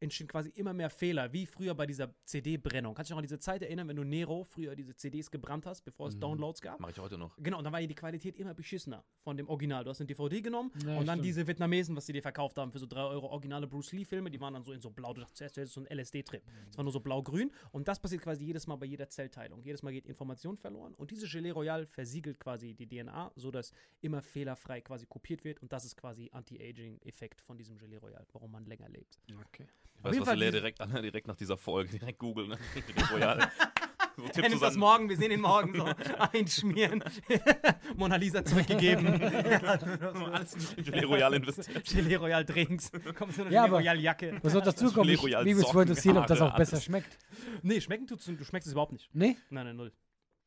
entstehen 0.00 0.26
quasi 0.28 0.50
immer 0.50 0.72
mehr 0.72 0.90
Fehler, 0.90 1.32
wie 1.32 1.46
früher 1.46 1.74
bei 1.74 1.86
dieser 1.86 2.14
CD-Brennung. 2.24 2.94
Kannst 2.94 3.08
du 3.08 3.12
dich 3.12 3.16
noch 3.16 3.18
an 3.18 3.22
diese 3.24 3.38
Zeit 3.38 3.62
erinnern, 3.62 3.88
wenn 3.88 3.96
du 3.96 4.04
Nero 4.04 4.44
früher 4.44 4.74
diese 4.76 4.94
CDs 4.96 5.30
gebrannt 5.30 5.64
hast, 5.66 5.82
bevor 5.82 6.08
es 6.08 6.18
Downloads 6.18 6.60
gab? 6.60 6.65
Mache 6.78 6.90
ich 6.92 6.98
heute 6.98 7.16
noch. 7.18 7.36
Genau, 7.36 7.58
und 7.58 7.64
dann 7.64 7.72
war 7.72 7.80
ja 7.80 7.86
die 7.86 7.94
Qualität 7.94 8.36
immer 8.36 8.54
beschissener 8.54 9.04
von 9.22 9.36
dem 9.36 9.48
Original. 9.48 9.84
Du 9.84 9.90
hast 9.90 10.00
eine 10.00 10.06
DVD 10.08 10.40
genommen 10.40 10.70
Ja, 10.84 10.96
und 10.98 11.06
dann 11.06 11.16
stimmt. 11.18 11.24
diese 11.26 11.46
Vietnamesen, 11.46 11.94
was 11.94 12.06
sie 12.06 12.12
dir 12.12 12.22
verkauft 12.22 12.58
haben 12.58 12.72
für 12.72 12.78
so 12.78 12.86
3 12.86 13.00
Euro 13.00 13.26
originale 13.28 13.66
Bruce 13.66 13.92
Lee-Filme, 13.92 14.30
die 14.30 14.40
waren 14.40 14.54
dann 14.54 14.64
so 14.64 14.72
in 14.72 14.80
so 14.80 14.90
blau. 14.90 15.12
Du 15.14 15.20
dachtest 15.20 15.36
zuerst, 15.38 15.56
das 15.56 15.64
ist 15.68 15.74
so 15.74 15.80
ein 15.82 15.86
LSD-Trip. 15.98 16.42
Es 16.70 16.76
war 16.76 16.82
nur 16.84 16.92
so 16.92 17.00
blau-grün 17.00 17.50
und 17.72 17.86
das 17.88 18.00
passiert 18.00 18.22
quasi 18.22 18.44
jedes 18.44 18.66
Mal 18.66 18.76
bei 18.76 18.86
jeder 18.86 19.08
Zellteilung. 19.08 19.62
Jedes 19.62 19.82
Mal 19.82 19.92
geht 19.92 20.06
Information 20.06 20.56
verloren 20.56 20.94
und 20.94 21.10
diese 21.10 21.28
Gelee 21.28 21.50
Royal 21.50 21.86
versiegelt 21.86 22.40
quasi 22.40 22.74
die 22.74 22.86
DNA, 22.88 23.32
sodass 23.36 23.72
immer 24.00 24.22
fehlerfrei 24.22 24.80
quasi 24.80 25.06
kopiert 25.06 25.44
wird 25.44 25.60
und 25.62 25.72
das 25.72 25.84
ist 25.84 25.96
quasi 25.96 26.30
Anti-Aging-Effekt 26.32 27.40
von 27.40 27.56
diesem 27.58 27.78
Gelee 27.78 27.98
Royal, 27.98 28.26
warum 28.32 28.50
man 28.52 28.64
länger 28.66 28.88
lebt. 28.88 29.18
Okay. 29.48 29.66
Ich 29.98 30.04
weiß, 30.04 30.18
was 30.20 30.28
Fall 30.28 30.36
diese- 30.36 30.50
direkt, 30.52 30.80
an, 30.80 30.90
direkt 31.02 31.26
nach 31.26 31.36
dieser 31.36 31.56
Folge, 31.56 31.98
direkt 31.98 32.18
googeln, 32.18 32.48
ne? 32.50 32.58
Gelee. 32.74 33.44
So 34.16 34.22
Er 34.40 34.48
nimmt 34.48 34.62
das 34.62 34.76
morgen, 34.76 35.10
wir 35.10 35.16
sehen 35.16 35.30
ihn 35.30 35.42
morgen 35.42 35.74
so 35.74 35.84
einschmieren. 36.32 37.04
Mona 37.96 38.16
Lisa 38.16 38.42
zurückgegeben. 38.42 39.22
Alles 39.22 40.74
in 40.74 40.84
Gelee 40.84 41.04
Royal 41.04 41.34
investiert. 41.34 41.84
Gelee 41.84 42.16
Royal 42.16 42.44
Drinks. 42.44 42.90
Kommt 43.14 43.34
so 43.34 43.42
eine 43.42 43.52
Ja, 43.52 43.66
Gelee 43.66 43.76
Royal 43.76 44.00
Jacke. 44.00 44.38
Was 44.42 44.52
soll 44.54 44.62
dazu 44.62 44.90
kommen? 44.90 45.10
Mich 45.10 45.22
würde 45.22 45.82
interessieren, 45.82 46.16
ob 46.16 46.26
das 46.26 46.40
auch 46.40 46.56
besser 46.56 46.80
schmeckt. 46.80 47.18
Nee, 47.62 47.80
schmecken 47.82 48.06
tut's, 48.06 48.24
du 48.24 48.42
schmeckst 48.42 48.66
es 48.66 48.72
überhaupt 48.72 48.92
nicht. 48.92 49.10
Nee? 49.12 49.36
Nein, 49.50 49.66
nein, 49.66 49.76
null. 49.76 49.92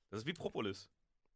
Das 0.10 0.22
ist 0.22 0.26
wie 0.26 0.34
Propolis. 0.34 0.90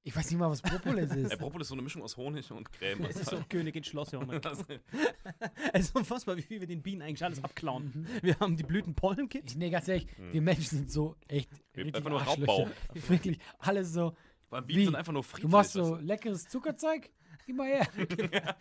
Ich 0.05 0.13
weiß 0.15 0.29
nicht 0.29 0.39
mal, 0.39 0.49
was 0.49 0.61
Propolis 0.61 1.11
ist. 1.15 1.37
Propolis 1.39 1.65
ist 1.65 1.69
so 1.69 1.75
eine 1.75 1.81
Mischung 1.81 2.01
aus 2.03 2.17
Honig 2.17 2.51
und 2.51 2.71
Creme. 2.73 3.05
Es 3.05 3.15
ist 3.15 3.29
so 3.29 3.41
Königin 3.47 3.83
Schloss, 3.83 4.11
Junge. 4.11 4.39
Das- 4.41 4.63
Es 5.73 5.85
ist 5.85 5.95
unfassbar, 5.95 6.35
wie 6.37 6.41
viel 6.41 6.59
wir 6.59 6.67
den 6.67 6.81
Bienen 6.81 7.01
eigentlich 7.01 7.23
alles 7.23 7.43
abklauen. 7.43 8.05
Wir 8.21 8.37
haben 8.39 8.57
die 8.57 8.63
Blütenpollenkit. 8.63 9.51
Ich, 9.51 9.55
nee, 9.55 9.69
ganz 9.69 9.87
ehrlich, 9.87 10.07
wir 10.31 10.41
Menschen 10.41 10.77
sind 10.77 10.91
so 10.91 11.15
echt 11.27 11.49
einfach 11.77 12.09
nur. 12.09 12.21
Raubbau. 12.21 12.67
Wirklich, 13.07 13.39
alles 13.59 13.93
so. 13.93 14.15
Weil 14.49 14.61
Bienen 14.63 14.81
Wie? 14.81 14.85
sind 14.85 14.95
einfach 14.95 15.13
nur 15.13 15.23
friedlich. 15.23 15.49
Du 15.49 15.57
machst 15.57 15.71
so 15.73 15.95
leckeres 15.95 16.47
Zuckerzeug, 16.47 17.09
gib 17.45 17.55
mal 17.55 17.67
her. 17.67 17.87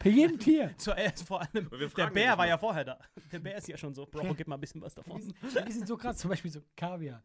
Bei 0.03 0.09
jedem 0.11 0.39
Tier. 0.39 0.73
Zuerst 0.79 1.27
vor 1.27 1.41
allem, 1.43 1.69
der 1.97 2.07
Bär 2.07 2.39
war 2.39 2.47
ja 2.47 2.57
vorher 2.57 2.85
da. 2.85 2.99
Der 3.31 3.41
Bär 3.41 3.57
ist 3.57 3.69
ja 3.69 3.77
schon 3.77 3.93
so, 3.95 4.07
Bro, 4.07 4.33
gib 4.35 4.47
mal 4.47 4.55
ein 4.57 4.61
bisschen 4.61 4.81
was 4.81 4.95
Die 4.95 5.01
davon. 5.03 5.21
sind, 5.21 5.35
die 5.69 5.73
sind 5.73 5.87
so 5.89 5.97
krass, 5.97 6.17
zum 6.19 6.31
Beispiel 6.31 6.51
so 6.51 6.61
Kaviar. 6.77 7.23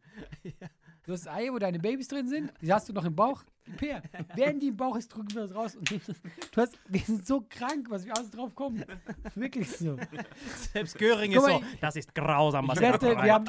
Du 1.04 1.12
hast 1.12 1.26
Eier, 1.28 1.52
wo 1.52 1.58
deine 1.58 1.78
Babys 1.78 2.08
drin 2.08 2.28
sind, 2.28 2.52
die 2.60 2.72
hast 2.72 2.88
du 2.88 2.92
noch 2.92 3.04
im 3.04 3.14
Bauch. 3.16 3.42
Her. 3.80 4.02
Während 4.34 4.62
die 4.62 4.68
im 4.68 4.76
Bauch 4.76 4.96
ist, 4.96 5.08
drücken 5.08 5.34
wir 5.34 5.42
das 5.42 5.54
raus 5.54 5.76
und 5.76 5.90
nehmen 5.90 6.02
das. 6.06 6.16
Du 6.52 6.60
hast, 6.60 6.78
wir 6.88 7.00
sind 7.00 7.26
so 7.26 7.44
krank, 7.48 7.86
was 7.90 8.04
wir 8.04 8.16
alles 8.16 8.30
drauf 8.30 8.54
kommen. 8.54 8.84
Wirklich 9.34 9.70
so. 9.70 9.96
Selbst 10.72 10.98
Göring 10.98 11.32
Guck 11.32 11.42
ist 11.42 11.48
mal, 11.48 11.60
so, 11.60 11.66
das 11.80 11.96
ist 11.96 12.14
grausam, 12.14 12.68
was 12.68 12.76
Ich 12.78 12.82
wette, 12.82 13.14
da 13.14 13.22
wir 13.24 13.34
haben, 13.34 13.46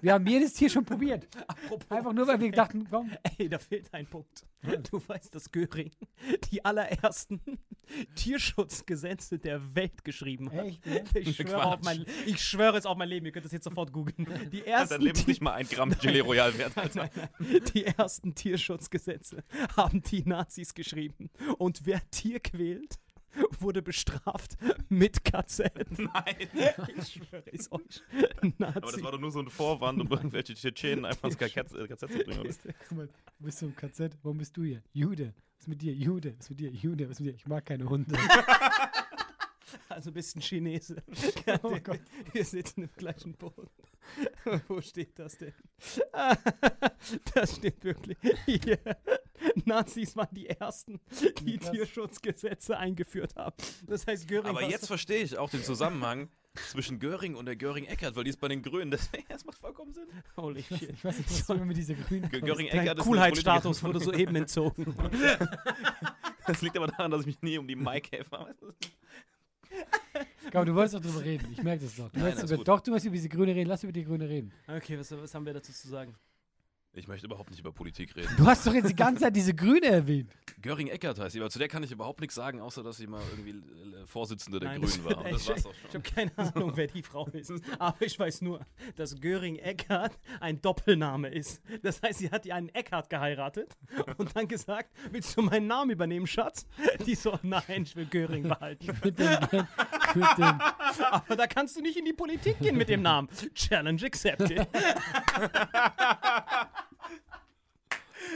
wir 0.00 0.12
haben 0.12 0.26
jedes 0.26 0.54
Tier 0.54 0.70
schon 0.70 0.84
probiert. 0.84 1.26
Apropos, 1.46 1.90
Einfach 1.90 2.12
nur, 2.12 2.26
weil 2.26 2.40
wir 2.40 2.50
dachten, 2.52 2.86
komm, 2.90 3.10
ey, 3.38 3.48
da 3.48 3.58
fehlt 3.58 3.92
ein 3.92 4.06
Punkt. 4.06 4.44
Du 4.90 5.00
weißt, 5.06 5.34
dass 5.34 5.50
Göring 5.50 5.90
die 6.50 6.62
allerersten 6.64 7.40
Tierschutzgesetze 8.14 9.38
der 9.38 9.74
Welt 9.74 10.04
geschrieben 10.04 10.52
hat. 10.52 10.66
echt, 10.66 10.86
ne? 10.86 11.04
Ich 11.14 11.36
schwöre, 11.36 11.64
auf 11.64 11.80
mein, 11.82 12.04
ich 12.26 12.42
schwöre 12.42 12.76
es 12.76 12.86
auf 12.86 12.96
mein 12.96 13.08
Leben, 13.08 13.26
ihr 13.26 13.32
könnt 13.32 13.44
das 13.46 13.52
jetzt 13.52 13.64
sofort 13.64 13.92
googeln. 13.92 14.28
Die 14.52 14.64
ersten, 14.66 14.94
Dein 14.94 15.00
Leben 15.02 15.18
ist 15.18 15.28
nicht 15.28 15.40
mal 15.40 15.54
ein 15.54 15.66
Gramm 15.66 15.90
Gelee 15.98 16.20
Royal 16.20 16.56
wert, 16.58 16.72
Alter. 16.76 17.10
die 17.74 17.86
ersten 17.86 18.34
Tierschutzgesetze 18.34 19.42
haben 19.76 20.02
die 20.02 20.22
Nazis 20.24 20.74
geschrieben. 20.74 21.30
Und 21.58 21.86
wer 21.86 22.00
Tier 22.10 22.40
quält, 22.40 22.98
wurde 23.60 23.80
bestraft 23.82 24.56
mit 24.88 25.24
KZ. 25.24 25.70
Nein. 25.98 26.36
Ich 26.96 27.12
schwöre 27.12 27.44
es 27.52 27.70
euch. 27.70 28.02
Nazi. 28.58 28.76
Aber 28.78 28.92
das 28.92 29.02
war 29.02 29.12
doch 29.12 29.20
nur 29.20 29.30
so 29.30 29.40
ein 29.40 29.48
Vorwand, 29.48 30.00
um 30.00 30.08
irgendwelche 30.10 30.54
Tschetschenen 30.54 31.04
einfach 31.04 31.28
ins 31.28 31.38
KZ, 31.38 31.72
äh, 31.74 31.86
KZ 31.86 32.00
zu 32.12 32.18
bringen. 32.18 32.40
oder? 32.40 32.50
Guck 32.88 32.98
mal, 32.98 33.06
du 33.06 33.44
bist 33.44 33.58
so 33.58 33.66
im 33.66 33.76
KZ. 33.76 34.16
Warum 34.22 34.38
bist 34.38 34.56
du 34.56 34.64
hier? 34.64 34.82
Jude. 34.92 35.32
Was 35.56 35.64
ist 35.64 35.68
mit 35.68 35.82
dir? 35.82 35.92
Jude. 35.92 36.34
Was 36.38 36.46
ist 36.46 36.50
mit 36.50 36.60
dir? 36.60 36.70
Jude. 36.70 37.04
Was 37.08 37.12
ist 37.12 37.20
mit 37.20 37.34
dir? 37.34 37.36
Ich 37.36 37.46
mag 37.46 37.64
keine 37.66 37.88
Hunde. 37.88 38.16
Also 39.88 40.10
bist 40.12 40.36
ein 40.36 40.40
Chinese. 40.40 40.96
Oh 41.62 41.76
Gott. 41.82 42.00
Wir 42.32 42.44
sitzen 42.44 42.82
im 42.84 42.90
gleichen 42.96 43.34
Boot. 43.34 43.70
Wo 44.68 44.80
steht 44.80 45.18
das 45.18 45.36
denn? 45.38 45.52
Das 47.34 47.56
steht 47.56 47.84
wirklich 47.84 48.16
hier. 48.46 48.78
Nazis 49.64 50.16
waren 50.16 50.28
die 50.32 50.48
Ersten, 50.48 51.00
die 51.44 51.58
Krass. 51.58 51.70
Tierschutzgesetze 51.70 52.76
eingeführt 52.76 53.36
haben. 53.36 53.56
Das 53.86 54.06
heißt, 54.06 54.28
Göring 54.28 54.50
Aber 54.50 54.62
jetzt 54.62 54.86
verstehe 54.86 55.22
ich 55.22 55.36
auch 55.36 55.50
den 55.50 55.62
Zusammenhang 55.62 56.28
zwischen 56.54 56.98
Göring 56.98 57.36
und 57.36 57.46
der 57.46 57.56
Göring-Eckert, 57.56 58.16
weil 58.16 58.24
die 58.24 58.30
ist 58.30 58.40
bei 58.40 58.48
den 58.48 58.62
Grünen. 58.62 58.90
Deswegen, 58.90 59.24
das 59.28 59.44
macht 59.44 59.58
vollkommen 59.58 59.92
Sinn. 59.92 60.08
Holy 60.36 60.62
shit. 60.62 60.90
Ich 60.90 61.04
weiß 61.04 61.18
nicht, 61.18 61.30
was 61.30 61.48
immer 61.50 61.64
mit 61.64 61.76
dieser 61.76 61.94
grünen. 61.94 62.28
Göring-Eckert 62.30 62.98
ist 62.98 63.04
Coolheitsstatus 63.04 63.82
wurde 63.82 64.00
soeben 64.00 64.36
entzogen. 64.36 64.94
Das 66.46 66.62
liegt 66.62 66.76
aber 66.76 66.88
daran, 66.88 67.12
dass 67.12 67.20
ich 67.20 67.26
mich 67.26 67.42
nie 67.42 67.58
um 67.58 67.68
die 67.68 67.76
Maikäfer. 67.76 68.48
Komm, 70.50 70.66
du 70.66 70.74
wolltest 70.74 70.96
doch 70.96 71.00
drüber 71.00 71.22
reden. 71.24 71.52
Ich 71.52 71.62
merke 71.62 71.84
das 71.84 71.94
doch. 71.94 72.10
Du 72.10 72.18
Nein, 72.18 72.32
über, 72.32 72.64
doch, 72.64 72.80
du 72.80 72.90
wolltest 72.90 73.06
über 73.06 73.14
diese 73.14 73.28
Grüne 73.28 73.54
reden. 73.54 73.68
Lass 73.68 73.84
über 73.84 73.92
die 73.92 74.02
Grüne 74.04 74.28
reden. 74.28 74.52
Okay, 74.66 74.98
was, 74.98 75.12
was 75.12 75.32
haben 75.32 75.46
wir 75.46 75.54
dazu 75.54 75.72
zu 75.72 75.86
sagen? 75.86 76.14
Ich 76.92 77.06
möchte 77.06 77.26
überhaupt 77.26 77.50
nicht 77.50 77.60
über 77.60 77.70
Politik 77.70 78.16
reden. 78.16 78.34
Du 78.36 78.44
hast 78.46 78.66
doch 78.66 78.74
jetzt 78.74 78.88
die 78.90 78.96
ganze 78.96 79.22
Zeit 79.22 79.36
diese 79.36 79.54
Grüne 79.54 79.86
erwähnt. 79.86 80.32
Göring-Eckert 80.60 81.20
heißt 81.20 81.32
sie, 81.34 81.40
aber 81.40 81.48
zu 81.48 81.60
der 81.60 81.68
kann 81.68 81.84
ich 81.84 81.92
überhaupt 81.92 82.20
nichts 82.20 82.34
sagen, 82.34 82.60
außer 82.60 82.82
dass 82.82 82.96
sie 82.96 83.06
mal 83.06 83.22
irgendwie 83.30 83.50
äh, 83.50 84.04
Vorsitzende 84.06 84.58
der 84.58 84.70
Nein, 84.70 84.80
Grünen 84.82 85.04
war. 85.04 85.22
Das 85.22 85.48
ich- 85.48 85.64
Ich 85.88 85.94
habe 85.94 86.00
keine 86.02 86.36
Ahnung, 86.36 86.72
wer 86.74 86.88
die 86.88 87.02
Frau 87.04 87.28
ist. 87.28 87.52
Aber 87.78 87.96
ich 88.02 88.18
weiß 88.18 88.42
nur, 88.42 88.66
dass 88.96 89.20
Göring 89.20 89.54
Eckhardt 89.56 90.18
ein 90.40 90.60
Doppelname 90.60 91.28
ist. 91.28 91.62
Das 91.82 92.02
heißt, 92.02 92.18
sie 92.18 92.30
hat 92.30 92.44
ja 92.44 92.56
einen 92.56 92.68
Eckhardt 92.70 93.08
geheiratet 93.08 93.76
und 94.18 94.34
dann 94.36 94.48
gesagt: 94.48 94.90
Willst 95.12 95.36
du 95.36 95.42
meinen 95.42 95.68
Namen 95.68 95.92
übernehmen, 95.92 96.26
Schatz? 96.26 96.66
Die 97.06 97.14
so: 97.14 97.38
Nein, 97.42 97.84
ich 97.84 97.94
will 97.94 98.06
Göring 98.06 98.42
behalten. 98.42 98.86
Mit 99.04 99.16
dem, 99.18 99.28
mit 100.14 100.38
dem, 100.38 100.60
Aber 101.12 101.36
da 101.36 101.46
kannst 101.46 101.76
du 101.76 101.82
nicht 101.82 101.96
in 101.96 102.04
die 102.04 102.12
Politik 102.12 102.58
gehen 102.58 102.76
mit 102.76 102.88
dem 102.88 103.02
Namen. 103.02 103.28
Challenge 103.54 104.04
accepted. 104.04 104.66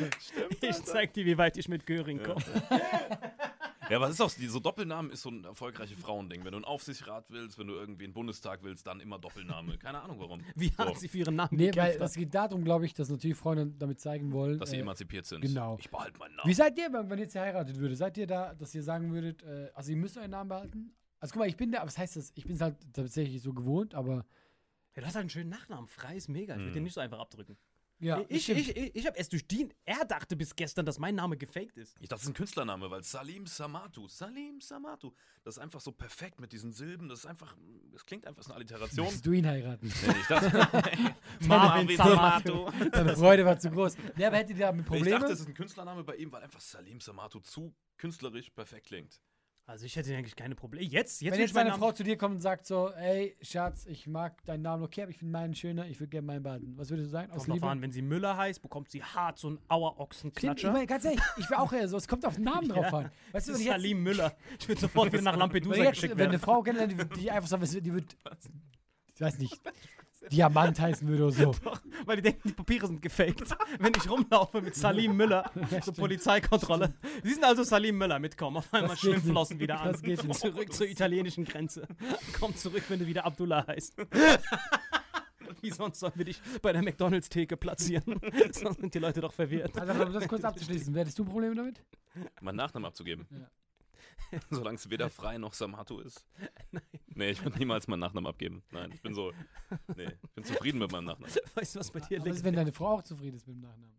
ich 0.61 0.83
zeig 0.85 1.13
dir, 1.15 1.25
wie 1.27 1.39
weit 1.39 1.57
ich 1.57 1.69
mit 1.69 1.87
Göring 1.87 2.23
komme. 2.23 2.43
Ja, 3.91 4.03
es 4.07 4.13
ist 4.15 4.21
auch, 4.23 4.31
so 4.31 4.61
Doppelnamen 4.61 5.11
ist 5.11 5.21
so 5.21 5.29
ein 5.29 5.45
erfolgreiches 5.45 5.99
Frauending. 5.99 6.43
Wenn 6.43 6.53
du 6.53 6.57
einen 6.57 6.65
Aufsichtsrat 6.65 7.27
willst, 7.29 7.59
wenn 7.59 7.67
du 7.67 7.75
irgendwie 7.75 8.05
einen 8.05 8.15
Bundestag 8.15 8.63
willst, 8.63 8.87
dann 8.87 8.99
immer 8.99 9.19
Doppelname. 9.19 9.77
Keine 9.77 10.01
Ahnung 10.01 10.19
warum. 10.21 10.41
Wie 10.57 10.69
So, 10.69 10.79
hart 10.79 10.99
sie 10.99 11.07
für 11.07 11.19
ihren 11.19 11.37
Namen 11.37 11.51
nee, 11.53 11.71
weil 11.77 11.99
das 11.99 12.15
geht 12.15 12.35
darum, 12.35 12.65
glaube 12.65 12.87
ich, 12.87 12.95
dass 12.95 13.11
natürlich 13.11 13.37
Freunde 13.37 13.67
damit 13.79 14.01
zeigen 14.01 14.33
wollen. 14.33 14.59
dass 14.59 14.71
sie 14.71 14.77
äh, 14.77 14.81
emanzipiert 14.81 15.27
sind. 15.27 15.43
genau. 15.43 15.77
Ich 15.79 15.91
behalte 15.91 16.19
meinen 16.19 16.35
Namen. 16.35 16.49
Wie 16.49 16.55
seid 16.55 16.79
ihr, 16.79 16.91
wenn 16.95 17.11
wenn 17.11 17.19
ihr 17.19 17.25
jetzt 17.25 17.35
geheiratet 17.35 17.77
würde? 17.79 17.95
Seid 17.95 18.17
ihr 18.17 18.27
da, 18.27 18.55
dass 18.55 18.75
ihr 18.75 18.83
sagen 18.83 19.13
würdet, 19.13 19.43
äh, 19.43 19.69
also 19.75 19.91
ihr 19.91 19.99
müsst 19.99 20.17
euren 20.17 20.31
Namen 20.31 20.49
behalten? 20.49 20.95
Also 21.21 21.33
guck 21.35 21.41
mal, 21.41 21.49
ich 21.49 21.57
bin 21.59 21.71
da, 21.71 21.85
was 21.85 21.99
heißt 21.99 22.17
das? 22.17 22.33
Ich 22.37 22.45
bin 22.47 22.57
es 22.57 22.63
halt 22.63 22.77
tatsächlich 22.95 23.43
so 23.43 23.53
gewohnt, 23.53 23.95
aber 23.95 24.25
Ja, 24.95 25.03
du 25.03 25.07
hast 25.07 25.15
halt 25.15 25.25
einen 25.25 25.31
schönen 25.31 25.51
Nachnamen. 25.51 25.89
Frei 25.89 26.17
ist 26.17 26.29
mega. 26.29 26.55
Ich 26.55 26.61
würde 26.61 26.71
Mhm. 26.71 26.75
den 26.75 26.83
nicht 26.85 26.95
so 26.95 27.03
einfach 27.03 27.19
abdrücken. 27.19 27.59
Ja, 28.05 28.25
ich 28.29 28.45
stimmt. 28.45 28.61
ich, 28.61 28.77
ich, 28.77 28.95
ich 28.97 29.07
habe 29.07 29.17
erst 29.17 29.33
durch 29.33 29.47
den. 29.47 29.73
Er 29.85 30.05
dachte 30.05 30.37
bis 30.37 30.55
gestern, 30.55 30.87
dass 30.87 30.99
mein 30.99 31.15
Name 31.15 31.37
gefaked 31.37 31.77
ist. 31.77 31.95
Ich 32.01 32.09
dachte, 32.09 32.09
das 32.09 32.23
ist 32.23 32.29
ein 32.29 32.35
Künstlername, 32.35 32.91
weil 32.91 33.03
Salim 33.03 33.47
Samatu. 33.47 34.07
Salim 34.09 34.61
Samatu. 34.61 35.13
Das 35.43 35.57
ist 35.57 35.63
einfach 35.63 35.81
so 35.81 35.93
perfekt 35.93 36.41
mit 36.41 36.53
diesen 36.53 36.73
Silben. 36.73 37.09
Das 37.09 37.21
ist 37.21 37.27
einfach, 37.27 37.57
das 37.93 38.05
klingt 38.07 38.27
einfach, 38.27 38.41
ist 38.41 38.47
eine 38.47 38.57
Alliteration. 38.57 39.07
Willst 39.07 39.27
du 39.27 39.33
ihn 39.33 39.47
heiraten? 39.47 39.87
Nee, 40.07 40.15
ich 40.21 40.27
dachte, 40.27 40.69
Marvin 41.47 41.97
Samatu. 41.97 42.71
Deine 42.91 43.17
Freude 43.17 43.45
war 43.45 43.59
zu 43.59 43.71
groß. 43.71 43.97
Hättet 44.17 44.51
ihr 44.51 44.67
damit 44.67 44.83
Ich 44.85 44.87
Probleme? 44.87 45.11
dachte, 45.19 45.31
das 45.31 45.41
ist 45.41 45.49
ein 45.49 45.55
Künstlername 45.55 46.05
bei 46.05 46.17
ihm, 46.17 46.31
weil 46.33 46.43
einfach 46.43 46.61
Salim 46.61 47.01
Samatu 47.01 47.41
zu 47.41 47.75
künstlerisch 47.97 48.51
perfekt 48.51 48.87
klingt. 48.87 49.21
Also 49.67 49.87
ich 49.87 49.97
hätte 49.97 50.15
eigentlich 50.15 50.37
keine 50.37 50.55
Probleme. 50.55 50.85
Jetzt, 50.85 51.23
jetzt 51.23 51.33
Wenn 51.33 51.41
jetzt 51.41 51.55
Namen. 51.55 51.73
Frau 51.79 51.91
zu 51.93 52.03
dir 52.05 52.19
kommt 52.19 52.35
und 52.35 52.41
sagt 52.43 52.67
so, 52.67 52.91
ey, 52.91 53.35
Schatz, 53.41 53.87
ich 53.87 54.07
mag 54.07 54.45
deinen 54.45 54.61
Namen 54.61 54.83
okay, 54.83 55.03
aber 55.03 55.11
ich 55.11 55.17
finde 55.17 55.33
meinen 55.33 55.55
schöner, 55.55 55.87
ich 55.87 55.99
würde 56.01 56.11
gerne 56.11 56.27
meinen 56.27 56.43
behalten. 56.43 56.75
Was 56.77 56.91
würdest 56.91 57.07
du 57.07 57.11
sagen? 57.13 57.33
Aus 57.33 57.47
Kommt 57.47 57.63
drauf 57.63 57.71
an, 57.71 57.81
wenn 57.81 57.91
sie 57.91 58.03
Müller 58.03 58.37
heißt, 58.37 58.61
bekommt 58.61 58.91
sie 58.91 59.03
hart 59.03 59.39
so 59.39 59.49
einen 59.49 59.57
Stimmt, 59.57 59.67
ich 59.67 59.73
Auerochsenklatscher. 59.73 60.73
meine, 60.73 60.87
ganz 60.87 61.07
ehrlich, 61.07 61.21
ich 61.39 61.49
wäre 61.49 61.63
auch 61.63 61.73
eher 61.73 61.89
so, 61.89 61.97
es 61.97 62.07
kommt 62.07 62.27
auf 62.27 62.35
den 62.35 62.45
Namen 62.45 62.69
drauf 62.69 62.93
an. 62.93 63.11
Weißt 63.33 63.49
du, 63.49 63.55
wenn 63.55 63.61
Salim 63.65 64.03
Müller. 64.03 64.37
Ich 64.59 64.69
würde 64.69 64.83
sofort 64.83 65.11
wieder 65.13 65.23
nach 65.23 65.37
Lampedusa 65.37 65.77
jetzt, 65.77 65.95
geschickt 65.95 66.15
wenn 66.19 66.25
eine 66.25 66.33
werden. 66.33 66.43
Frau 66.43 66.63
kennenlernt, 66.63 67.17
die 67.17 67.31
einfach 67.31 67.49
so, 67.67 67.81
die 67.81 67.95
wird, 67.95 68.15
ich 69.15 69.21
weiß 69.21 69.39
nicht, 69.39 69.59
Diamant 70.31 70.81
heißen 70.81 71.07
würde 71.07 71.25
oder 71.25 71.33
so. 71.33 71.55
Weil 72.07 72.17
die 72.17 72.23
denken, 72.23 72.49
die 72.49 72.55
Papiere 72.55 72.87
sind 72.87 73.01
gefaked. 73.03 73.43
Wenn 73.79 73.93
ich 73.97 74.11
rumlaufe 74.11 74.61
mit 74.61 74.75
Salim 74.75 75.17
Müller, 75.17 75.51
so 75.83 75.93
Polizeikontrolle. 75.93 76.95
Sie 77.23 77.33
sind 77.33 77.45
also 77.45 77.63
Salim 77.63 77.97
Müller, 77.99 78.19
mitkommen. 78.19 78.59
Auf 78.59 78.73
einmal 78.73 78.91
Das 78.91 79.01
geht 79.01 79.11
schwimmen 79.11 79.25
nicht. 79.25 79.33
Flossen 79.33 79.61
wieder 79.61 79.81
an. 79.81 79.93
Das 79.93 80.03
geht 80.03 80.25
nicht. 80.25 80.41
Zurück 80.41 80.73
zur 80.73 80.89
italienischen 80.89 81.45
Grenze. 81.45 81.87
Komm 82.39 82.55
zurück, 82.57 82.85
wenn 82.89 82.99
du 82.99 83.07
wieder 83.07 83.25
Abdullah 83.25 83.67
heißt. 83.67 83.97
Wie 85.61 85.71
sonst 85.71 86.01
sollen 86.01 86.13
wir 86.17 86.25
dich 86.27 86.41
bei 86.61 86.73
der 86.73 86.83
McDonalds-Theke 86.83 87.57
platzieren? 87.57 88.21
Sonst 88.53 88.81
sind 88.81 88.95
die 88.95 88.99
Leute 88.99 89.21
doch 89.21 89.33
verwirrt. 89.33 89.79
Also, 89.79 90.05
um 90.05 90.13
das 90.13 90.29
kurz 90.29 90.45
abzuschließen, 90.45 90.95
hättest 90.95 91.19
du 91.19 91.25
Probleme 91.25 91.55
damit? 91.55 91.83
Meinen 92.41 92.57
Nachnamen 92.57 92.87
abzugeben. 92.87 93.27
Ja. 93.31 93.49
Solange 94.51 94.77
es 94.77 94.91
weder 94.91 95.11
frei 95.11 95.39
noch 95.39 95.55
Samatu 95.55 96.01
ist. 96.01 96.25
Nein. 96.71 96.83
Nee, 97.15 97.31
ich 97.31 97.43
würde 97.45 97.59
niemals 97.59 97.87
meinen 97.89 98.01
Nachnamen 98.01 98.29
abgeben. 98.29 98.63
Nein, 98.71 98.91
ich 98.93 99.01
bin 99.03 99.15
so. 99.15 99.33
Nee, 99.97 100.09
ich 100.23 100.31
bin 100.31 100.45
zufrieden 100.45 100.79
mit 100.79 100.91
meinem 100.91 101.05
Nachnamen. 101.05 101.35
Weißt 101.55 101.75
du, 101.77 101.81
was 101.81 101.91
bei 101.91 102.01
dir 102.01 102.19
Aber 102.21 102.27
was 102.31 102.37
ist, 102.37 102.37
liegt? 102.39 102.45
wenn 102.47 102.55
deine 102.55 102.73
Frau 102.73 102.95
auch 102.99 103.03
zufrieden 103.03 103.37
ist 103.37 103.47
mit 103.47 103.57
dem 103.57 103.61
Nachnamen? 103.63 103.95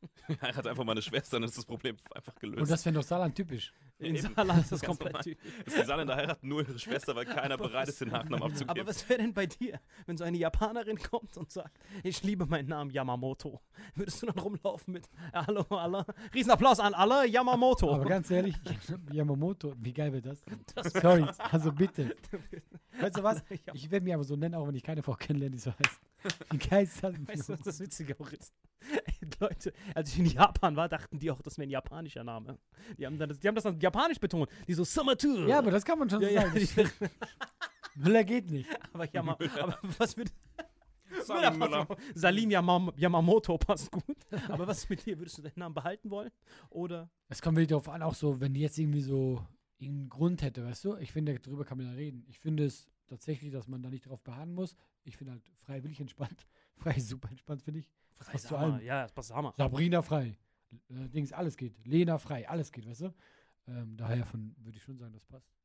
Ich 0.28 0.40
heirate 0.42 0.68
einfach 0.70 0.84
meine 0.84 1.00
Schwester, 1.00 1.36
dann 1.36 1.44
ist 1.48 1.56
das 1.56 1.64
Problem 1.64 1.96
einfach 2.14 2.34
gelöst. 2.36 2.60
Und 2.60 2.70
das 2.70 2.84
wäre 2.84 2.94
doch 2.94 3.02
Saarland 3.02 3.34
typisch. 3.34 3.72
In 3.98 4.14
Eben. 4.14 4.34
Saarland 4.34 4.60
ist 4.60 4.72
das 4.72 4.82
komplett 4.82 5.12
normal. 5.14 5.22
typisch. 5.24 5.52
Das 5.64 5.74
die 5.74 5.82
Saarländer 5.84 6.16
heiraten 6.16 6.46
nur 6.48 6.60
ihre 6.68 6.78
Schwester, 6.78 7.16
weil 7.16 7.24
keiner 7.24 7.56
bereit 7.56 7.88
ist, 7.88 8.00
den 8.02 8.08
Nachnamen 8.10 8.42
abzugeben. 8.42 8.68
Aber 8.70 8.86
was 8.86 9.08
wäre 9.08 9.20
denn 9.22 9.32
bei 9.32 9.46
dir, 9.46 9.80
wenn 10.06 10.16
so 10.18 10.24
eine 10.24 10.36
Japanerin 10.36 10.98
kommt 10.98 11.36
und 11.38 11.50
sagt, 11.50 11.78
ich 12.04 12.22
liebe 12.22 12.44
meinen 12.46 12.68
Namen 12.68 12.90
Yamamoto? 12.90 13.60
Würdest 13.94 14.22
du 14.22 14.26
dann 14.26 14.38
rumlaufen 14.38 14.92
mit 14.92 15.08
"Ja, 15.32 15.46
Hallo, 15.46 15.62
alle? 15.70 16.04
Riesenapplaus 16.34 16.78
an 16.80 16.92
alle, 16.94 17.26
Yamamoto. 17.26 17.92
Aber 17.94 18.04
ganz 18.04 18.30
ehrlich, 18.30 18.54
Yamamoto, 19.10 19.74
wie 19.78 19.92
geil 19.94 20.12
wäre 20.12 20.22
das? 20.22 20.42
Sorry, 21.02 21.24
also 21.50 21.72
bitte. 21.72 22.14
Weißt 23.00 23.16
du 23.16 23.22
was? 23.22 23.42
Ich 23.72 23.90
werde 23.90 24.04
mich 24.04 24.12
aber 24.14 24.24
so 24.24 24.36
nennen, 24.36 24.54
auch 24.54 24.66
wenn 24.68 24.74
ich 24.74 24.82
keine 24.82 25.02
Frau 25.02 25.14
kennenlerne, 25.14 25.56
die 25.56 25.60
so 25.62 25.70
heißt. 25.72 26.00
Wie 26.50 26.58
geil 26.58 26.84
ist 26.84 27.02
das? 27.02 27.14
Weißt 27.26 27.48
du, 27.48 27.52
was 27.52 27.62
das 27.62 27.80
Witzige 27.80 28.18
auch 28.18 28.30
ist? 28.32 28.52
Leute, 29.40 29.72
als 29.94 30.12
ich 30.12 30.18
in 30.18 30.26
Japan 30.26 30.76
war, 30.76 30.88
dachten 30.88 31.18
die 31.18 31.30
auch, 31.30 31.40
das 31.42 31.58
wäre 31.58 31.66
ein 31.66 31.70
japanischer 31.70 32.24
Name. 32.24 32.58
Die 32.96 33.06
haben, 33.06 33.18
dann, 33.18 33.36
die 33.38 33.48
haben 33.48 33.54
das 33.54 33.64
dann 33.64 33.78
japanisch 33.80 34.18
betont. 34.18 34.48
Die 34.66 34.74
so, 34.74 34.84
Summer 34.84 35.16
Ja, 35.46 35.58
aber 35.58 35.70
das 35.70 35.84
kann 35.84 35.98
man 35.98 36.08
schon 36.08 36.22
ja, 36.22 36.28
ja, 36.28 36.42
sagen. 36.42 36.54
die, 36.76 38.00
Müller 38.00 38.24
geht 38.24 38.50
nicht. 38.50 38.68
aber, 38.92 39.10
Yama, 39.12 39.32
aber 39.32 39.78
was. 39.98 40.16
Salim 41.24 41.58
Müller 41.58 41.84
passt 41.84 41.90
auch. 41.90 41.98
Salim 42.14 42.50
Yamam, 42.50 42.92
Yamamoto 42.96 43.58
passt 43.58 43.90
gut. 43.90 44.16
Aber 44.48 44.66
was 44.66 44.78
ist 44.78 44.90
mit 44.90 45.04
dir? 45.04 45.18
Würdest 45.18 45.38
du 45.38 45.42
deinen 45.42 45.54
Namen 45.56 45.74
behalten 45.74 46.10
wollen? 46.10 46.30
Oder 46.70 47.10
Es 47.28 47.42
kommt 47.42 47.56
wirklich 47.56 47.68
darauf 47.68 47.88
an, 47.88 48.02
auch 48.02 48.14
so, 48.14 48.40
wenn 48.40 48.54
die 48.54 48.60
jetzt 48.60 48.78
irgendwie 48.78 49.00
so 49.00 49.44
irgendeinen 49.78 50.08
Grund 50.10 50.42
hätte, 50.42 50.64
weißt 50.64 50.84
du? 50.84 50.96
Ich 50.96 51.12
finde, 51.12 51.38
darüber 51.38 51.64
kann 51.64 51.78
man 51.78 51.86
ja 51.86 51.92
reden. 51.92 52.24
Ich 52.28 52.38
finde 52.38 52.64
es 52.64 52.88
tatsächlich, 53.06 53.52
dass 53.52 53.68
man 53.68 53.82
da 53.82 53.90
nicht 53.90 54.06
drauf 54.06 54.22
beharren 54.22 54.52
muss. 54.52 54.74
Ich 55.08 55.16
finde 55.16 55.32
halt 55.32 55.42
freiwillig 55.60 56.00
entspannt. 56.00 56.46
Frei 56.76 56.98
super 57.00 57.30
entspannt, 57.30 57.62
finde 57.62 57.80
ich. 57.80 57.90
Das 58.18 58.28
passt 58.28 58.46
zu 58.48 58.56
allem. 58.56 58.80
Ja, 58.80 59.02
das 59.02 59.12
passt 59.12 59.32
Hammer. 59.32 59.54
Sabrina 59.56 60.02
frei. 60.02 60.38
Äh, 60.90 61.08
Dings, 61.08 61.32
alles 61.32 61.56
geht. 61.56 61.74
Lena 61.86 62.18
frei, 62.18 62.48
alles 62.48 62.70
geht, 62.70 62.86
weißt 62.86 63.02
du? 63.02 63.14
Ähm, 63.66 63.96
daher 63.96 64.24
von 64.24 64.54
würde 64.58 64.76
ich 64.76 64.82
schon 64.82 64.98
sagen, 64.98 65.12
das 65.12 65.24
passt. 65.24 65.57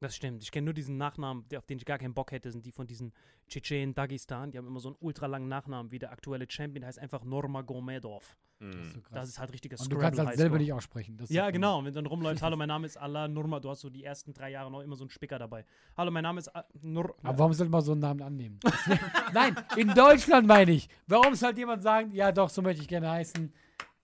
Das 0.00 0.14
stimmt. 0.14 0.42
Ich 0.42 0.50
kenne 0.50 0.66
nur 0.66 0.74
diesen 0.74 0.98
Nachnamen, 0.98 1.44
auf 1.56 1.64
den 1.66 1.78
ich 1.78 1.86
gar 1.86 1.98
keinen 1.98 2.12
Bock 2.12 2.30
hätte, 2.32 2.50
sind 2.50 2.66
die 2.66 2.72
von 2.72 2.86
diesen 2.86 3.12
Tschetschenen, 3.48 3.94
Dagestan. 3.94 4.50
Die 4.50 4.58
haben 4.58 4.66
immer 4.66 4.80
so 4.80 4.88
einen 4.90 4.96
ultralangen 5.00 5.48
Nachnamen, 5.48 5.90
wie 5.90 5.98
der 5.98 6.12
aktuelle 6.12 6.46
Champion, 6.48 6.82
der 6.82 6.88
heißt 6.88 6.98
einfach 6.98 7.24
Nurmagomedov. 7.24 8.36
Das 8.58 8.74
ist 8.74 8.92
so 8.94 9.00
krass. 9.02 9.12
Das 9.12 9.28
ist 9.28 9.38
halt 9.38 9.52
richtiger 9.52 9.78
Und 9.78 9.92
du 9.92 9.98
kannst 9.98 10.18
halt 10.18 10.36
selber 10.36 10.56
nicht 10.58 10.72
aussprechen. 10.72 11.18
Ja, 11.28 11.50
genau. 11.50 11.78
Und 11.78 11.84
wenn 11.86 11.92
du 11.92 12.00
dann 12.00 12.06
rumläufst, 12.06 12.42
hallo, 12.42 12.56
mein 12.56 12.68
Name 12.68 12.86
ist 12.86 12.96
Allah 12.96 13.28
Nurma, 13.28 13.60
du 13.60 13.68
hast 13.68 13.80
so 13.80 13.90
die 13.90 14.02
ersten 14.02 14.32
drei 14.32 14.50
Jahre 14.50 14.70
noch 14.70 14.80
immer 14.80 14.96
so 14.96 15.04
einen 15.04 15.10
Spicker 15.10 15.38
dabei. 15.38 15.64
Hallo, 15.96 16.10
mein 16.10 16.22
Name 16.22 16.40
ist 16.40 16.54
A- 16.56 16.64
Nur. 16.80 17.14
Aber 17.22 17.38
warum 17.38 17.52
sollte 17.52 17.70
man 17.70 17.82
so 17.82 17.92
einen 17.92 18.00
Namen 18.00 18.22
annehmen? 18.22 18.58
Nein, 19.34 19.56
in 19.76 19.88
Deutschland 19.94 20.46
meine 20.46 20.72
ich. 20.72 20.88
Warum 21.06 21.34
sollte 21.34 21.58
jemand 21.60 21.82
sagen, 21.82 22.12
ja 22.12 22.32
doch, 22.32 22.48
so 22.48 22.62
möchte 22.62 22.80
ich 22.82 22.88
gerne 22.88 23.10
heißen? 23.10 23.52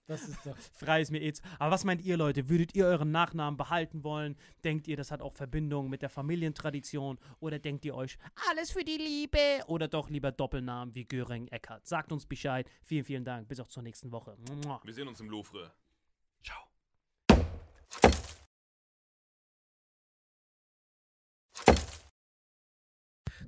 Das 0.07 0.23
ist 0.29 0.45
doch. 0.45 0.57
Frei 0.75 1.01
ist 1.01 1.11
mir 1.11 1.21
eh. 1.23 1.33
zu- 1.33 1.43
Aber 1.59 1.71
was 1.73 1.85
meint 1.85 2.03
ihr, 2.03 2.17
Leute? 2.17 2.49
Würdet 2.49 2.75
ihr 2.75 2.87
euren 2.87 3.11
Nachnamen 3.13 3.57
behalten 3.57 4.03
wollen? 4.05 4.37
Denkt 4.65 4.89
ihr, 4.89 4.97
das 4.97 5.11
hat 5.11 5.23
auch 5.23 5.33
Verbindung 5.35 5.89
mit 5.89 6.03
der 6.03 6.11
Familientradition? 6.11 7.19
Oder 7.41 7.59
denkt 7.59 7.85
ihr 7.85 7.95
euch, 7.95 8.19
alles 8.51 8.73
für 8.73 8.85
die 8.85 8.97
Liebe? 8.99 9.39
Oder 9.69 9.89
doch 9.89 10.11
lieber 10.11 10.33
Doppelnamen 10.33 10.95
wie 10.95 11.05
Göring 11.05 11.49
Eckert? 11.49 11.87
Sagt 11.87 12.13
uns 12.13 12.27
Bescheid. 12.27 12.69
Vielen, 12.83 13.05
vielen 13.05 13.25
Dank. 13.25 13.49
Bis 13.49 13.61
auch 13.61 13.69
zur 13.69 13.83
nächsten 13.83 14.11
Woche. 14.13 14.37
Wir 14.85 14.93
sehen 14.95 15.09
uns 15.09 15.21
im 15.21 15.31
Louvre. 15.31 15.73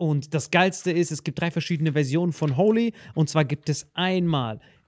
Und 0.00 0.32
das 0.32 0.50
Geilste 0.50 0.90
ist, 0.90 1.12
es 1.12 1.24
gibt 1.24 1.38
drei 1.38 1.50
verschiedene 1.50 1.92
Versionen 1.92 2.32
von 2.32 2.56
Holy. 2.56 2.94
Und 3.14 3.28
zwar 3.28 3.44
gibt 3.44 3.68
es 3.68 3.86
einmal 3.92 4.58